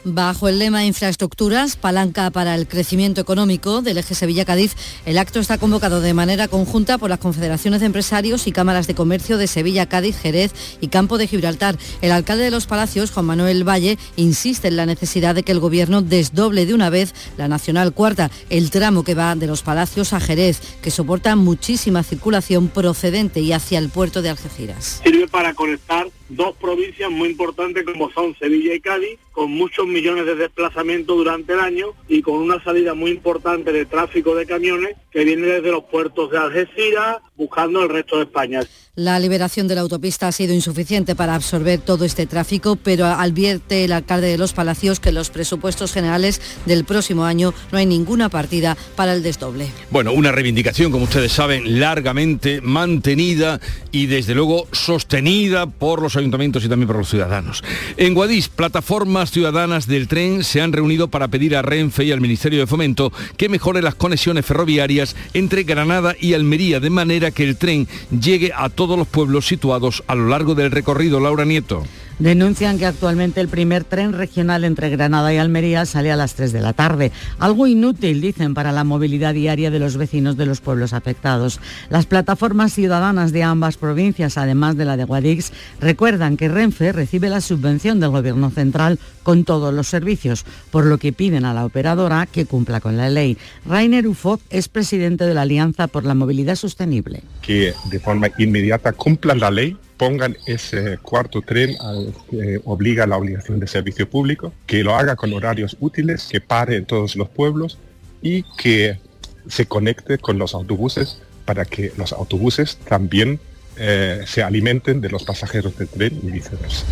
Bajo 0.07 0.48
el 0.48 0.59
lema 0.59 0.84
Infraestructuras, 0.84 1.76
palanca 1.76 2.30
para 2.30 2.55
el 2.55 2.68
crecimiento 2.68 3.22
económico 3.22 3.80
del 3.80 3.96
eje 3.96 4.14
Sevilla-Cádiz, 4.14 4.76
el 5.07 5.16
acto 5.16 5.40
está 5.40 5.57
convocado 5.57 6.02
de 6.02 6.12
manera 6.12 6.46
conjunta 6.46 6.98
por 6.98 7.09
las 7.09 7.20
confederaciones 7.20 7.80
de 7.80 7.86
empresarios 7.86 8.46
y 8.46 8.52
cámaras 8.52 8.86
de 8.86 8.94
comercio 8.94 9.38
de 9.38 9.46
Sevilla, 9.46 9.86
Cádiz, 9.86 10.18
Jerez 10.18 10.52
y 10.82 10.88
Campo 10.88 11.16
de 11.16 11.26
Gibraltar. 11.26 11.78
El 12.02 12.12
alcalde 12.12 12.44
de 12.44 12.50
los 12.50 12.66
Palacios, 12.66 13.12
Juan 13.12 13.24
Manuel 13.24 13.66
Valle, 13.66 13.96
insiste 14.16 14.68
en 14.68 14.76
la 14.76 14.84
necesidad 14.84 15.34
de 15.34 15.42
que 15.42 15.52
el 15.52 15.61
gobierno 15.61 16.02
desdoble 16.02 16.66
de 16.66 16.74
una 16.74 16.90
vez 16.90 17.14
la 17.38 17.48
Nacional 17.48 17.94
Cuarta, 17.94 18.30
el 18.50 18.70
tramo 18.70 19.05
que 19.05 19.14
va 19.14 19.34
de 19.36 19.46
los 19.46 19.62
Palacios 19.62 20.12
a 20.12 20.20
Jerez, 20.20 20.61
que 20.82 20.90
soporta 20.90 21.34
muchísima 21.34 22.02
circulación 22.02 22.68
procedente 22.68 23.40
y 23.40 23.55
hacia 23.55 23.78
el 23.78 23.88
puerto 23.88 24.20
de 24.20 24.28
Algeciras. 24.28 25.00
Sirve 25.02 25.28
para 25.28 25.55
conectar 25.55 26.09
dos 26.29 26.57
provincias 26.57 27.11
muy 27.11 27.31
importantes 27.31 27.85
como 27.85 28.11
son 28.11 28.35
Sevilla 28.37 28.75
y 28.75 28.81
Cádiz, 28.81 29.18
con 29.33 29.51
muchos 29.51 29.87
millones 29.87 30.27
de 30.27 30.37
desplazamientos 30.37 31.16
durante 31.16 31.55
el 31.55 31.61
año 31.61 31.89
y 32.09 32.22
con 32.22 32.35
una 32.35 32.62
salida 32.62 32.95
muy 32.95 33.11
importante 33.11 33.72
de 33.72 33.85
tráfico 33.85 34.35
de 34.35 34.47
camiones 34.47 34.97
que 35.11 35.25
viene 35.25 35.47
desde 35.47 35.72
los 35.72 35.85
puertos 35.85 36.31
de 36.31 36.39
Algeciras 36.39 37.18
buscando 37.37 37.83
el 37.83 37.89
resto 37.89 38.16
de 38.16 38.25
España. 38.25 38.61
La 38.97 39.18
liberación 39.18 39.66
de 39.66 39.75
la 39.75 39.81
autopista 39.81 40.29
ha 40.29 40.33
sido 40.33 40.55
insuficiente 40.55 41.16
para 41.16 41.35
absorber 41.35 41.81
todo 41.81 42.05
este 42.05 42.27
tráfico, 42.27 42.77
pero 42.77 43.07
advierte 43.07 43.85
el 43.85 43.93
alcalde 43.93 44.29
de 44.29 44.39
Los 44.39 44.53
Palacios 44.53 45.01
que 45.01 45.09
en 45.09 45.16
los 45.16 45.31
presupuestos 45.31 45.93
generales 45.93 46.41
del 46.64 46.85
próximo 46.85 47.25
año 47.25 47.53
no 47.72 47.79
hay 47.79 47.87
ninguna 47.87 48.29
partida 48.29 48.77
para 48.95 49.12
el 49.12 49.25
desdoble. 49.25 49.66
Bueno, 49.91 50.12
una 50.12 50.31
reivindicación, 50.31 50.93
como 50.93 51.05
ustedes 51.05 51.33
saben, 51.33 51.81
largamente 51.81 52.61
mantenida 52.61 53.61
y 53.91 54.07
desde 54.07 54.37
luego 54.37 54.68
sostenida 54.70 55.66
por 55.66 56.01
los 56.01 56.14
ayuntamientos 56.25 56.64
y 56.64 56.68
también 56.68 56.87
por 56.87 56.97
los 56.97 57.09
ciudadanos. 57.09 57.62
En 57.97 58.14
Guadix, 58.14 58.49
plataformas 58.49 59.31
ciudadanas 59.31 59.87
del 59.87 60.09
tren 60.09 60.43
se 60.45 60.61
han 60.61 60.72
reunido 60.72 61.09
para 61.09 61.29
pedir 61.29 61.57
a 61.57 61.62
Renfe 61.62 62.05
y 62.05 62.12
al 62.12 62.20
Ministerio 62.20 62.61
de 62.61 62.66
Fomento 62.66 63.12
que 63.37 63.49
mejore 63.49 63.83
las 63.83 63.95
conexiones 63.95 64.47
ferroviarias 64.47 65.16
entre 65.35 65.64
Granada 65.64 66.14
y 66.18 66.35
Almería, 66.35 66.81
de 66.81 66.91
manera 66.91 67.31
que 67.31 67.45
el 67.45 67.57
tren 67.57 67.87
llegue 68.11 68.53
a 68.57 68.68
todos 68.68 68.99
los 68.99 69.09
pueblos 69.09 69.47
situados 69.47 70.03
a 70.07 70.14
lo 70.14 70.29
largo 70.29 70.55
del 70.55 70.70
recorrido. 70.70 71.20
Laura 71.20 71.45
Nieto. 71.45 71.85
Denuncian 72.18 72.78
que 72.78 72.86
actualmente 72.86 73.40
el 73.40 73.48
primer 73.48 73.82
tren 73.82 74.12
regional 74.12 74.62
entre 74.64 74.88
Granada 74.88 75.34
y 75.34 75.38
Almería 75.38 75.84
sale 75.84 76.12
a 76.12 76.16
las 76.16 76.34
3 76.34 76.52
de 76.52 76.60
la 76.60 76.72
tarde. 76.72 77.10
Algo 77.40 77.66
inútil, 77.66 78.20
dicen, 78.20 78.54
para 78.54 78.70
la 78.70 78.84
movilidad 78.84 79.34
diaria 79.34 79.72
de 79.72 79.80
los 79.80 79.96
vecinos 79.96 80.36
de 80.36 80.46
los 80.46 80.60
pueblos 80.60 80.92
afectados. 80.92 81.60
Las 81.90 82.06
plataformas 82.06 82.72
ciudadanas 82.72 83.32
de 83.32 83.42
ambas 83.42 83.76
provincias, 83.76 84.38
además 84.38 84.76
de 84.76 84.84
la 84.84 84.96
de 84.96 85.04
Guadix, 85.04 85.52
recuerdan 85.80 86.36
que 86.36 86.48
Renfe 86.48 86.92
recibe 86.92 87.28
la 87.28 87.40
subvención 87.40 87.98
del 87.98 88.10
Gobierno 88.10 88.50
central 88.50 89.00
con 89.24 89.44
todos 89.44 89.74
los 89.74 89.88
servicios, 89.88 90.44
por 90.70 90.86
lo 90.86 90.98
que 90.98 91.12
piden 91.12 91.44
a 91.44 91.52
la 91.52 91.64
operadora 91.64 92.26
que 92.26 92.46
cumpla 92.46 92.80
con 92.80 92.96
la 92.96 93.08
ley. 93.08 93.36
Rainer 93.66 94.06
Ufo 94.06 94.38
es 94.50 94.68
presidente 94.68 95.24
de 95.24 95.34
la 95.34 95.42
Alianza 95.42 95.88
por 95.88 96.04
la 96.04 96.14
Movilidad 96.14 96.54
Sostenible. 96.54 97.22
Que 97.42 97.74
de 97.90 97.98
forma 97.98 98.28
inmediata 98.38 98.92
cumplan 98.92 99.40
la 99.40 99.50
ley 99.50 99.76
pongan 99.97 100.36
ese 100.47 100.99
cuarto 100.99 101.42
tren 101.42 101.76
al 101.80 102.14
que 102.30 102.61
obliga 102.64 103.07
la 103.07 103.16
obligación 103.16 103.61
de 103.61 103.66
servicio 103.66 104.09
público, 104.09 104.53
que 104.66 104.82
lo 104.82 104.95
haga 104.95 105.16
con 105.16 105.32
horarios 105.32 105.76
útiles, 105.80 106.28
que 106.30 106.40
pare 106.40 106.76
en 106.76 106.84
todos 106.84 107.16
los 107.16 107.28
pueblos 107.28 107.78
y 108.22 108.42
que 108.59 108.99
se 109.49 109.66
conecte 109.66 110.18
con 110.18 110.38
los 110.38 110.55
autobuses 110.55 111.20
para 111.45 111.64
que 111.64 111.92
los 111.97 112.12
autobuses 112.12 112.76
también 112.78 113.38
eh, 113.77 114.22
se 114.27 114.43
alimenten 114.43 115.01
de 115.01 115.09
los 115.09 115.25
pasajeros 115.25 115.77
del 115.77 115.89
tren 115.89 116.18
y 116.22 116.31
viceversa. 116.31 116.85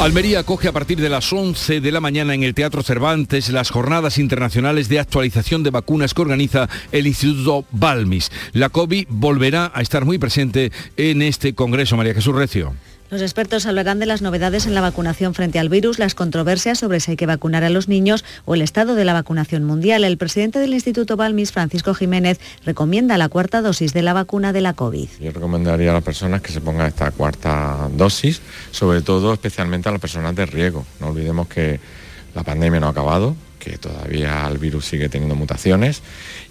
Almería 0.00 0.40
acoge 0.40 0.68
a 0.68 0.72
partir 0.72 1.00
de 1.00 1.08
las 1.08 1.32
11 1.32 1.80
de 1.80 1.92
la 1.92 2.00
mañana 2.00 2.34
en 2.34 2.42
el 2.42 2.54
Teatro 2.54 2.82
Cervantes 2.82 3.50
las 3.50 3.70
jornadas 3.70 4.18
internacionales 4.18 4.88
de 4.88 4.98
actualización 4.98 5.62
de 5.62 5.70
vacunas 5.70 6.14
que 6.14 6.22
organiza 6.22 6.68
el 6.90 7.06
Instituto 7.06 7.64
Balmis. 7.70 8.30
La 8.52 8.68
COVID 8.68 9.06
volverá 9.08 9.70
a 9.74 9.82
estar 9.82 10.04
muy 10.04 10.18
presente 10.18 10.72
en 10.96 11.22
este 11.22 11.54
Congreso, 11.54 11.96
María 11.96 12.14
Jesús 12.14 12.34
Recio. 12.34 12.74
Los 13.12 13.20
expertos 13.20 13.66
hablarán 13.66 13.98
de 13.98 14.06
las 14.06 14.22
novedades 14.22 14.64
en 14.64 14.74
la 14.74 14.80
vacunación 14.80 15.34
frente 15.34 15.58
al 15.58 15.68
virus, 15.68 15.98
las 15.98 16.14
controversias 16.14 16.78
sobre 16.78 16.98
si 16.98 17.10
hay 17.10 17.16
que 17.18 17.26
vacunar 17.26 17.62
a 17.62 17.68
los 17.68 17.86
niños 17.86 18.24
o 18.46 18.54
el 18.54 18.62
estado 18.62 18.94
de 18.94 19.04
la 19.04 19.12
vacunación 19.12 19.64
mundial. 19.64 20.04
El 20.04 20.16
presidente 20.16 20.58
del 20.58 20.72
Instituto 20.72 21.18
Balmis, 21.18 21.52
Francisco 21.52 21.92
Jiménez, 21.92 22.40
recomienda 22.64 23.18
la 23.18 23.28
cuarta 23.28 23.60
dosis 23.60 23.92
de 23.92 24.00
la 24.00 24.14
vacuna 24.14 24.54
de 24.54 24.62
la 24.62 24.72
COVID. 24.72 25.08
Yo 25.20 25.30
recomendaría 25.30 25.90
a 25.90 25.92
las 25.92 26.02
personas 26.02 26.40
que 26.40 26.52
se 26.52 26.62
pongan 26.62 26.86
esta 26.86 27.10
cuarta 27.10 27.90
dosis, 27.92 28.40
sobre 28.70 29.02
todo 29.02 29.34
especialmente 29.34 29.90
a 29.90 29.92
las 29.92 30.00
personas 30.00 30.34
de 30.34 30.46
riesgo. 30.46 30.86
No 30.98 31.08
olvidemos 31.08 31.48
que 31.48 31.80
la 32.34 32.44
pandemia 32.44 32.80
no 32.80 32.86
ha 32.86 32.92
acabado, 32.92 33.36
que 33.58 33.76
todavía 33.76 34.48
el 34.48 34.56
virus 34.56 34.86
sigue 34.86 35.10
teniendo 35.10 35.34
mutaciones 35.34 36.00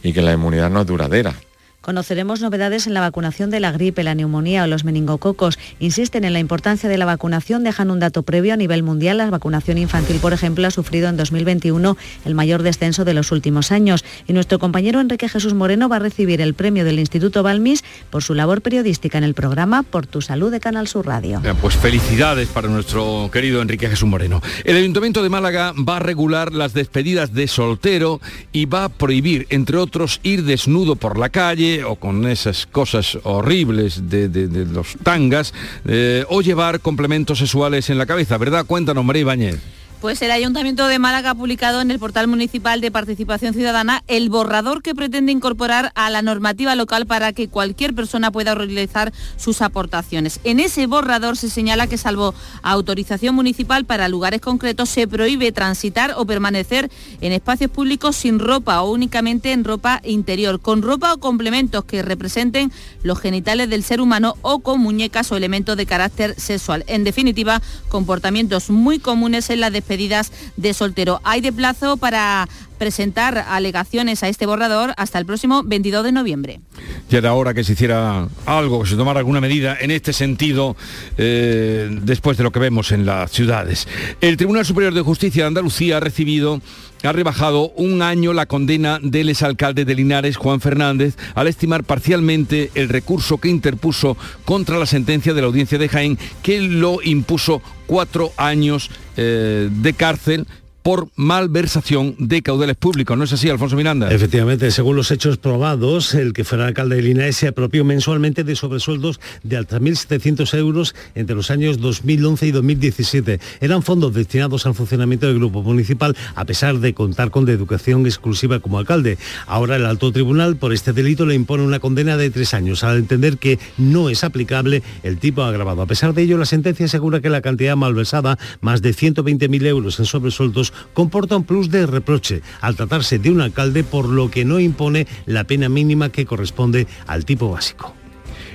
y 0.03 0.13
que 0.13 0.21
la 0.21 0.33
inmunidad 0.33 0.69
no 0.69 0.81
es 0.81 0.85
duradera. 0.85 1.33
Conoceremos 1.81 2.41
novedades 2.41 2.85
en 2.85 2.93
la 2.93 3.01
vacunación 3.01 3.49
de 3.49 3.59
la 3.59 3.71
gripe, 3.71 4.03
la 4.03 4.13
neumonía 4.13 4.63
o 4.63 4.67
los 4.67 4.83
meningococos. 4.83 5.57
Insisten 5.79 6.23
en 6.25 6.33
la 6.33 6.39
importancia 6.39 6.87
de 6.87 6.97
la 6.99 7.05
vacunación, 7.05 7.63
dejan 7.63 7.89
un 7.89 7.99
dato 7.99 8.21
previo 8.21 8.53
a 8.53 8.57
nivel 8.57 8.83
mundial. 8.83 9.17
La 9.17 9.31
vacunación 9.31 9.79
infantil, 9.79 10.17
por 10.17 10.31
ejemplo, 10.31 10.67
ha 10.67 10.71
sufrido 10.71 11.09
en 11.09 11.17
2021 11.17 11.97
el 12.25 12.35
mayor 12.35 12.61
descenso 12.61 13.03
de 13.03 13.15
los 13.15 13.31
últimos 13.31 13.71
años. 13.71 14.05
Y 14.27 14.33
nuestro 14.33 14.59
compañero 14.59 14.99
Enrique 14.99 15.27
Jesús 15.27 15.55
Moreno 15.55 15.89
va 15.89 15.95
a 15.95 15.99
recibir 15.99 16.39
el 16.39 16.53
premio 16.53 16.85
del 16.85 16.99
Instituto 16.99 17.41
Balmis 17.41 17.83
por 18.11 18.21
su 18.21 18.35
labor 18.35 18.61
periodística 18.61 19.17
en 19.17 19.23
el 19.23 19.33
programa 19.33 19.81
Por 19.81 20.05
tu 20.05 20.21
Salud 20.21 20.51
de 20.51 20.59
Canal 20.59 20.87
Sur 20.87 21.07
Radio. 21.07 21.41
Pues 21.61 21.75
felicidades 21.75 22.47
para 22.49 22.67
nuestro 22.67 23.31
querido 23.33 23.59
Enrique 23.59 23.89
Jesús 23.89 24.07
Moreno. 24.07 24.39
El 24.65 24.77
Ayuntamiento 24.77 25.23
de 25.23 25.29
Málaga 25.29 25.73
va 25.73 25.97
a 25.97 25.99
regular 25.99 26.53
las 26.53 26.75
despedidas 26.75 27.33
de 27.33 27.47
soltero 27.47 28.21
y 28.51 28.65
va 28.65 28.83
a 28.83 28.89
prohibir, 28.89 29.47
entre 29.49 29.77
otros, 29.77 30.19
ir 30.21 30.43
desnudo 30.43 30.95
por 30.95 31.17
la 31.17 31.29
calle 31.29 31.70
o 31.79 31.95
con 31.95 32.27
esas 32.27 32.65
cosas 32.65 33.17
horribles 33.23 34.09
de, 34.09 34.29
los 34.71 34.95
tangas 35.03 35.53
eh, 35.85 36.25
o 36.29 36.41
llevar 36.41 36.79
complementos 36.79 37.39
sexuales 37.39 37.89
en 37.89 37.97
la 37.97 38.05
cabeza, 38.05 38.37
¿verdad? 38.37 38.65
Cuéntanos, 38.65 39.05
María 39.05 39.21
Ibáñez. 39.21 39.59
Pues 40.01 40.19
el 40.23 40.31
Ayuntamiento 40.31 40.87
de 40.87 40.97
Málaga 40.97 41.29
ha 41.29 41.35
publicado 41.35 41.79
en 41.79 41.91
el 41.91 41.99
portal 41.99 42.27
municipal 42.27 42.81
de 42.81 42.89
participación 42.89 43.53
ciudadana 43.53 44.03
el 44.07 44.31
borrador 44.31 44.81
que 44.81 44.95
pretende 44.95 45.31
incorporar 45.31 45.91
a 45.93 46.09
la 46.09 46.23
normativa 46.23 46.73
local 46.75 47.05
para 47.05 47.33
que 47.33 47.49
cualquier 47.49 47.93
persona 47.93 48.31
pueda 48.31 48.55
realizar 48.55 49.13
sus 49.37 49.61
aportaciones. 49.61 50.39
En 50.43 50.59
ese 50.59 50.87
borrador 50.87 51.37
se 51.37 51.51
señala 51.51 51.85
que 51.85 51.99
salvo 51.99 52.33
autorización 52.63 53.35
municipal 53.35 53.85
para 53.85 54.09
lugares 54.09 54.41
concretos 54.41 54.89
se 54.89 55.07
prohíbe 55.07 55.51
transitar 55.51 56.15
o 56.17 56.25
permanecer 56.25 56.89
en 57.21 57.31
espacios 57.31 57.69
públicos 57.69 58.15
sin 58.15 58.39
ropa 58.39 58.81
o 58.81 58.91
únicamente 58.91 59.51
en 59.51 59.63
ropa 59.63 60.01
interior, 60.03 60.59
con 60.59 60.81
ropa 60.81 61.13
o 61.13 61.19
complementos 61.19 61.85
que 61.85 62.01
representen 62.01 62.71
los 63.03 63.19
genitales 63.19 63.69
del 63.69 63.83
ser 63.83 64.01
humano 64.01 64.35
o 64.41 64.61
con 64.61 64.79
muñecas 64.79 65.31
o 65.31 65.37
elementos 65.37 65.77
de 65.77 65.85
carácter 65.85 66.33
sexual. 66.39 66.83
En 66.87 67.03
definitiva, 67.03 67.61
comportamientos 67.87 68.71
muy 68.71 68.97
comunes 68.97 69.51
en 69.51 69.59
la 69.59 69.69
defensa 69.69 69.90
pedidas 69.91 70.31
de 70.55 70.73
soltero. 70.73 71.19
Hay 71.25 71.41
de 71.41 71.51
plazo 71.51 71.97
para 71.97 72.47
presentar 72.77 73.37
alegaciones 73.37 74.23
a 74.23 74.29
este 74.29 74.45
borrador 74.45 74.93
hasta 74.95 75.19
el 75.19 75.25
próximo 75.25 75.63
22 75.63 76.05
de 76.05 76.11
noviembre. 76.13 76.61
Ya 77.09 77.17
era 77.17 77.33
hora 77.33 77.53
que 77.53 77.65
se 77.65 77.73
hiciera 77.73 78.29
algo, 78.45 78.83
que 78.83 78.89
se 78.89 78.95
tomara 78.95 79.19
alguna 79.19 79.41
medida 79.41 79.77
en 79.81 79.91
este 79.91 80.13
sentido 80.13 80.77
eh, 81.17 81.89
después 82.03 82.37
de 82.37 82.43
lo 82.45 82.51
que 82.53 82.59
vemos 82.59 82.93
en 82.93 83.05
las 83.05 83.31
ciudades. 83.31 83.85
El 84.21 84.37
Tribunal 84.37 84.65
Superior 84.65 84.93
de 84.93 85.01
Justicia 85.01 85.43
de 85.43 85.47
Andalucía 85.47 85.97
ha 85.97 85.99
recibido 85.99 86.61
ha 87.07 87.11
rebajado 87.11 87.69
un 87.75 88.01
año 88.01 88.33
la 88.33 88.45
condena 88.45 88.99
del 89.01 89.29
exalcalde 89.29 89.85
de 89.85 89.95
Linares, 89.95 90.37
Juan 90.37 90.61
Fernández, 90.61 91.15
al 91.35 91.47
estimar 91.47 91.83
parcialmente 91.83 92.71
el 92.75 92.89
recurso 92.89 93.37
que 93.37 93.49
interpuso 93.49 94.17
contra 94.45 94.77
la 94.77 94.85
sentencia 94.85 95.33
de 95.33 95.41
la 95.41 95.47
audiencia 95.47 95.77
de 95.77 95.89
Jaén, 95.89 96.19
que 96.43 96.61
lo 96.61 97.01
impuso 97.03 97.61
cuatro 97.87 98.31
años 98.37 98.89
eh, 99.17 99.69
de 99.71 99.93
cárcel 99.93 100.47
por 100.81 101.09
malversación 101.15 102.15
de 102.17 102.41
caudales 102.41 102.77
públicos. 102.77 103.17
¿No 103.17 103.25
es 103.25 103.33
así, 103.33 103.49
Alfonso 103.49 103.75
Miranda? 103.75 104.11
Efectivamente, 104.11 104.71
según 104.71 104.95
los 104.95 105.11
hechos 105.11 105.37
probados, 105.37 106.13
el 106.13 106.33
que 106.33 106.43
fuera 106.43 106.67
alcalde 106.67 106.95
de 106.95 107.01
Linares 107.01 107.35
se 107.37 107.47
apropió 107.47 107.83
mensualmente 107.83 108.43
de 108.43 108.55
sobresueldos 108.55 109.19
de 109.43 109.57
hasta 109.57 109.79
1.700 109.79 110.57
euros 110.57 110.95
entre 111.15 111.35
los 111.35 111.51
años 111.51 111.79
2011 111.79 112.47
y 112.47 112.51
2017. 112.51 113.39
Eran 113.59 113.83
fondos 113.83 114.13
destinados 114.13 114.65
al 114.65 114.73
funcionamiento 114.73 115.27
del 115.27 115.35
grupo 115.35 115.61
municipal, 115.61 116.15
a 116.35 116.45
pesar 116.45 116.79
de 116.79 116.93
contar 116.93 117.29
con 117.29 117.41
de 117.45 117.53
educación 117.53 118.05
exclusiva 118.05 118.59
como 118.59 118.79
alcalde. 118.79 119.17
Ahora 119.47 119.75
el 119.75 119.85
alto 119.85 120.11
tribunal 120.11 120.55
por 120.55 120.73
este 120.73 120.93
delito 120.93 121.25
le 121.25 121.35
impone 121.35 121.63
una 121.63 121.79
condena 121.79 122.17
de 122.17 122.29
tres 122.29 122.53
años, 122.53 122.83
al 122.83 122.97
entender 122.97 123.37
que 123.37 123.59
no 123.77 124.09
es 124.09 124.23
aplicable 124.23 124.83
el 125.03 125.17
tipo 125.17 125.43
agravado. 125.43 125.81
A 125.81 125.85
pesar 125.85 126.13
de 126.13 126.23
ello, 126.23 126.37
la 126.37 126.45
sentencia 126.45 126.85
asegura 126.85 127.21
que 127.21 127.29
la 127.29 127.41
cantidad 127.41 127.75
malversada, 127.75 128.37
más 128.61 128.81
de 128.81 128.93
120.000 128.93 129.65
euros 129.65 129.99
en 129.99 130.05
sobresueldos, 130.05 130.70
comporta 130.93 131.37
un 131.37 131.43
plus 131.43 131.69
de 131.69 131.85
reproche 131.85 132.41
al 132.61 132.75
tratarse 132.75 133.19
de 133.19 133.31
un 133.31 133.41
alcalde, 133.41 133.83
por 133.83 134.07
lo 134.07 134.29
que 134.29 134.45
no 134.45 134.59
impone 134.59 135.07
la 135.25 135.43
pena 135.43 135.69
mínima 135.69 136.09
que 136.09 136.25
corresponde 136.25 136.87
al 137.07 137.25
tipo 137.25 137.49
básico. 137.49 138.00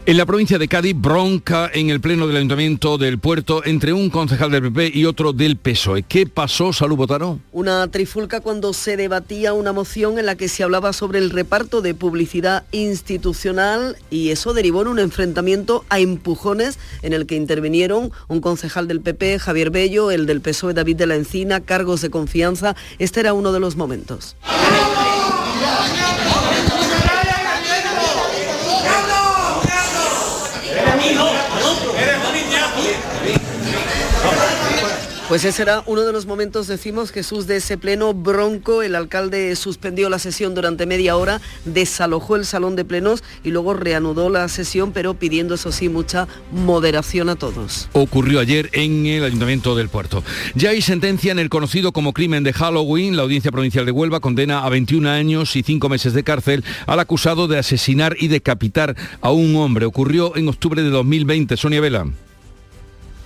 En 0.09 0.17
la 0.17 0.25
provincia 0.25 0.57
de 0.57 0.69
Cádiz, 0.69 0.95
bronca 0.97 1.69
en 1.75 1.91
el 1.91 2.01
pleno 2.01 2.29
del 2.29 2.37
Ayuntamiento 2.37 2.97
del 2.97 3.19
Puerto 3.19 3.65
entre 3.65 3.93
un 3.93 4.09
concejal 4.09 4.53
del 4.53 4.63
PP 4.63 4.93
y 4.95 5.05
otro 5.05 5.33
del 5.33 5.57
PSOE. 5.57 6.05
¿Qué 6.05 6.29
pasó, 6.29 6.73
Salud 6.73 6.95
Botaro? 6.95 7.41
Una 7.51 7.89
trifulca 7.89 8.41
cuando 8.41 8.73
se 8.73 8.97
debatía 8.97 9.53
una 9.53 9.73
moción 9.73 10.21
en 10.21 10.27
la 10.27 10.37
que 10.37 10.47
se 10.47 10.63
hablaba 10.63 10.93
sobre 10.93 11.19
el 11.19 11.31
reparto 11.31 11.83
de 11.83 11.95
publicidad 11.95 12.63
institucional 12.71 13.97
y 14.09 14.31
eso 14.31 14.55
derivó 14.55 14.83
en 14.83 14.89
un 14.89 15.01
enfrentamiento 15.01 15.85
a 15.89 15.99
empujones 15.99 16.79
en 17.03 17.13
el 17.13 17.27
que 17.27 17.35
intervinieron 17.35 18.13
un 18.29 18.41
concejal 18.41 18.87
del 18.87 19.01
PP, 19.01 19.41
Javier 19.41 19.71
Bello, 19.71 20.13
el 20.13 20.27
del 20.27 20.41
PSOE, 20.41 20.73
David 20.73 20.99
de 20.99 21.07
la 21.07 21.17
Encina, 21.17 21.63
cargos 21.63 22.01
de 22.01 22.11
confianza. 22.11 22.77
Este 23.01 23.19
era 23.19 23.33
uno 23.33 23.51
de 23.51 23.59
los 23.59 23.75
momentos. 23.75 24.37
Pues 35.29 35.45
ese 35.45 35.63
era 35.63 35.83
uno 35.87 36.03
de 36.03 36.13
los 36.13 36.25
momentos, 36.25 36.69
decimos, 36.69 37.11
Jesús, 37.11 37.49
de 37.49 37.57
ese 37.57 37.77
pleno 37.77 38.15
bronco. 38.15 38.85
El 38.85 38.95
alcalde 38.95 39.57
suspendió 39.57 40.09
la 40.09 40.21
sesión 40.21 40.55
durante 40.55 40.87
media 40.87 41.17
hora, 41.17 41.41
desalojó 41.65 42.37
el 42.37 42.45
salón 42.45 42.77
de 42.77 42.85
plenos 42.85 43.25
y 43.43 43.51
luego 43.51 43.75
reanudó 43.75 44.31
la 44.31 44.47
sesión, 44.47 44.93
pero 44.93 45.15
pidiendo, 45.15 45.57
eso 45.57 45.73
sí, 45.73 45.89
mucha 45.89 46.29
moderación 46.53 47.29
a 47.29 47.35
todos. 47.35 47.89
Ocurrió 47.93 48.39
ayer 48.39 48.71
en 48.73 49.07
el 49.07 49.25
Ayuntamiento 49.25 49.75
del 49.75 49.89
Puerto. 49.89 50.23
Ya 50.55 50.71
hay 50.71 50.81
sentencia 50.81 51.33
en 51.33 51.41
el 51.41 51.49
conocido 51.49 51.91
como 51.91 52.13
crimen 52.13 52.45
de 52.45 52.53
Halloween. 52.53 53.17
La 53.17 53.25
Audiencia 53.25 53.51
Provincial 53.51 53.85
de 53.85 53.91
Huelva 53.91 54.21
condena 54.21 54.65
a 54.65 54.69
21 54.69 55.11
años 55.11 55.57
y 55.57 55.65
5 55.65 55.89
meses 55.89 56.13
de 56.13 56.23
cárcel 56.23 56.65
al 56.87 57.01
acusado 57.01 57.49
de 57.49 57.59
asesinar 57.59 58.17
y 58.21 58.29
decapitar 58.29 58.95
a 59.21 59.33
un 59.33 59.57
hombre. 59.57 59.87
Ocurrió 59.87 60.37
en 60.37 60.47
octubre 60.47 60.85
de 60.85 60.91
2020. 60.91 61.57
Sonia 61.57 61.81
Vela. 61.81 62.07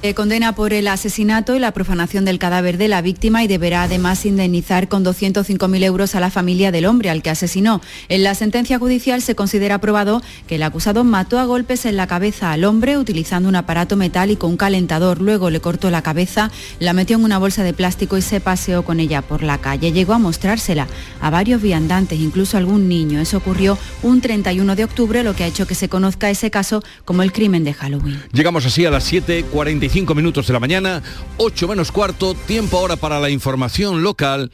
Eh, 0.03 0.15
condena 0.15 0.55
por 0.55 0.73
el 0.73 0.89
asesinato 0.89 1.55
y 1.55 1.59
la 1.59 1.73
profanación 1.73 2.25
del 2.25 2.39
cadáver 2.39 2.79
de 2.79 2.89
la 2.89 3.03
víctima 3.03 3.45
y 3.45 3.49
deberá 3.49 3.83
además 3.83 4.25
indemnizar 4.25 4.89
con 4.89 5.05
205.000 5.05 5.85
euros 5.85 6.15
a 6.15 6.21
la 6.21 6.31
familia 6.31 6.73
del 6.73 6.87
hombre 6.87 7.11
al 7.11 7.21
que 7.21 7.29
asesinó. 7.29 7.83
En 8.09 8.23
la 8.23 8.35
sentencia 8.35 8.79
judicial 8.79 9.21
se 9.21 9.35
considera 9.35 9.79
probado 9.79 10.23
que 10.47 10.55
el 10.55 10.63
acusado 10.63 11.05
mató 11.05 11.39
a 11.39 11.45
golpes 11.45 11.85
en 11.85 11.99
la 11.99 12.07
cabeza 12.07 12.51
al 12.51 12.65
hombre 12.65 12.97
utilizando 12.97 13.51
un 13.51 13.57
aparato 13.57 13.97
metálico, 13.97 14.47
un 14.47 14.57
calentador. 14.57 15.21
Luego 15.21 15.51
le 15.51 15.61
cortó 15.61 15.91
la 15.91 16.01
cabeza, 16.01 16.51
la 16.79 16.95
metió 16.95 17.19
en 17.19 17.25
una 17.25 17.37
bolsa 17.37 17.63
de 17.63 17.75
plástico 17.75 18.17
y 18.17 18.23
se 18.23 18.41
paseó 18.41 18.87
con 18.87 19.01
ella 19.01 19.21
por 19.21 19.43
la 19.43 19.59
calle. 19.59 19.93
Llegó 19.93 20.15
a 20.15 20.19
mostrársela 20.19 20.89
a 21.21 21.29
varios 21.29 21.61
viandantes, 21.61 22.19
incluso 22.21 22.57
algún 22.57 22.89
niño. 22.89 23.21
Eso 23.21 23.37
ocurrió 23.37 23.77
un 24.03 24.23
31 24.23 24.77
de 24.77 24.85
octubre, 24.85 25.23
lo 25.23 25.37
que 25.37 25.45
ha 25.45 25.49
hecho 25.49 25.67
que 25.67 25.75
se 25.75 25.91
conozca 25.91 26.31
ese 26.31 26.51
caso 26.51 26.83
como 27.05 27.23
el 27.23 27.35
crimen 27.35 27.65
de 27.65 27.75
Halloween. 27.75 28.23
Llegamos 28.33 28.65
así 28.65 28.87
a 28.87 28.91
las 28.91 29.13
7.45 29.13 29.90
5 29.91 30.15
minutos 30.15 30.47
de 30.47 30.53
la 30.53 30.61
mañana, 30.61 31.03
8 31.39 31.69
menos 31.69 31.91
cuarto, 31.91 32.35
tiempo 32.35 32.79
ahora 32.79 32.97
para 32.97 33.19
la 33.19 33.31
información 33.31 34.03
local. 34.03 34.53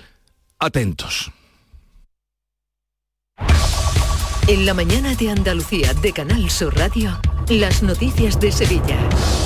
Atentos. 0.58 1.30
En 4.48 4.64
la 4.64 4.74
mañana 4.74 5.14
de 5.14 5.30
Andalucía 5.30 5.92
de 5.94 6.12
Canal 6.12 6.50
Sur 6.50 6.76
Radio, 6.76 7.20
las 7.48 7.82
noticias 7.82 8.38
de 8.38 8.52
Sevilla. 8.52 8.96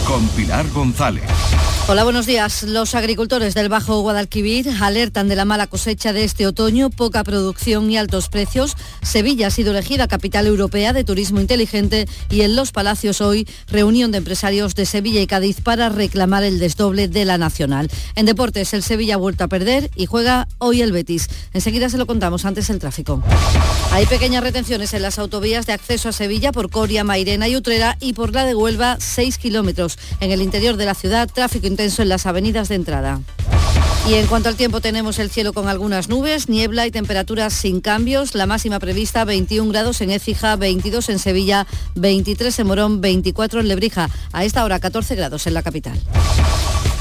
Con 0.06 0.28
Pilar 0.28 0.68
González. 0.70 1.24
Hola, 1.88 2.04
buenos 2.04 2.26
días. 2.26 2.62
Los 2.62 2.94
agricultores 2.94 3.54
del 3.54 3.68
Bajo 3.68 4.00
Guadalquivir 4.00 4.68
alertan 4.80 5.26
de 5.26 5.34
la 5.34 5.44
mala 5.44 5.66
cosecha 5.66 6.12
de 6.12 6.22
este 6.22 6.46
otoño, 6.46 6.88
poca 6.88 7.24
producción 7.24 7.90
y 7.90 7.96
altos 7.96 8.28
precios. 8.28 8.76
Sevilla 9.02 9.48
ha 9.48 9.50
sido 9.50 9.72
elegida 9.72 10.06
capital 10.06 10.46
europea 10.46 10.92
de 10.92 11.02
turismo 11.02 11.40
inteligente 11.40 12.06
y 12.30 12.42
en 12.42 12.54
Los 12.54 12.70
Palacios 12.70 13.20
hoy 13.20 13.48
reunión 13.66 14.12
de 14.12 14.18
empresarios 14.18 14.76
de 14.76 14.86
Sevilla 14.86 15.20
y 15.20 15.26
Cádiz 15.26 15.60
para 15.60 15.88
reclamar 15.88 16.44
el 16.44 16.60
desdoble 16.60 17.08
de 17.08 17.24
la 17.24 17.38
nacional. 17.38 17.90
En 18.14 18.26
deportes, 18.26 18.72
el 18.72 18.84
Sevilla 18.84 19.14
ha 19.14 19.18
vuelto 19.18 19.42
a 19.42 19.48
perder 19.48 19.90
y 19.96 20.06
juega 20.06 20.46
hoy 20.58 20.82
el 20.82 20.92
Betis. 20.92 21.28
Enseguida 21.52 21.88
se 21.88 21.98
lo 21.98 22.06
contamos 22.06 22.44
antes 22.44 22.70
el 22.70 22.78
tráfico. 22.78 23.20
Hay 23.90 24.06
pequeñas 24.06 24.44
retenciones 24.44 24.94
en 24.94 25.02
las 25.02 25.18
autovías 25.18 25.66
de 25.66 25.72
acceso 25.72 26.10
a 26.10 26.12
Sevilla 26.12 26.52
por 26.52 26.70
Coria, 26.70 27.02
Mairena 27.02 27.48
y 27.48 27.56
Utrera 27.56 27.96
y 27.98 28.12
por 28.12 28.32
la 28.32 28.44
de 28.44 28.54
Huelva 28.54 28.96
6 29.00 29.38
kilómetros. 29.38 29.98
En 30.20 30.30
el 30.30 30.42
interior 30.42 30.76
de 30.76 30.84
la 30.84 30.94
ciudad, 30.94 31.28
tráfico 31.28 31.66
intenso 31.70 32.02
en 32.02 32.08
las 32.08 32.26
avenidas 32.26 32.68
de 32.68 32.74
entrada. 32.74 33.20
Y 34.08 34.14
en 34.14 34.26
cuanto 34.26 34.48
al 34.48 34.56
tiempo 34.56 34.80
tenemos 34.80 35.18
el 35.18 35.30
cielo 35.30 35.52
con 35.52 35.68
algunas 35.68 36.08
nubes, 36.08 36.48
niebla 36.48 36.86
y 36.86 36.90
temperaturas 36.90 37.52
sin 37.52 37.80
cambios. 37.80 38.34
La 38.34 38.46
máxima 38.46 38.80
prevista 38.80 39.24
21 39.24 39.70
grados 39.70 40.00
en 40.00 40.10
Écija, 40.10 40.56
22 40.56 41.10
en 41.10 41.18
Sevilla, 41.18 41.66
23 41.94 42.58
en 42.58 42.66
Morón, 42.66 43.00
24 43.00 43.60
en 43.60 43.68
Lebrija. 43.68 44.10
A 44.32 44.44
esta 44.44 44.64
hora 44.64 44.80
14 44.80 45.14
grados 45.14 45.46
en 45.46 45.54
la 45.54 45.62
capital. 45.62 46.00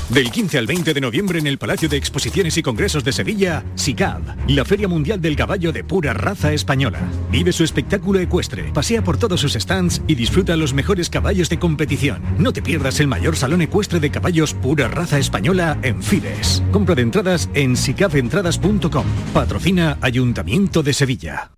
Del 0.10 0.32
15 0.32 0.58
al 0.58 0.66
20 0.66 0.96
de 0.96 1.02
noviembre 1.02 1.38
en 1.38 1.46
el 1.46 1.60
Palacio 1.60 1.88
de 1.88 1.96
Exposiciones 1.96 2.58
y 2.58 2.64
Congresos 2.64 3.04
de 3.04 3.12
Sevilla, 3.12 3.64
SICAV, 3.76 4.50
la 4.50 4.66
Feria 4.66 4.88
Mundial 4.88 5.22
del 5.22 5.36
Caballo 5.36 5.72
de 5.72 5.84
pura 5.84 6.14
raza 6.14 6.52
española. 6.52 7.00
Vive 7.30 7.54
su 7.54 7.64
espectáculo 7.64 8.20
ecuestre, 8.20 8.72
pasea 8.74 9.04
por 9.04 9.18
todos 9.18 9.40
sus 9.40 9.54
stands 9.54 10.02
y 10.08 10.16
disfruta 10.16 10.56
los 10.56 10.74
mejores 10.74 11.12
caballos 11.12 11.48
de 11.50 11.60
competición. 11.60 12.24
No 12.40 12.52
te 12.52 12.64
pierdas 12.64 13.00
el 13.00 13.08
mayor 13.08 13.36
salón 13.36 13.62
ecuestre 13.62 14.00
de 14.00 14.10
caballos 14.10 14.56
pura 14.56 14.88
raza 14.88 15.20
española 15.20 15.78
en 15.84 16.02
Fides. 16.02 16.64
Compra 16.72 16.96
de 16.96 17.04
entradas 17.04 17.48
en 17.54 17.78
sicaventradas.com. 17.78 19.06
Patrocina 19.32 20.00
Ayuntamiento 20.02 20.82
de 20.82 20.94
Sevilla. 20.94 21.52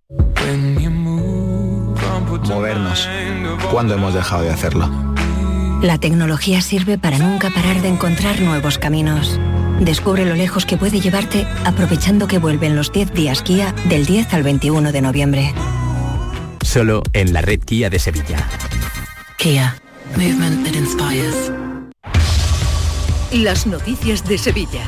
Movernos. 2.49 3.08
¿Cuándo 3.72 3.93
hemos 3.93 4.14
dejado 4.14 4.43
de 4.43 4.49
hacerlo? 4.49 5.11
La 5.82 5.97
tecnología 5.97 6.61
sirve 6.61 6.99
para 6.99 7.17
nunca 7.17 7.49
parar 7.49 7.82
de 7.82 7.88
encontrar 7.88 8.39
nuevos 8.39 8.77
caminos. 8.77 9.39
Descubre 9.79 10.25
lo 10.25 10.36
lejos 10.36 10.67
que 10.67 10.77
puede 10.77 10.99
llevarte 10.99 11.47
aprovechando 11.65 12.27
que 12.27 12.38
vuelven 12.38 12.75
los 12.75 12.91
10 12.91 13.13
días 13.13 13.41
Kia 13.41 13.73
del 13.89 14.05
10 14.05 14.32
al 14.36 14.43
21 14.43 14.91
de 14.91 15.01
noviembre. 15.01 15.53
Solo 16.63 17.01
en 17.13 17.34
la 17.34 17.41
red 17.41 17.61
Kia 17.61 17.89
de 17.89 17.97
Sevilla. 17.97 18.47
Kia. 19.39 19.75
Movement 20.15 20.67
that 20.67 20.75
inspires. 20.75 21.51
Las 23.32 23.65
noticias 23.65 24.23
de 24.27 24.38
Sevilla. 24.38 24.84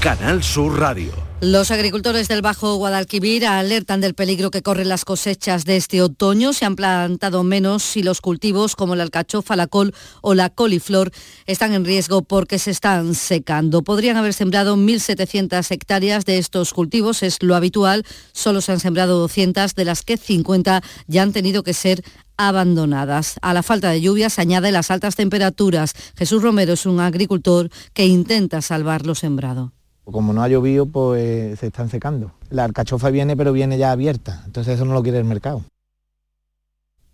Canal 0.00 0.42
Sur 0.42 0.78
Radio. 0.78 1.25
Los 1.42 1.70
agricultores 1.70 2.28
del 2.28 2.40
Bajo 2.40 2.76
Guadalquivir 2.76 3.44
alertan 3.44 4.00
del 4.00 4.14
peligro 4.14 4.50
que 4.50 4.62
corren 4.62 4.88
las 4.88 5.04
cosechas 5.04 5.66
de 5.66 5.76
este 5.76 6.00
otoño. 6.00 6.54
Se 6.54 6.64
han 6.64 6.76
plantado 6.76 7.42
menos 7.42 7.82
si 7.82 8.02
los 8.02 8.22
cultivos 8.22 8.74
como 8.74 8.96
la 8.96 9.02
alcachofa, 9.02 9.54
la 9.54 9.66
col 9.66 9.94
o 10.22 10.32
la 10.32 10.48
coliflor 10.48 11.12
están 11.44 11.74
en 11.74 11.84
riesgo 11.84 12.22
porque 12.22 12.58
se 12.58 12.70
están 12.70 13.14
secando. 13.14 13.82
Podrían 13.82 14.16
haber 14.16 14.32
sembrado 14.32 14.78
1.700 14.78 15.70
hectáreas 15.70 16.24
de 16.24 16.38
estos 16.38 16.72
cultivos, 16.72 17.22
es 17.22 17.42
lo 17.42 17.54
habitual. 17.54 18.06
Solo 18.32 18.62
se 18.62 18.72
han 18.72 18.80
sembrado 18.80 19.18
200, 19.18 19.74
de 19.74 19.84
las 19.84 20.02
que 20.02 20.16
50 20.16 20.82
ya 21.06 21.22
han 21.22 21.32
tenido 21.32 21.62
que 21.62 21.74
ser 21.74 22.02
abandonadas. 22.38 23.36
A 23.42 23.52
la 23.52 23.62
falta 23.62 23.90
de 23.90 24.00
lluvias 24.00 24.38
añade 24.38 24.72
las 24.72 24.90
altas 24.90 25.16
temperaturas. 25.16 25.92
Jesús 26.16 26.42
Romero 26.42 26.72
es 26.72 26.86
un 26.86 26.98
agricultor 26.98 27.68
que 27.92 28.06
intenta 28.06 28.62
salvar 28.62 29.04
lo 29.04 29.14
sembrado. 29.14 29.75
Como 30.10 30.32
no 30.32 30.42
ha 30.42 30.48
llovido, 30.48 30.86
pues 30.86 31.58
se 31.58 31.66
están 31.66 31.90
secando. 31.90 32.32
La 32.48 32.64
alcachofa 32.64 33.10
viene, 33.10 33.36
pero 33.36 33.52
viene 33.52 33.76
ya 33.76 33.90
abierta, 33.90 34.42
entonces 34.46 34.76
eso 34.76 34.84
no 34.84 34.94
lo 34.94 35.02
quiere 35.02 35.18
el 35.18 35.24
mercado. 35.24 35.64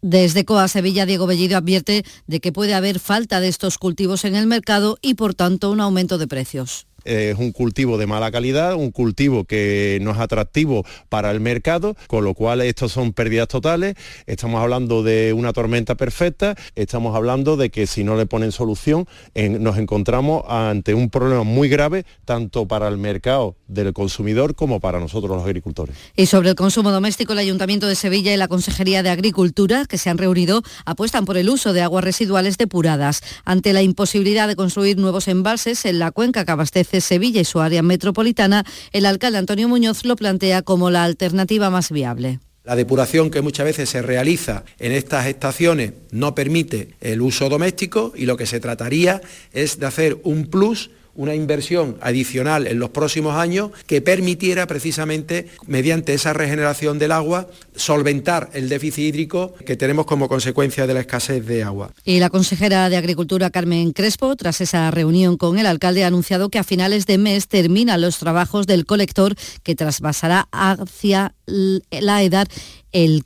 Desde 0.03 0.45
Coa 0.45 0.67
Sevilla, 0.69 1.07
Diego 1.07 1.27
Bellido 1.27 1.57
advierte 1.57 2.05
de 2.27 2.41
que 2.41 2.53
puede 2.53 2.75
haber 2.75 2.99
falta 2.99 3.39
de 3.39 3.49
estos 3.49 3.79
cultivos 3.79 4.25
en 4.25 4.35
el 4.35 4.49
mercado 4.49 4.99
y 5.01 5.15
por 5.15 5.33
tanto 5.35 5.71
un 5.71 5.81
aumento 5.81 6.19
de 6.19 6.27
precios. 6.27 6.87
Es 7.05 7.39
un 7.39 7.53
cultivo 7.53 7.99
de 7.99 8.07
mala 8.07 8.31
calidad, 8.31 8.75
un 8.75 8.91
cultivo 8.91 9.45
que 9.45 9.99
no 10.03 10.13
es 10.13 10.19
atractivo 10.19 10.85
para 11.09 11.31
el 11.31 11.41
mercado, 11.41 11.97
con 12.07 12.25
lo 12.25 12.35
cual 12.35 12.61
estos 12.61 12.93
son 12.93 13.13
pérdidas 13.13 13.49
totales. 13.49 13.95
Estamos 14.27 14.63
hablando 14.63 15.03
de 15.03 15.33
una 15.33 15.53
tormenta 15.53 15.95
perfecta, 15.95 16.55
estamos 16.75 17.17
hablando 17.17 17.57
de 17.57 17.71
que 17.71 17.87
si 17.87 18.05
no 18.05 18.17
le 18.17 18.27
ponen 18.27 18.53
solución, 18.53 19.07
nos 19.35 19.79
encontramos 19.79 20.45
ante 20.49 20.95
un 20.95 21.11
problema 21.11 21.43
muy 21.43 21.69
grave, 21.69 22.05
tanto 22.25 22.67
para 22.67 22.89
el 22.89 22.99
mercado 22.99 23.57
del 23.69 23.93
consumidor 23.93 24.55
como 24.55 24.81
para 24.81 25.01
nosotros 25.01 25.37
los 25.37 25.45
agricultores. 25.45 25.97
Y 26.17 26.27
sobre 26.27 26.51
el 26.51 26.55
consumo 26.55 26.91
doméstico, 26.91 27.33
el 27.33 27.39
Ayuntamiento 27.39 27.87
de 27.87 27.95
Sevilla 27.95 28.33
y 28.33 28.37
la 28.37 28.49
Consejería 28.49 29.03
de 29.03 29.11
Agricultura, 29.11 29.87
que 29.87 29.99
se 29.99 30.11
han 30.11 30.19
reunido, 30.19 30.63
apuestan 30.85 31.25
por 31.25 31.37
el 31.37 31.49
uso 31.49 31.73
de 31.73 31.83
aguas 31.83 32.05
residuales 32.05 32.59
depuradas. 32.59 33.23
Ante 33.45 33.73
la 33.73 33.83
imposibilidad 33.83 34.49
de 34.49 34.57
construir 34.57 34.99
nuevos 34.99 35.29
embalses 35.29 35.85
en 35.85 35.99
la 35.99 36.11
cuenca 36.11 36.45
que 36.45 36.53
abastece 36.53 36.92
Sevilla 37.01 37.41
y 37.41 37.45
su 37.45 37.61
área 37.61 37.83
metropolitana, 37.83 38.65
el 38.93 39.07
alcalde 39.07 39.39
Antonio 39.39 39.69
Muñoz 39.69 40.05
lo 40.05 40.17
plantea 40.17 40.63
como 40.63 40.91
la 40.91 41.05
alternativa 41.05 41.71
más 41.71 41.91
viable. 41.91 42.41
La 42.65 42.77
depuración 42.77 43.31
que 43.31 43.43
muchas 43.43 43.67
veces 43.67 43.89
se 43.89 44.03
realiza 44.03 44.65
en 44.79 44.93
estas 44.93 45.27
estaciones 45.27 45.95
no 46.13 46.35
permite 46.37 46.95
el 47.01 47.21
uso 47.21 47.49
doméstico 47.49 48.13
y 48.15 48.27
lo 48.27 48.37
que 48.37 48.47
se 48.47 48.61
trataría 48.61 49.21
es 49.53 49.81
de 49.81 49.87
hacer 49.87 50.21
un 50.23 50.47
plus 50.47 50.91
una 51.15 51.35
inversión 51.35 51.97
adicional 52.01 52.67
en 52.67 52.79
los 52.79 52.91
próximos 52.91 53.37
años 53.37 53.71
que 53.87 54.01
permitiera 54.01 54.67
precisamente, 54.67 55.49
mediante 55.67 56.15
esa 56.15 56.33
regeneración 56.33 56.99
del 56.99 57.13
agua, 57.13 57.49
solventar 57.77 58.51
el 58.55 58.69
déficit 58.69 59.05
hídrico 59.05 59.55
que 59.67 59.77
tenemos 59.77 60.07
como 60.07 60.29
consecuencia 60.29 60.87
de 60.87 60.95
la 60.95 61.01
escasez 61.01 61.47
de 61.47 61.63
agua. 61.63 61.93
Y 62.05 62.19
la 62.19 62.31
consejera 62.31 62.89
de 62.89 62.97
Agricultura, 62.97 63.51
Carmen 63.51 63.93
Crespo, 63.93 64.37
tras 64.37 64.61
esa 64.61 64.91
reunión 64.91 65.37
con 65.37 65.59
el 65.59 65.67
alcalde, 65.67 66.05
ha 66.05 66.09
anunciado 66.09 66.49
que 66.49 66.59
a 66.59 66.65
finales 66.65 67.07
de 67.07 67.19
mes 67.19 67.49
terminan 67.49 68.01
los 68.01 68.19
trabajos 68.19 68.67
del 68.67 68.87
colector 68.87 69.35
que 69.63 69.75
trasvasará 69.75 70.49
hacia 70.53 71.35
la 71.47 72.23
edad 72.23 72.49
el 72.93 73.25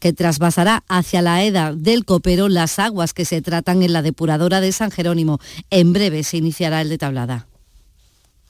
que 0.00 0.12
trasvasará 0.12 0.82
hacia 0.88 1.22
la 1.22 1.44
EDA 1.44 1.72
del 1.72 2.04
Copero 2.04 2.48
las 2.48 2.78
aguas 2.78 3.14
que 3.14 3.24
se 3.24 3.42
tratan 3.42 3.82
en 3.82 3.92
la 3.92 4.02
depuradora 4.02 4.60
de 4.60 4.72
San 4.72 4.90
Jerónimo. 4.90 5.38
En 5.70 5.92
breve 5.92 6.24
se 6.24 6.38
iniciará 6.38 6.80
el 6.80 6.88
de 6.88 6.98
Tablada. 6.98 7.46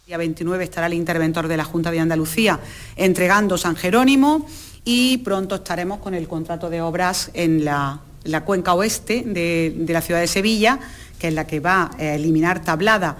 Día 0.07 0.16
29 0.16 0.64
estará 0.64 0.86
el 0.86 0.94
interventor 0.94 1.46
de 1.48 1.57
la 1.57 1.64
Junta 1.64 1.90
de 1.90 2.01
Andalucía 2.01 2.59
entregando 2.96 3.59
San 3.59 3.76
Jerónimo 3.76 4.46
y 4.84 5.18
pronto 5.18 5.57
estaremos 5.57 5.98
con 5.98 6.14
el 6.14 6.26
contrato 6.26 6.70
de 6.70 6.80
obras 6.80 7.30
en 7.34 7.64
la, 7.64 8.01
cuenca 8.44 8.74
oeste 8.74 9.22
de, 9.26 9.74
de 9.76 9.92
la 9.92 10.01
ciudad 10.01 10.20
de 10.20 10.26
Sevilla, 10.26 10.78
que 11.18 11.28
es 11.28 11.34
la 11.34 11.46
que 11.46 11.61
va 11.61 11.90
a 11.98 12.14
eliminar 12.14 12.62
Tablada 12.62 13.18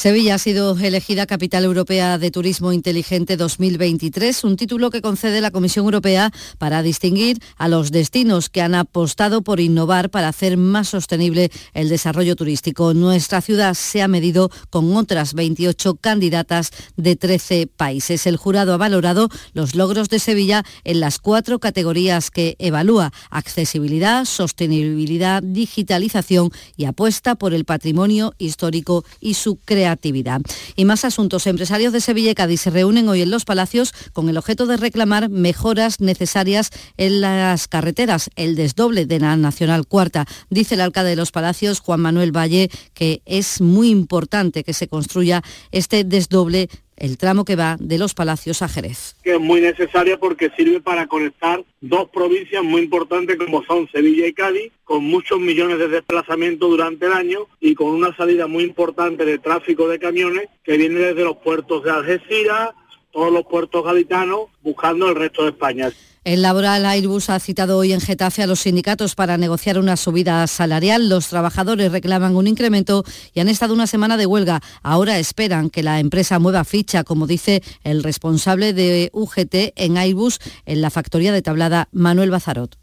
Sevilla 0.00 0.36
ha 0.36 0.38
sido 0.38 0.78
elegida 0.78 1.26
Capital 1.26 1.62
Europea 1.62 2.16
de 2.16 2.30
Turismo 2.30 2.72
Inteligente 2.72 3.36
2023, 3.36 4.44
un 4.44 4.56
título 4.56 4.88
que 4.88 5.02
concede 5.02 5.42
la 5.42 5.50
Comisión 5.50 5.84
Europea 5.84 6.32
para 6.56 6.82
distinguir 6.82 7.36
a 7.58 7.68
los 7.68 7.90
destinos 7.90 8.48
que 8.48 8.62
han 8.62 8.74
apostado 8.74 9.42
por 9.42 9.60
innovar 9.60 10.08
para 10.08 10.28
hacer 10.28 10.56
más 10.56 10.88
sostenible 10.88 11.50
el 11.74 11.90
desarrollo 11.90 12.34
turístico. 12.34 12.94
Nuestra 12.94 13.42
ciudad 13.42 13.74
se 13.74 14.00
ha 14.00 14.08
medido 14.08 14.50
con 14.70 14.96
otras 14.96 15.34
28 15.34 15.96
candidatas 15.96 16.70
de 16.96 17.16
13 17.16 17.66
países. 17.66 18.26
El 18.26 18.38
jurado 18.38 18.72
ha 18.72 18.78
valorado 18.78 19.28
los 19.52 19.74
logros 19.74 20.08
de 20.08 20.18
Sevilla 20.18 20.64
en 20.82 21.00
las 21.00 21.18
cuatro 21.18 21.58
categorías 21.58 22.30
que 22.30 22.56
evalúa 22.58 23.12
accesibilidad, 23.28 24.24
sostenibilidad, 24.24 25.42
digitalización 25.42 26.50
y 26.74 26.86
apuesta 26.86 27.34
por 27.34 27.52
el 27.52 27.66
patrimonio 27.66 28.32
histórico 28.38 29.04
y 29.20 29.34
su 29.34 29.56
creatividad 29.56 29.89
actividad. 29.90 30.40
Y 30.76 30.84
más 30.84 31.04
asuntos. 31.04 31.46
Empresarios 31.46 31.92
de 31.92 32.00
Sevilla 32.00 32.30
y 32.30 32.34
Cádiz 32.34 32.60
se 32.60 32.70
reúnen 32.70 33.08
hoy 33.08 33.22
en 33.22 33.30
Los 33.30 33.44
Palacios 33.44 33.92
con 34.12 34.28
el 34.28 34.36
objeto 34.36 34.66
de 34.66 34.76
reclamar 34.76 35.28
mejoras 35.28 36.00
necesarias 36.00 36.70
en 36.96 37.20
las 37.20 37.68
carreteras, 37.68 38.30
el 38.36 38.56
desdoble 38.56 39.06
de 39.06 39.20
la 39.20 39.36
Nacional 39.36 39.86
Cuarta. 39.86 40.26
Dice 40.48 40.74
el 40.74 40.80
alcalde 40.80 41.10
de 41.10 41.16
Los 41.16 41.32
Palacios, 41.32 41.80
Juan 41.80 42.00
Manuel 42.00 42.36
Valle, 42.36 42.70
que 42.94 43.22
es 43.26 43.60
muy 43.60 43.90
importante 43.90 44.64
que 44.64 44.72
se 44.72 44.88
construya 44.88 45.42
este 45.70 46.04
desdoble 46.04 46.68
el 47.00 47.18
tramo 47.18 47.44
que 47.44 47.56
va 47.56 47.76
de 47.80 47.98
los 47.98 48.14
Palacios 48.14 48.62
a 48.62 48.68
Jerez. 48.68 49.16
Que 49.24 49.32
es 49.32 49.40
muy 49.40 49.60
necesaria 49.60 50.20
porque 50.20 50.50
sirve 50.56 50.80
para 50.80 51.08
conectar 51.08 51.64
dos 51.80 52.10
provincias 52.10 52.62
muy 52.62 52.82
importantes 52.82 53.36
como 53.36 53.64
son 53.64 53.88
Sevilla 53.90 54.26
y 54.26 54.32
Cádiz, 54.32 54.70
con 54.84 55.02
muchos 55.04 55.40
millones 55.40 55.78
de 55.78 55.88
desplazamientos 55.88 56.68
durante 56.68 57.06
el 57.06 57.12
año 57.12 57.46
y 57.58 57.74
con 57.74 57.88
una 57.88 58.14
salida 58.16 58.46
muy 58.46 58.64
importante 58.64 59.24
de 59.24 59.38
tráfico 59.38 59.88
de 59.88 59.98
camiones 59.98 60.48
que 60.62 60.76
viene 60.76 61.00
desde 61.00 61.24
los 61.24 61.38
puertos 61.38 61.82
de 61.82 61.90
Algeciras, 61.90 62.70
todos 63.10 63.32
los 63.32 63.44
puertos 63.44 63.84
gaditanos, 63.84 64.48
buscando 64.62 65.08
el 65.08 65.16
resto 65.16 65.42
de 65.42 65.50
España. 65.50 65.90
El 66.22 66.42
laboral 66.42 66.84
Airbus 66.84 67.30
ha 67.30 67.40
citado 67.40 67.78
hoy 67.78 67.94
en 67.94 68.00
Getafe 68.02 68.42
a 68.42 68.46
los 68.46 68.60
sindicatos 68.60 69.14
para 69.14 69.38
negociar 69.38 69.78
una 69.78 69.96
subida 69.96 70.46
salarial. 70.46 71.08
Los 71.08 71.28
trabajadores 71.28 71.90
reclaman 71.90 72.36
un 72.36 72.46
incremento 72.46 73.04
y 73.32 73.40
han 73.40 73.48
estado 73.48 73.72
una 73.72 73.86
semana 73.86 74.18
de 74.18 74.26
huelga. 74.26 74.60
Ahora 74.82 75.18
esperan 75.18 75.70
que 75.70 75.82
la 75.82 75.98
empresa 75.98 76.38
mueva 76.38 76.64
ficha, 76.64 77.04
como 77.04 77.26
dice 77.26 77.62
el 77.84 78.02
responsable 78.02 78.74
de 78.74 79.08
UGT 79.14 79.72
en 79.76 79.96
Airbus 79.96 80.40
en 80.66 80.82
la 80.82 80.90
factoría 80.90 81.32
de 81.32 81.40
tablada, 81.40 81.88
Manuel 81.90 82.30
Bazarot. 82.30 82.76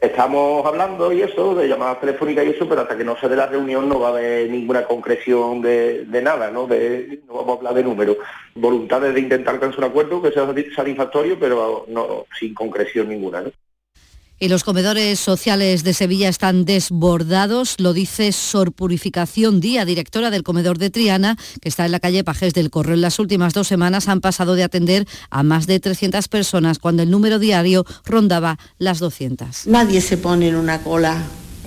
Estamos 0.00 0.64
hablando 0.66 1.10
y 1.10 1.22
eso, 1.22 1.54
de 1.54 1.68
llamadas 1.68 2.00
telefónicas 2.00 2.44
y 2.44 2.50
eso, 2.50 2.68
pero 2.68 2.82
hasta 2.82 2.98
que 2.98 3.04
no 3.04 3.16
se 3.16 3.28
dé 3.28 3.36
la 3.36 3.46
reunión 3.46 3.88
no 3.88 3.98
va 3.98 4.08
a 4.08 4.10
haber 4.10 4.50
ninguna 4.50 4.84
concreción 4.84 5.62
de, 5.62 6.06
nada, 6.22 6.50
¿no? 6.50 6.66
De, 6.66 7.20
no 7.26 7.34
vamos 7.34 7.54
a 7.54 7.58
hablar 7.58 7.74
de 7.74 7.84
números. 7.84 8.16
Voluntades 8.54 9.14
de 9.14 9.20
intentar 9.20 9.54
alcanzar 9.54 9.80
un 9.80 9.90
acuerdo 9.90 10.20
que 10.20 10.32
sea 10.32 10.46
satisfactorio, 10.74 11.38
pero 11.40 11.86
no 11.88 12.26
sin 12.38 12.52
concreción 12.52 13.08
ninguna, 13.08 13.40
¿no? 13.40 13.50
Y 14.38 14.48
los 14.48 14.64
comedores 14.64 15.18
sociales 15.18 15.82
de 15.82 15.94
Sevilla 15.94 16.28
están 16.28 16.66
desbordados, 16.66 17.76
lo 17.78 17.94
dice 17.94 18.32
Sor 18.32 18.70
Purificación 18.70 19.60
Día, 19.60 19.86
directora 19.86 20.30
del 20.30 20.42
comedor 20.42 20.76
de 20.76 20.90
Triana, 20.90 21.38
que 21.62 21.70
está 21.70 21.86
en 21.86 21.92
la 21.92 22.00
calle 22.00 22.22
Pajes 22.22 22.52
del 22.52 22.68
Corro. 22.68 22.92
En 22.92 23.00
las 23.00 23.18
últimas 23.18 23.54
dos 23.54 23.66
semanas 23.66 24.08
han 24.08 24.20
pasado 24.20 24.54
de 24.54 24.62
atender 24.62 25.08
a 25.30 25.42
más 25.42 25.66
de 25.66 25.80
300 25.80 26.28
personas 26.28 26.78
cuando 26.78 27.02
el 27.02 27.10
número 27.10 27.38
diario 27.38 27.86
rondaba 28.04 28.58
las 28.76 28.98
200. 28.98 29.68
Nadie 29.68 30.02
se 30.02 30.18
pone 30.18 30.48
en 30.48 30.56
una 30.56 30.82
cola, 30.82 31.16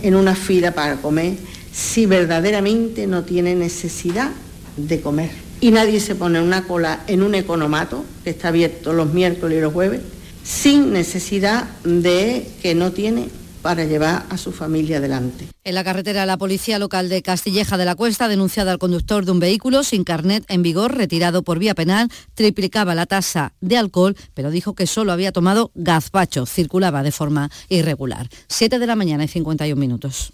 en 0.04 0.14
una 0.14 0.36
fila 0.36 0.72
para 0.72 0.98
comer, 0.98 1.38
si 1.74 2.06
verdaderamente 2.06 3.08
no 3.08 3.24
tiene 3.24 3.56
necesidad 3.56 4.30
de 4.78 5.02
comer. 5.02 5.32
Y 5.60 5.72
nadie 5.72 6.00
se 6.00 6.14
pone 6.14 6.38
en 6.38 6.46
una 6.46 6.66
cola 6.66 7.02
en 7.08 7.24
un 7.24 7.34
economato, 7.34 8.06
que 8.24 8.30
está 8.30 8.50
abierto 8.50 8.94
los 8.94 9.12
miércoles 9.12 9.58
y 9.58 9.62
los 9.62 9.74
jueves, 9.74 10.02
sin 10.44 10.94
necesidad 10.94 11.70
de 11.84 12.48
que 12.62 12.76
no 12.76 12.92
tiene 12.92 13.30
para 13.62 13.84
llevar 13.84 14.26
a 14.30 14.38
su 14.38 14.52
familia 14.52 14.98
adelante. 14.98 15.48
En 15.64 15.76
la 15.76 15.84
carretera, 15.84 16.26
la 16.26 16.38
policía 16.38 16.80
local 16.80 17.10
de 17.10 17.22
Castilleja 17.22 17.78
de 17.78 17.86
la 17.86 17.96
Cuesta 17.96 18.26
ha 18.26 18.30
denunciado 18.30 18.72
al 18.72 18.80
conductor 18.80 19.26
de 19.26 19.32
un 19.32 19.40
vehículo 19.40 19.84
sin 19.84 20.04
carnet 20.04 20.46
en 20.48 20.62
vigor, 20.64 20.96
retirado 20.96 21.44
por 21.44 21.60
vía 21.60 21.76
penal, 21.76 22.10
triplicaba 22.34 22.96
la 22.96 23.06
tasa 23.06 23.54
de 23.60 23.78
alcohol, 23.78 24.16
pero 24.34 24.52
dijo 24.52 24.76
que 24.76 24.88
solo 24.88 25.12
había 25.12 25.32
tomado 25.32 25.72
gazpacho, 25.76 26.46
circulaba 26.46 27.04
de 27.04 27.12
forma 27.12 27.52
irregular. 27.68 28.30
7 28.48 28.80
de 28.80 28.88
la 28.88 28.96
mañana 28.96 29.26
y 29.26 29.28
51 29.28 29.80
minutos. 29.80 30.34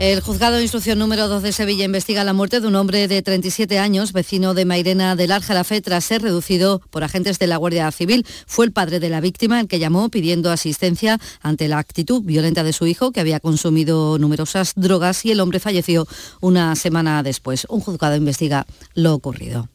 El 0.00 0.22
juzgado 0.22 0.56
de 0.56 0.62
instrucción 0.62 0.98
número 0.98 1.28
2 1.28 1.42
de 1.42 1.52
Sevilla 1.52 1.84
investiga 1.84 2.24
la 2.24 2.32
muerte 2.32 2.62
de 2.62 2.66
un 2.66 2.74
hombre 2.74 3.06
de 3.06 3.20
37 3.20 3.78
años, 3.78 4.14
vecino 4.14 4.54
de 4.54 4.64
Mairena 4.64 5.14
del 5.14 5.30
Aljarafe, 5.30 5.82
tras 5.82 6.06
ser 6.06 6.22
reducido 6.22 6.80
por 6.88 7.04
agentes 7.04 7.38
de 7.38 7.46
la 7.46 7.58
Guardia 7.58 7.92
Civil. 7.92 8.24
Fue 8.46 8.64
el 8.64 8.72
padre 8.72 8.98
de 8.98 9.10
la 9.10 9.20
víctima 9.20 9.60
el 9.60 9.68
que 9.68 9.78
llamó 9.78 10.08
pidiendo 10.08 10.50
asistencia 10.50 11.20
ante 11.42 11.68
la 11.68 11.76
actitud 11.76 12.22
violenta 12.22 12.64
de 12.64 12.72
su 12.72 12.86
hijo, 12.86 13.12
que 13.12 13.20
había 13.20 13.40
consumido 13.40 14.18
numerosas 14.18 14.72
drogas, 14.74 15.26
y 15.26 15.32
el 15.32 15.40
hombre 15.40 15.60
falleció 15.60 16.08
una 16.40 16.74
semana 16.76 17.22
después. 17.22 17.66
Un 17.68 17.80
juzgado 17.80 18.16
investiga 18.16 18.64
lo 18.94 19.12
ocurrido. 19.12 19.68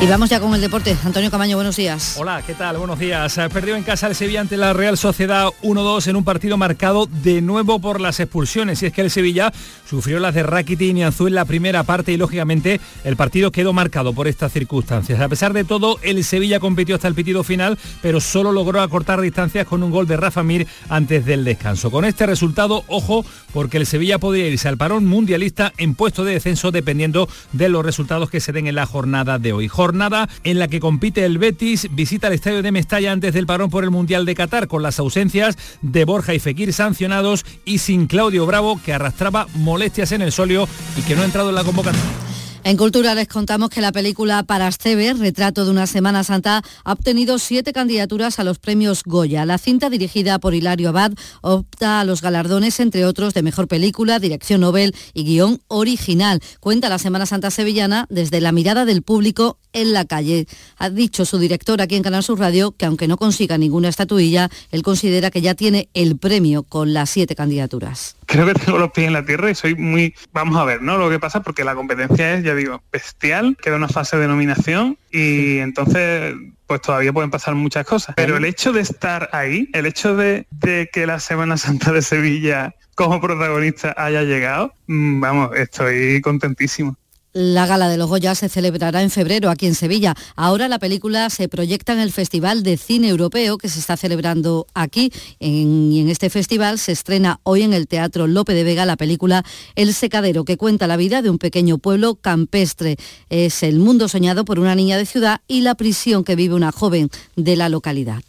Y 0.00 0.06
vamos 0.06 0.30
ya 0.30 0.38
con 0.38 0.54
el 0.54 0.60
deporte. 0.60 0.96
Antonio 1.04 1.28
Camaño, 1.28 1.56
buenos 1.56 1.74
días. 1.74 2.14
Hola, 2.20 2.40
¿qué 2.46 2.54
tal? 2.54 2.76
Buenos 2.78 3.00
días. 3.00 3.36
Perdió 3.52 3.74
en 3.74 3.82
casa 3.82 4.06
el 4.06 4.14
Sevilla 4.14 4.40
ante 4.40 4.56
la 4.56 4.72
Real 4.72 4.96
Sociedad 4.96 5.48
1-2 5.64 6.06
en 6.06 6.14
un 6.14 6.22
partido 6.22 6.56
marcado 6.56 7.06
de 7.06 7.42
nuevo 7.42 7.80
por 7.80 8.00
las 8.00 8.20
expulsiones. 8.20 8.80
Y 8.80 8.86
es 8.86 8.92
que 8.92 9.00
el 9.00 9.10
Sevilla 9.10 9.52
sufrió 9.90 10.20
las 10.20 10.36
de 10.36 10.44
Rakiti 10.44 10.90
y 10.90 10.92
Nianzú 10.92 11.26
en 11.26 11.34
la 11.34 11.44
primera 11.46 11.82
parte 11.82 12.12
y 12.12 12.16
lógicamente 12.16 12.80
el 13.02 13.16
partido 13.16 13.50
quedó 13.50 13.72
marcado 13.72 14.12
por 14.12 14.28
estas 14.28 14.52
circunstancias. 14.52 15.20
A 15.20 15.28
pesar 15.28 15.52
de 15.52 15.64
todo, 15.64 15.98
el 16.02 16.22
Sevilla 16.22 16.60
compitió 16.60 16.94
hasta 16.94 17.08
el 17.08 17.16
pitido 17.16 17.42
final, 17.42 17.76
pero 18.00 18.20
solo 18.20 18.52
logró 18.52 18.80
acortar 18.80 19.20
distancias 19.20 19.66
con 19.66 19.82
un 19.82 19.90
gol 19.90 20.06
de 20.06 20.16
Rafa 20.16 20.44
Mir 20.44 20.68
antes 20.88 21.26
del 21.26 21.42
descanso. 21.42 21.90
Con 21.90 22.04
este 22.04 22.24
resultado, 22.24 22.84
ojo, 22.86 23.26
porque 23.52 23.78
el 23.78 23.86
Sevilla 23.86 24.20
podría 24.20 24.46
irse 24.46 24.68
al 24.68 24.78
parón 24.78 25.06
mundialista 25.06 25.72
en 25.76 25.96
puesto 25.96 26.22
de 26.22 26.34
descenso 26.34 26.70
dependiendo 26.70 27.28
de 27.52 27.68
los 27.68 27.84
resultados 27.84 28.30
que 28.30 28.38
se 28.38 28.52
den 28.52 28.68
en 28.68 28.76
la 28.76 28.86
jornada 28.86 29.40
de 29.40 29.52
hoy 29.52 29.66
jornada 29.88 30.28
en 30.44 30.58
la 30.58 30.68
que 30.68 30.80
compite 30.80 31.24
el 31.24 31.38
Betis, 31.38 31.88
visita 31.92 32.26
el 32.26 32.34
estadio 32.34 32.62
de 32.62 32.72
Mestalla 32.72 33.10
antes 33.10 33.32
del 33.32 33.46
parón 33.46 33.70
por 33.70 33.84
el 33.84 33.90
Mundial 33.90 34.26
de 34.26 34.34
Qatar, 34.34 34.68
con 34.68 34.82
las 34.82 34.98
ausencias 34.98 35.56
de 35.80 36.04
Borja 36.04 36.34
y 36.34 36.40
Fekir 36.40 36.74
sancionados 36.74 37.46
y 37.64 37.78
sin 37.78 38.06
Claudio 38.06 38.44
Bravo, 38.44 38.78
que 38.84 38.92
arrastraba 38.92 39.46
molestias 39.54 40.12
en 40.12 40.20
el 40.20 40.30
solio 40.30 40.68
y 40.98 41.00
que 41.02 41.16
no 41.16 41.22
ha 41.22 41.24
entrado 41.24 41.48
en 41.48 41.54
la 41.54 41.64
convocatoria. 41.64 42.27
En 42.68 42.76
Cultura 42.76 43.14
les 43.14 43.28
contamos 43.28 43.70
que 43.70 43.80
la 43.80 43.92
película 43.92 44.42
Para 44.42 44.68
Esteve, 44.68 45.14
Retrato 45.14 45.64
de 45.64 45.70
una 45.70 45.86
Semana 45.86 46.22
Santa, 46.22 46.60
ha 46.84 46.92
obtenido 46.92 47.38
siete 47.38 47.72
candidaturas 47.72 48.38
a 48.38 48.44
los 48.44 48.58
premios 48.58 49.04
Goya. 49.06 49.46
La 49.46 49.56
cinta 49.56 49.88
dirigida 49.88 50.38
por 50.38 50.54
Hilario 50.54 50.90
Abad 50.90 51.12
opta 51.40 52.00
a 52.00 52.04
los 52.04 52.20
galardones, 52.20 52.78
entre 52.80 53.06
otros, 53.06 53.32
de 53.32 53.42
Mejor 53.42 53.68
Película, 53.68 54.18
Dirección 54.18 54.60
Nobel 54.60 54.94
y 55.14 55.24
Guión 55.24 55.62
Original. 55.68 56.42
Cuenta 56.60 56.90
la 56.90 56.98
Semana 56.98 57.24
Santa 57.24 57.50
Sevillana 57.50 58.04
desde 58.10 58.42
la 58.42 58.52
mirada 58.52 58.84
del 58.84 59.00
público 59.00 59.56
en 59.72 59.94
la 59.94 60.04
calle. 60.04 60.46
Ha 60.76 60.90
dicho 60.90 61.24
su 61.24 61.38
director 61.38 61.80
aquí 61.80 61.96
en 61.96 62.02
Canal 62.02 62.22
Sur 62.22 62.38
Radio 62.38 62.72
que 62.72 62.84
aunque 62.84 63.08
no 63.08 63.16
consiga 63.16 63.56
ninguna 63.56 63.88
estatuilla, 63.88 64.50
él 64.72 64.82
considera 64.82 65.30
que 65.30 65.40
ya 65.40 65.54
tiene 65.54 65.88
el 65.94 66.18
premio 66.18 66.64
con 66.64 66.92
las 66.92 67.08
siete 67.08 67.34
candidaturas 67.34 68.18
creo 68.28 68.46
que 68.46 68.54
tengo 68.54 68.78
los 68.78 68.92
pies 68.92 69.06
en 69.06 69.14
la 69.14 69.24
tierra 69.24 69.50
y 69.50 69.54
soy 69.54 69.74
muy, 69.74 70.14
vamos 70.32 70.56
a 70.58 70.64
ver, 70.64 70.82
¿no? 70.82 70.98
Lo 70.98 71.08
que 71.08 71.18
pasa 71.18 71.42
porque 71.42 71.64
la 71.64 71.74
competencia 71.74 72.34
es, 72.34 72.44
ya 72.44 72.54
digo, 72.58 72.82
bestial, 72.92 73.56
queda 73.60 73.76
una 73.76 73.88
fase 73.88 74.16
de 74.16 74.28
nominación 74.28 74.98
y 75.10 75.58
entonces 75.58 76.34
pues 76.66 76.82
todavía 76.82 77.12
pueden 77.12 77.30
pasar 77.30 77.54
muchas 77.54 77.86
cosas. 77.86 78.14
Pero 78.16 78.36
el 78.36 78.44
hecho 78.44 78.72
de 78.72 78.82
estar 78.82 79.30
ahí, 79.32 79.68
el 79.72 79.86
hecho 79.86 80.14
de, 80.14 80.46
de 80.50 80.90
que 80.92 81.06
la 81.06 81.18
Semana 81.18 81.56
Santa 81.56 81.92
de 81.92 82.02
Sevilla 82.02 82.74
como 82.94 83.20
protagonista 83.20 83.94
haya 83.96 84.22
llegado, 84.22 84.74
mm, 84.86 85.20
vamos, 85.20 85.56
estoy 85.56 86.20
contentísimo. 86.20 86.96
La 87.40 87.66
gala 87.66 87.88
de 87.88 87.96
los 87.96 88.08
Goya 88.08 88.34
se 88.34 88.48
celebrará 88.48 89.00
en 89.00 89.10
febrero 89.10 89.48
aquí 89.48 89.66
en 89.66 89.76
Sevilla. 89.76 90.16
Ahora 90.34 90.66
la 90.66 90.80
película 90.80 91.30
se 91.30 91.48
proyecta 91.48 91.92
en 91.92 92.00
el 92.00 92.10
Festival 92.10 92.64
de 92.64 92.76
Cine 92.76 93.10
Europeo 93.10 93.58
que 93.58 93.68
se 93.68 93.78
está 93.78 93.96
celebrando 93.96 94.66
aquí 94.74 95.12
y 95.38 96.00
en 96.00 96.08
este 96.08 96.30
festival 96.30 96.80
se 96.80 96.90
estrena 96.90 97.38
hoy 97.44 97.62
en 97.62 97.74
el 97.74 97.86
Teatro 97.86 98.26
Lope 98.26 98.54
de 98.54 98.64
Vega 98.64 98.84
la 98.86 98.96
película 98.96 99.44
El 99.76 99.94
Secadero 99.94 100.44
que 100.44 100.56
cuenta 100.56 100.88
la 100.88 100.96
vida 100.96 101.22
de 101.22 101.30
un 101.30 101.38
pequeño 101.38 101.78
pueblo 101.78 102.16
campestre. 102.16 102.96
Es 103.30 103.62
el 103.62 103.78
mundo 103.78 104.08
soñado 104.08 104.44
por 104.44 104.58
una 104.58 104.74
niña 104.74 104.96
de 104.96 105.06
ciudad 105.06 105.40
y 105.46 105.60
la 105.60 105.76
prisión 105.76 106.24
que 106.24 106.34
vive 106.34 106.56
una 106.56 106.72
joven 106.72 107.08
de 107.36 107.54
la 107.54 107.68
localidad. 107.68 108.20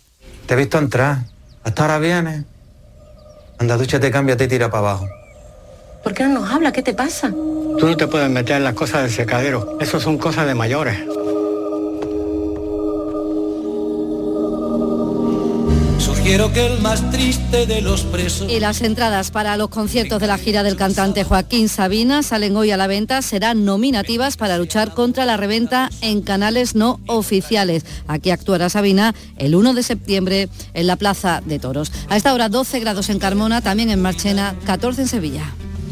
Te 0.46 0.54
he 0.54 0.58
visto 0.58 0.78
entrar. 0.78 1.26
Hasta 1.64 1.82
ahora 1.82 1.98
vienes. 1.98 2.44
Anda, 3.58 3.76
ducha, 3.76 4.00
te 4.00 4.12
cambia, 4.12 4.38
te 4.38 4.48
tira 4.48 4.70
para 4.70 4.90
abajo. 4.92 5.08
¿Por 6.04 6.14
qué 6.14 6.26
no 6.26 6.42
nos 6.42 6.52
habla? 6.52 6.72
¿Qué 6.72 6.84
te 6.84 6.94
pasa? 6.94 7.34
Tú 7.80 7.88
no 7.88 7.96
te 7.96 8.08
puedes 8.08 8.30
meter 8.30 8.58
en 8.58 8.66
las 8.66 8.74
cosas 8.74 9.04
del 9.04 9.12
secadero. 9.12 9.78
Eso 9.80 10.02
son 10.02 10.18
cosas 10.18 10.46
de 10.46 10.54
mayores. 10.54 10.98
Sugiero 15.98 16.52
que 16.52 16.68
el 16.68 16.82
más 16.82 17.10
triste 17.10 17.66
de 17.68 17.80
los 17.80 18.02
presos... 18.02 18.52
Y 18.52 18.60
las 18.60 18.82
entradas 18.82 19.32
para 19.32 19.56
los 19.56 19.70
conciertos 19.70 20.20
de 20.20 20.28
la 20.28 20.38
gira 20.38 20.64
del 20.64 20.76
cantante 20.76 21.24
Joaquín 21.24 21.70
Sabina 21.70 22.22
salen 22.22 22.58
hoy 22.58 22.72
a 22.72 22.78
la 22.78 22.88
venta, 22.88 23.22
serán 23.22 23.64
nominativas 23.64 24.36
para 24.36 24.58
luchar 24.58 24.94
contra 24.94 25.26
la 25.26 25.38
reventa 25.38 25.90
en 26.02 26.22
canales 26.22 26.76
no 26.76 27.00
oficiales. 27.08 27.86
Aquí 28.08 28.32
actuará 28.32 28.68
Sabina 28.70 29.16
el 29.38 29.56
1 29.56 29.74
de 29.74 29.84
septiembre 29.84 30.50
en 30.74 30.86
la 30.86 30.98
Plaza 30.98 31.42
de 31.46 31.60
Toros. 31.60 31.94
A 32.10 32.18
esta 32.18 32.34
hora 32.34 32.50
12 32.50 32.82
grados 32.82 33.10
en 33.10 33.20
Carmona, 33.20 33.62
también 33.62 33.90
en 33.90 34.02
Marchena, 34.02 34.54
14 34.66 35.04
en 35.04 35.08
Sevilla 35.08 35.54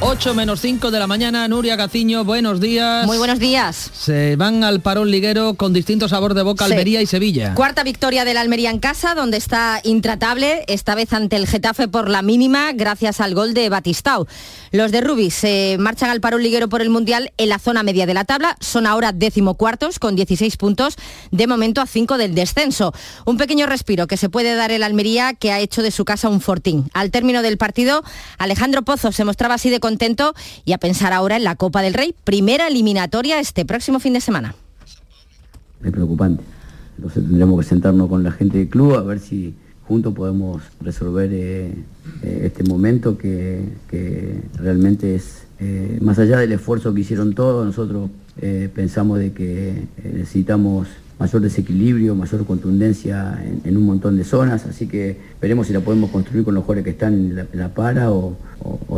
8 0.00 0.34
menos 0.34 0.60
5 0.60 0.90
de 0.90 0.98
la 0.98 1.06
mañana, 1.06 1.46
Nuria 1.46 1.76
Gaciño, 1.76 2.24
buenos 2.24 2.60
días. 2.60 3.06
Muy 3.06 3.16
buenos 3.16 3.38
días. 3.38 3.90
Se 3.94 4.34
van 4.36 4.64
al 4.64 4.80
parón 4.80 5.10
liguero 5.10 5.54
con 5.54 5.72
distinto 5.72 6.08
sabor 6.08 6.34
de 6.34 6.42
boca 6.42 6.64
Almería 6.64 7.00
y 7.00 7.06
Sevilla. 7.06 7.54
Cuarta 7.54 7.84
victoria 7.84 8.24
de 8.24 8.34
la 8.34 8.40
Almería 8.40 8.70
en 8.70 8.80
casa, 8.80 9.14
donde 9.14 9.36
está 9.36 9.80
intratable, 9.84 10.64
esta 10.66 10.94
vez 10.94 11.12
ante 11.12 11.36
el 11.36 11.46
Getafe 11.46 11.86
por 11.86 12.10
la 12.10 12.22
mínima, 12.22 12.72
gracias 12.72 13.20
al 13.20 13.34
gol 13.34 13.54
de 13.54 13.68
Batistao. 13.68 14.26
Los 14.72 14.90
de 14.90 15.00
Rubis 15.00 15.34
se 15.34 15.76
marchan 15.78 16.10
al 16.10 16.20
parón 16.20 16.42
liguero 16.42 16.68
por 16.68 16.82
el 16.82 16.90
Mundial 16.90 17.32
en 17.36 17.48
la 17.48 17.60
zona 17.60 17.84
media 17.84 18.06
de 18.06 18.14
la 18.14 18.24
tabla, 18.24 18.56
son 18.60 18.88
ahora 18.88 19.12
decimocuartos 19.12 20.00
con 20.00 20.16
16 20.16 20.56
puntos, 20.56 20.96
de 21.30 21.46
momento 21.46 21.80
a 21.80 21.86
5 21.86 22.18
del 22.18 22.34
descenso. 22.34 22.92
Un 23.24 23.36
pequeño 23.36 23.66
respiro 23.66 24.08
que 24.08 24.16
se 24.16 24.28
puede 24.28 24.56
dar 24.56 24.72
el 24.72 24.82
Almería, 24.82 25.34
que 25.34 25.52
ha 25.52 25.60
hecho 25.60 25.82
de 25.82 25.92
su 25.92 26.04
casa 26.04 26.28
un 26.28 26.40
fortín. 26.40 26.90
Al 26.92 27.12
término 27.12 27.42
del 27.42 27.56
partido, 27.56 28.02
Alejandro 28.38 28.82
Pozo 28.82 29.12
se 29.12 29.24
mostraba 29.24 29.54
así 29.54 29.70
de 29.70 29.80
contento 29.84 30.32
y 30.64 30.72
a 30.72 30.78
pensar 30.78 31.12
ahora 31.12 31.36
en 31.36 31.44
la 31.44 31.56
Copa 31.56 31.82
del 31.82 31.92
Rey, 31.92 32.14
primera 32.24 32.68
eliminatoria 32.68 33.38
este 33.38 33.66
próximo 33.66 34.00
fin 34.00 34.14
de 34.14 34.22
semana. 34.22 34.54
Es 35.84 35.92
preocupante. 35.92 36.42
Entonces 36.96 37.22
tendremos 37.22 37.60
que 37.60 37.66
sentarnos 37.66 38.08
con 38.08 38.22
la 38.22 38.32
gente 38.32 38.56
del 38.56 38.68
club 38.70 38.94
a 38.94 39.02
ver 39.02 39.20
si 39.20 39.52
juntos 39.86 40.14
podemos 40.14 40.62
resolver 40.80 41.28
eh, 41.34 41.74
eh, 42.22 42.40
este 42.44 42.64
momento 42.64 43.18
que, 43.18 43.68
realmente 44.54 45.16
es, 45.16 45.42
eh, 45.60 45.98
más 46.00 46.18
allá 46.18 46.38
del 46.38 46.52
esfuerzo 46.52 46.94
que 46.94 47.02
hicieron 47.02 47.34
todos, 47.34 47.66
nosotros 47.66 48.08
pensamos 48.74 49.20
de 49.20 49.32
que 49.32 49.84
necesitamos 50.02 50.88
mayor 51.18 51.42
desequilibrio, 51.42 52.14
mayor 52.14 52.44
contundencia 52.44 53.38
en, 53.64 53.76
un 53.76 53.84
montón 53.84 54.16
de 54.16 54.24
zonas, 54.24 54.66
así 54.66 54.86
que 54.86 55.16
veremos 55.40 55.68
si 55.68 55.72
la 55.72 55.80
podemos 55.80 56.10
construir 56.10 56.44
con 56.44 56.54
los 56.54 56.64
jugadores 56.64 56.84
que 56.84 56.90
están 56.90 57.14
en 57.14 57.48
la, 57.52 57.68
para 57.68 58.10
o, 58.10 58.36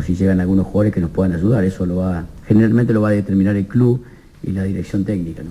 si 0.03 0.14
llegan 0.14 0.41
algunos 0.41 0.67
jugadores 0.67 0.95
que 0.95 1.01
nos 1.01 1.11
puedan 1.11 1.33
ayudar. 1.33 1.64
Eso 1.64 1.87
lo 1.87 1.97
va, 1.97 2.25
generalmente 2.47 2.93
lo 2.93 3.01
va 3.01 3.09
a 3.09 3.12
determinar 3.12 3.57
el 3.57 3.67
club 3.67 4.03
y 4.43 4.53
la 4.53 4.62
dirección 4.62 5.05
técnica 5.05 5.43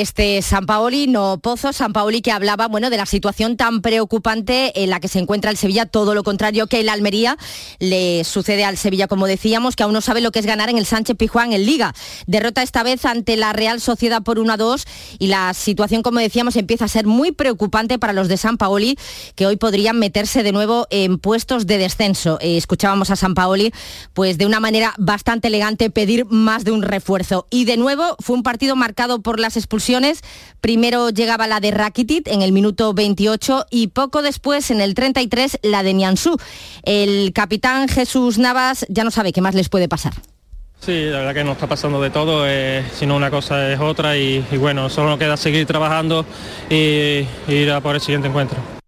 este 0.00 0.40
San 0.40 0.64
Paoli, 0.64 1.06
no 1.06 1.38
Pozo, 1.38 1.74
San 1.74 1.92
Paoli 1.92 2.22
que 2.22 2.32
hablaba 2.32 2.66
bueno, 2.66 2.88
de 2.88 2.96
la 2.96 3.04
situación 3.04 3.58
tan 3.58 3.82
preocupante 3.82 4.82
en 4.82 4.88
la 4.88 5.00
que 5.00 5.08
se 5.08 5.18
encuentra 5.18 5.50
el 5.50 5.58
Sevilla, 5.58 5.84
todo 5.84 6.14
lo 6.14 6.22
contrario 6.22 6.66
que 6.66 6.80
el 6.80 6.88
Almería 6.88 7.36
le 7.78 8.24
sucede 8.24 8.64
al 8.64 8.78
Sevilla, 8.78 9.06
como 9.06 9.26
decíamos, 9.26 9.76
que 9.76 9.82
aún 9.82 9.92
no 9.92 10.00
sabe 10.00 10.22
lo 10.22 10.32
que 10.32 10.38
es 10.38 10.46
ganar 10.46 10.70
en 10.70 10.78
el 10.78 10.86
Sánchez 10.86 11.16
Pijuán 11.18 11.52
en 11.52 11.66
Liga. 11.66 11.94
Derrota 12.26 12.62
esta 12.62 12.82
vez 12.82 13.04
ante 13.04 13.36
la 13.36 13.52
Real 13.52 13.82
Sociedad 13.82 14.22
por 14.22 14.38
1 14.38 14.54
a 14.54 14.56
2 14.56 14.86
y 15.18 15.26
la 15.26 15.52
situación, 15.52 16.02
como 16.02 16.20
decíamos, 16.20 16.56
empieza 16.56 16.86
a 16.86 16.88
ser 16.88 17.06
muy 17.06 17.32
preocupante 17.32 17.98
para 17.98 18.14
los 18.14 18.28
de 18.28 18.38
San 18.38 18.56
Paoli, 18.56 18.96
que 19.34 19.46
hoy 19.46 19.56
podrían 19.56 19.98
meterse 19.98 20.42
de 20.42 20.52
nuevo 20.52 20.86
en 20.88 21.18
puestos 21.18 21.66
de 21.66 21.76
descenso. 21.76 22.38
Eh, 22.40 22.56
escuchábamos 22.56 23.10
a 23.10 23.16
San 23.16 23.34
Paoli, 23.34 23.74
pues 24.14 24.38
de 24.38 24.46
una 24.46 24.58
manera 24.58 24.94
bastante 24.96 25.48
elegante 25.48 25.90
pedir 25.90 26.24
más 26.24 26.64
de 26.64 26.72
un 26.72 26.80
refuerzo. 26.80 27.46
Y 27.50 27.66
de 27.66 27.76
nuevo 27.76 28.16
fue 28.20 28.36
un 28.36 28.42
partido 28.42 28.74
marcado 28.74 29.20
por 29.20 29.38
las 29.38 29.58
expulsiones 29.58 29.81
Primero 30.60 31.10
llegaba 31.10 31.48
la 31.48 31.58
de 31.58 31.72
Rakitic 31.72 32.28
en 32.28 32.40
el 32.40 32.52
minuto 32.52 32.94
28 32.94 33.66
y 33.70 33.88
poco 33.88 34.22
después, 34.22 34.70
en 34.70 34.80
el 34.80 34.94
33, 34.94 35.58
la 35.62 35.82
de 35.82 35.92
Niansu. 35.92 36.36
El 36.84 37.32
capitán 37.32 37.88
Jesús 37.88 38.38
Navas 38.38 38.86
ya 38.88 39.02
no 39.02 39.10
sabe 39.10 39.32
qué 39.32 39.40
más 39.40 39.56
les 39.56 39.68
puede 39.68 39.88
pasar. 39.88 40.12
Sí, 40.78 41.06
la 41.06 41.18
verdad 41.18 41.34
que 41.34 41.44
nos 41.44 41.54
está 41.54 41.68
pasando 41.68 42.00
de 42.00 42.10
todo, 42.10 42.44
eh, 42.46 42.84
si 42.92 43.06
no 43.06 43.16
una 43.16 43.30
cosa 43.30 43.72
es 43.72 43.78
otra 43.80 44.16
y, 44.16 44.40
bueno, 44.58 44.88
solo 44.88 45.10
nos 45.10 45.18
queda 45.18 45.36
seguir 45.36 45.66
trabajando 45.66 46.26
y 46.68 47.26
ir 47.48 47.70
a 47.70 47.80
por 47.80 47.94
el 47.94 48.00
siguiente 48.00 48.28
encuentro. 48.28 48.81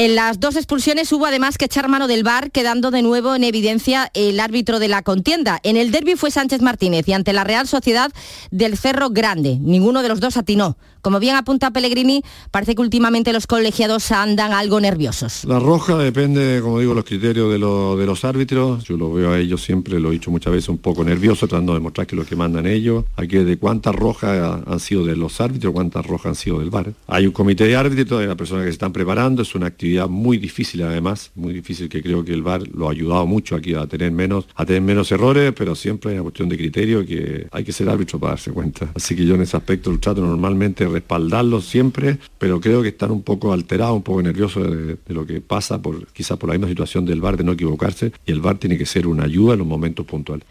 En 0.00 0.14
las 0.14 0.40
dos 0.40 0.56
expulsiones 0.56 1.12
hubo 1.12 1.26
además 1.26 1.58
que 1.58 1.66
echar 1.66 1.86
mano 1.86 2.08
del 2.08 2.22
VAR, 2.22 2.50
quedando 2.50 2.90
de 2.90 3.02
nuevo 3.02 3.34
en 3.34 3.44
evidencia 3.44 4.10
el 4.14 4.40
árbitro 4.40 4.78
de 4.78 4.88
la 4.88 5.02
contienda. 5.02 5.60
En 5.62 5.76
el 5.76 5.90
derby 5.90 6.16
fue 6.16 6.30
Sánchez 6.30 6.62
Martínez 6.62 7.06
y 7.06 7.12
ante 7.12 7.34
la 7.34 7.44
Real 7.44 7.68
Sociedad 7.68 8.10
del 8.50 8.78
Cerro 8.78 9.10
Grande. 9.10 9.58
Ninguno 9.60 10.00
de 10.00 10.08
los 10.08 10.20
dos 10.20 10.38
atinó. 10.38 10.78
Como 11.02 11.18
bien 11.18 11.36
apunta 11.36 11.70
Pellegrini, 11.70 12.22
parece 12.50 12.74
que 12.74 12.82
últimamente 12.82 13.32
los 13.32 13.46
colegiados 13.46 14.12
andan 14.12 14.52
algo 14.52 14.80
nerviosos. 14.80 15.44
La 15.44 15.58
roja 15.58 15.96
depende, 15.96 16.60
como 16.62 16.78
digo, 16.78 16.92
los 16.92 17.04
criterios 17.04 17.50
de, 17.50 17.58
los 17.58 18.24
árbitros. 18.24 18.84
Yo 18.84 18.96
lo 18.96 19.12
veo 19.12 19.32
a 19.32 19.38
ellos 19.38 19.62
siempre, 19.62 19.98
lo 19.98 20.10
he 20.10 20.12
dicho 20.12 20.30
muchas 20.30 20.52
veces, 20.52 20.68
un 20.68 20.78
poco 20.78 21.02
nervioso, 21.02 21.48
tratando 21.48 21.72
de 21.72 21.78
demostrar 21.78 22.06
que 22.06 22.16
lo 22.16 22.24
que 22.24 22.36
mandan 22.36 22.66
ellos. 22.66 23.04
Aquí 23.16 23.38
de 23.38 23.56
cuántas 23.56 23.94
rojas 23.94 24.62
han 24.66 24.80
sido 24.80 25.04
de 25.06 25.16
los 25.16 25.40
árbitros, 25.40 25.72
cuántas 25.72 26.04
rojas 26.04 26.26
han 26.26 26.34
sido 26.34 26.58
del 26.58 26.70
VAR. 26.70 26.92
Hay 27.06 27.26
un 27.26 27.32
comité 27.32 27.64
de 27.64 27.76
árbitros, 27.76 28.20
hay 28.20 28.26
una 28.26 28.36
persona 28.36 28.60
que 28.60 28.68
se 28.68 28.72
están 28.72 28.92
preparando, 28.92 29.42
es 29.42 29.54
una 29.54 29.66
actividad 29.66 30.08
muy 30.08 30.36
difícil 30.36 30.82
además, 30.82 31.30
muy 31.34 31.54
difícil 31.54 31.88
que 31.88 32.02
creo 32.02 32.24
que 32.24 32.32
el 32.32 32.42
VAR 32.42 32.66
lo 32.68 32.88
ha 32.88 32.92
ayudado 32.92 33.26
mucho 33.26 33.56
aquí 33.56 33.74
a 33.74 33.86
tener 33.86 34.12
menos, 34.12 34.46
a 34.54 34.66
tener 34.66 34.82
menos 34.82 35.10
errores, 35.12 35.52
pero 35.56 35.74
siempre 35.74 36.10
hay 36.10 36.16
una 36.16 36.24
cuestión 36.24 36.48
de 36.48 36.56
criterio 36.56 37.06
que 37.06 37.46
hay 37.50 37.64
que 37.64 37.72
ser 37.72 37.88
árbitro 37.88 38.18
para 38.18 38.32
darse 38.32 38.50
cuenta. 38.50 38.90
Así 38.94 39.16
que 39.16 39.24
yo 39.24 39.34
en 39.34 39.42
ese 39.42 39.56
aspecto 39.56 39.90
el 39.90 39.98
trato 39.98 40.20
normalmente 40.20 40.89
respaldarlos 40.90 41.66
siempre, 41.66 42.18
pero 42.38 42.60
creo 42.60 42.82
que 42.82 42.88
están 42.88 43.10
un 43.10 43.22
poco 43.22 43.52
alterados, 43.52 43.96
un 43.96 44.02
poco 44.02 44.22
nerviosos 44.22 44.70
de, 44.70 44.96
lo 45.08 45.26
que 45.26 45.40
pasa, 45.40 45.80
por 45.80 46.06
quizás 46.08 46.38
por 46.38 46.48
la 46.48 46.54
misma 46.54 46.68
situación 46.68 47.04
del 47.04 47.20
VAR 47.20 47.36
de 47.36 47.44
no 47.44 47.52
equivocarse, 47.52 48.12
y 48.26 48.32
el 48.32 48.40
VAR 48.40 48.58
tiene 48.58 48.78
que 48.78 48.86
ser 48.86 49.06
una 49.06 49.24
ayuda 49.24 49.54
en 49.54 49.60
los 49.60 49.68
momentos 49.68 50.06
puntuales. 50.06 50.46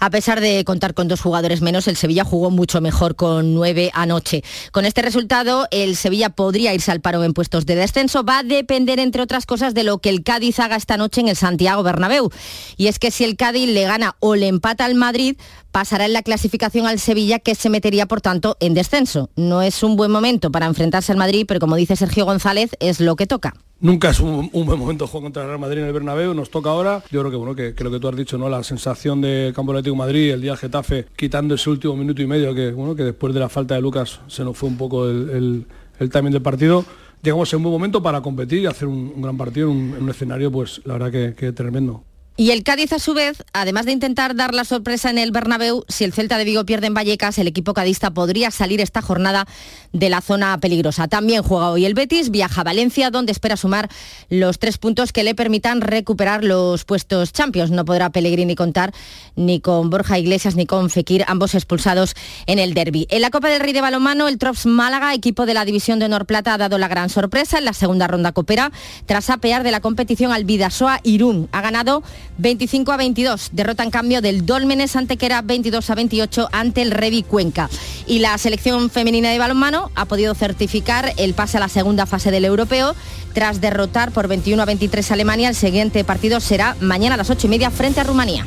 A 0.00 0.10
pesar 0.10 0.40
de 0.40 0.64
contar 0.64 0.94
con 0.94 1.08
dos 1.08 1.20
jugadores 1.20 1.60
menos, 1.60 1.88
el 1.88 1.96
Sevilla 1.96 2.22
jugó 2.22 2.50
mucho 2.50 2.80
mejor 2.80 3.16
con 3.16 3.52
nueve 3.52 3.90
anoche. 3.94 4.44
Con 4.70 4.84
este 4.84 5.02
resultado, 5.02 5.66
el 5.72 5.96
Sevilla 5.96 6.30
podría 6.30 6.72
irse 6.72 6.92
al 6.92 7.00
paro 7.00 7.24
en 7.24 7.32
puestos 7.32 7.66
de 7.66 7.74
descenso. 7.74 8.22
Va 8.22 8.38
a 8.38 8.42
depender, 8.44 9.00
entre 9.00 9.22
otras 9.22 9.44
cosas, 9.44 9.74
de 9.74 9.82
lo 9.82 9.98
que 9.98 10.10
el 10.10 10.22
Cádiz 10.22 10.60
haga 10.60 10.76
esta 10.76 10.96
noche 10.96 11.20
en 11.20 11.28
el 11.28 11.34
Santiago 11.34 11.82
Bernabéu. 11.82 12.30
Y 12.76 12.86
es 12.86 13.00
que 13.00 13.10
si 13.10 13.24
el 13.24 13.36
Cádiz 13.36 13.68
le 13.68 13.82
gana 13.84 14.14
o 14.20 14.36
le 14.36 14.46
empata 14.46 14.84
al 14.84 14.94
Madrid, 14.94 15.36
pasará 15.72 16.06
en 16.06 16.12
la 16.12 16.22
clasificación 16.22 16.86
al 16.86 16.98
Sevilla, 17.00 17.38
que 17.38 17.54
se 17.54 17.70
metería, 17.70 18.06
por 18.06 18.20
tanto, 18.20 18.56
en 18.60 18.74
descenso. 18.74 19.30
No 19.36 19.62
es 19.62 19.77
un 19.82 19.96
buen 19.96 20.10
momento 20.10 20.50
para 20.50 20.66
enfrentarse 20.66 21.12
al 21.12 21.18
Madrid, 21.18 21.44
pero 21.46 21.60
como 21.60 21.76
dice 21.76 21.96
Sergio 21.96 22.24
González, 22.24 22.70
es 22.80 23.00
lo 23.00 23.16
que 23.16 23.26
toca. 23.26 23.54
Nunca 23.80 24.10
es 24.10 24.18
un, 24.18 24.50
buen 24.52 24.78
momento 24.78 25.06
jugar 25.06 25.22
contra 25.22 25.42
el 25.42 25.48
Real 25.48 25.60
Madrid 25.60 25.82
en 25.82 25.86
el 25.86 25.92
Bernabéu, 25.92 26.34
nos 26.34 26.50
toca 26.50 26.70
ahora. 26.70 27.02
Yo 27.12 27.20
creo 27.20 27.30
que 27.30 27.36
bueno, 27.36 27.54
que, 27.54 27.84
lo 27.84 27.90
que 27.92 28.00
tú 28.00 28.08
has 28.08 28.16
dicho, 28.16 28.36
¿no? 28.36 28.48
La 28.48 28.64
sensación 28.64 29.20
de 29.20 29.52
Campo 29.54 29.70
Atlético 29.70 29.94
Madrid, 29.94 30.32
el 30.32 30.40
día 30.40 30.56
Getafe, 30.56 31.06
quitando 31.14 31.54
ese 31.54 31.70
último 31.70 31.94
minuto 31.94 32.20
y 32.20 32.26
medio, 32.26 32.52
que 32.54 32.72
bueno, 32.72 32.96
que 32.96 33.04
después 33.04 33.32
de 33.32 33.40
la 33.40 33.48
falta 33.48 33.76
de 33.76 33.80
Lucas 33.80 34.20
se 34.26 34.42
nos 34.42 34.56
fue 34.56 34.68
un 34.68 34.76
poco 34.76 35.08
el, 35.08 35.66
timing 36.10 36.32
del 36.32 36.42
partido. 36.42 36.84
Llegamos 37.22 37.52
en 37.52 37.58
un 37.58 37.62
buen 37.64 37.72
momento 37.72 38.02
para 38.02 38.20
competir 38.20 38.62
y 38.62 38.66
hacer 38.66 38.88
un, 38.88 39.22
gran 39.22 39.36
partido 39.36 39.70
en 39.70 40.02
un, 40.02 40.10
escenario, 40.10 40.50
pues 40.50 40.80
la 40.84 40.94
verdad 40.94 41.12
que, 41.12 41.34
que 41.34 41.52
tremendo. 41.52 42.02
Y 42.40 42.52
el 42.52 42.62
Cádiz, 42.62 42.92
a 42.92 43.00
su 43.00 43.14
vez, 43.14 43.42
además 43.52 43.84
de 43.84 43.90
intentar 43.90 44.36
dar 44.36 44.54
la 44.54 44.64
sorpresa 44.64 45.10
en 45.10 45.18
el 45.18 45.32
Bernabéu, 45.32 45.84
si 45.88 46.04
el 46.04 46.12
Celta 46.12 46.38
de 46.38 46.44
Vigo 46.44 46.64
pierde 46.64 46.86
en 46.86 46.94
Vallecas, 46.94 47.36
el 47.38 47.48
equipo 47.48 47.74
cadista 47.74 48.12
podría 48.12 48.52
salir 48.52 48.80
esta 48.80 49.02
jornada 49.02 49.44
de 49.92 50.08
la 50.08 50.20
zona 50.20 50.56
peligrosa. 50.60 51.08
También 51.08 51.42
juega 51.42 51.70
hoy 51.70 51.84
el 51.84 51.94
Betis, 51.94 52.30
viaja 52.30 52.60
a 52.60 52.64
Valencia, 52.64 53.10
donde 53.10 53.32
espera 53.32 53.56
sumar 53.56 53.88
los 54.28 54.60
tres 54.60 54.78
puntos 54.78 55.12
que 55.12 55.24
le 55.24 55.34
permitan 55.34 55.80
recuperar 55.80 56.44
los 56.44 56.84
puestos 56.84 57.32
Champions. 57.32 57.72
No 57.72 57.84
podrá 57.84 58.10
Pellegrini 58.10 58.54
contar 58.54 58.94
ni 59.34 59.58
con 59.58 59.90
Borja 59.90 60.16
Iglesias 60.16 60.54
ni 60.54 60.64
con 60.64 60.90
Fekir, 60.90 61.24
ambos 61.26 61.56
expulsados 61.56 62.14
en 62.46 62.60
el 62.60 62.72
derby. 62.72 63.08
En 63.10 63.20
la 63.20 63.30
Copa 63.30 63.48
del 63.48 63.58
Rey 63.58 63.72
de 63.72 63.80
Balomano, 63.80 64.28
el 64.28 64.38
Trops 64.38 64.64
Málaga, 64.64 65.12
equipo 65.12 65.44
de 65.44 65.54
la 65.54 65.64
División 65.64 65.98
de 65.98 66.04
Honor 66.04 66.24
Plata, 66.24 66.54
ha 66.54 66.58
dado 66.58 66.78
la 66.78 66.86
gran 66.86 67.10
sorpresa 67.10 67.58
en 67.58 67.64
la 67.64 67.72
segunda 67.72 68.06
ronda 68.06 68.30
copera, 68.30 68.70
tras 69.06 69.28
apear 69.28 69.64
de 69.64 69.72
la 69.72 69.80
competición 69.80 70.30
al 70.30 70.44
Vidasoa 70.44 71.00
Irún. 71.02 71.48
Ha 71.50 71.62
ganado 71.62 72.04
25 72.38 72.92
a 72.92 72.96
22. 72.96 73.50
Derrota 73.52 73.82
en 73.82 73.90
cambio 73.90 74.22
del 74.22 74.46
Dolmenes 74.46 74.96
era 75.20 75.42
22 75.42 75.90
a 75.90 75.94
28 75.94 76.48
ante 76.52 76.82
el 76.82 76.90
Revi 76.90 77.22
Cuenca. 77.22 77.68
Y 78.06 78.20
la 78.20 78.38
selección 78.38 78.90
femenina 78.90 79.30
de 79.30 79.38
balonmano 79.38 79.90
ha 79.94 80.06
podido 80.06 80.34
certificar 80.34 81.12
el 81.16 81.34
pase 81.34 81.58
a 81.58 81.60
la 81.60 81.68
segunda 81.68 82.06
fase 82.06 82.30
del 82.30 82.44
europeo 82.44 82.94
tras 83.34 83.60
derrotar 83.60 84.12
por 84.12 84.28
21 84.28 84.62
a 84.62 84.66
23 84.66 85.10
a 85.10 85.14
Alemania. 85.14 85.48
El 85.48 85.54
siguiente 85.54 86.04
partido 86.04 86.40
será 86.40 86.76
mañana 86.80 87.14
a 87.14 87.18
las 87.18 87.30
8 87.30 87.46
y 87.46 87.50
media 87.50 87.70
frente 87.70 88.00
a 88.00 88.04
Rumanía. 88.04 88.46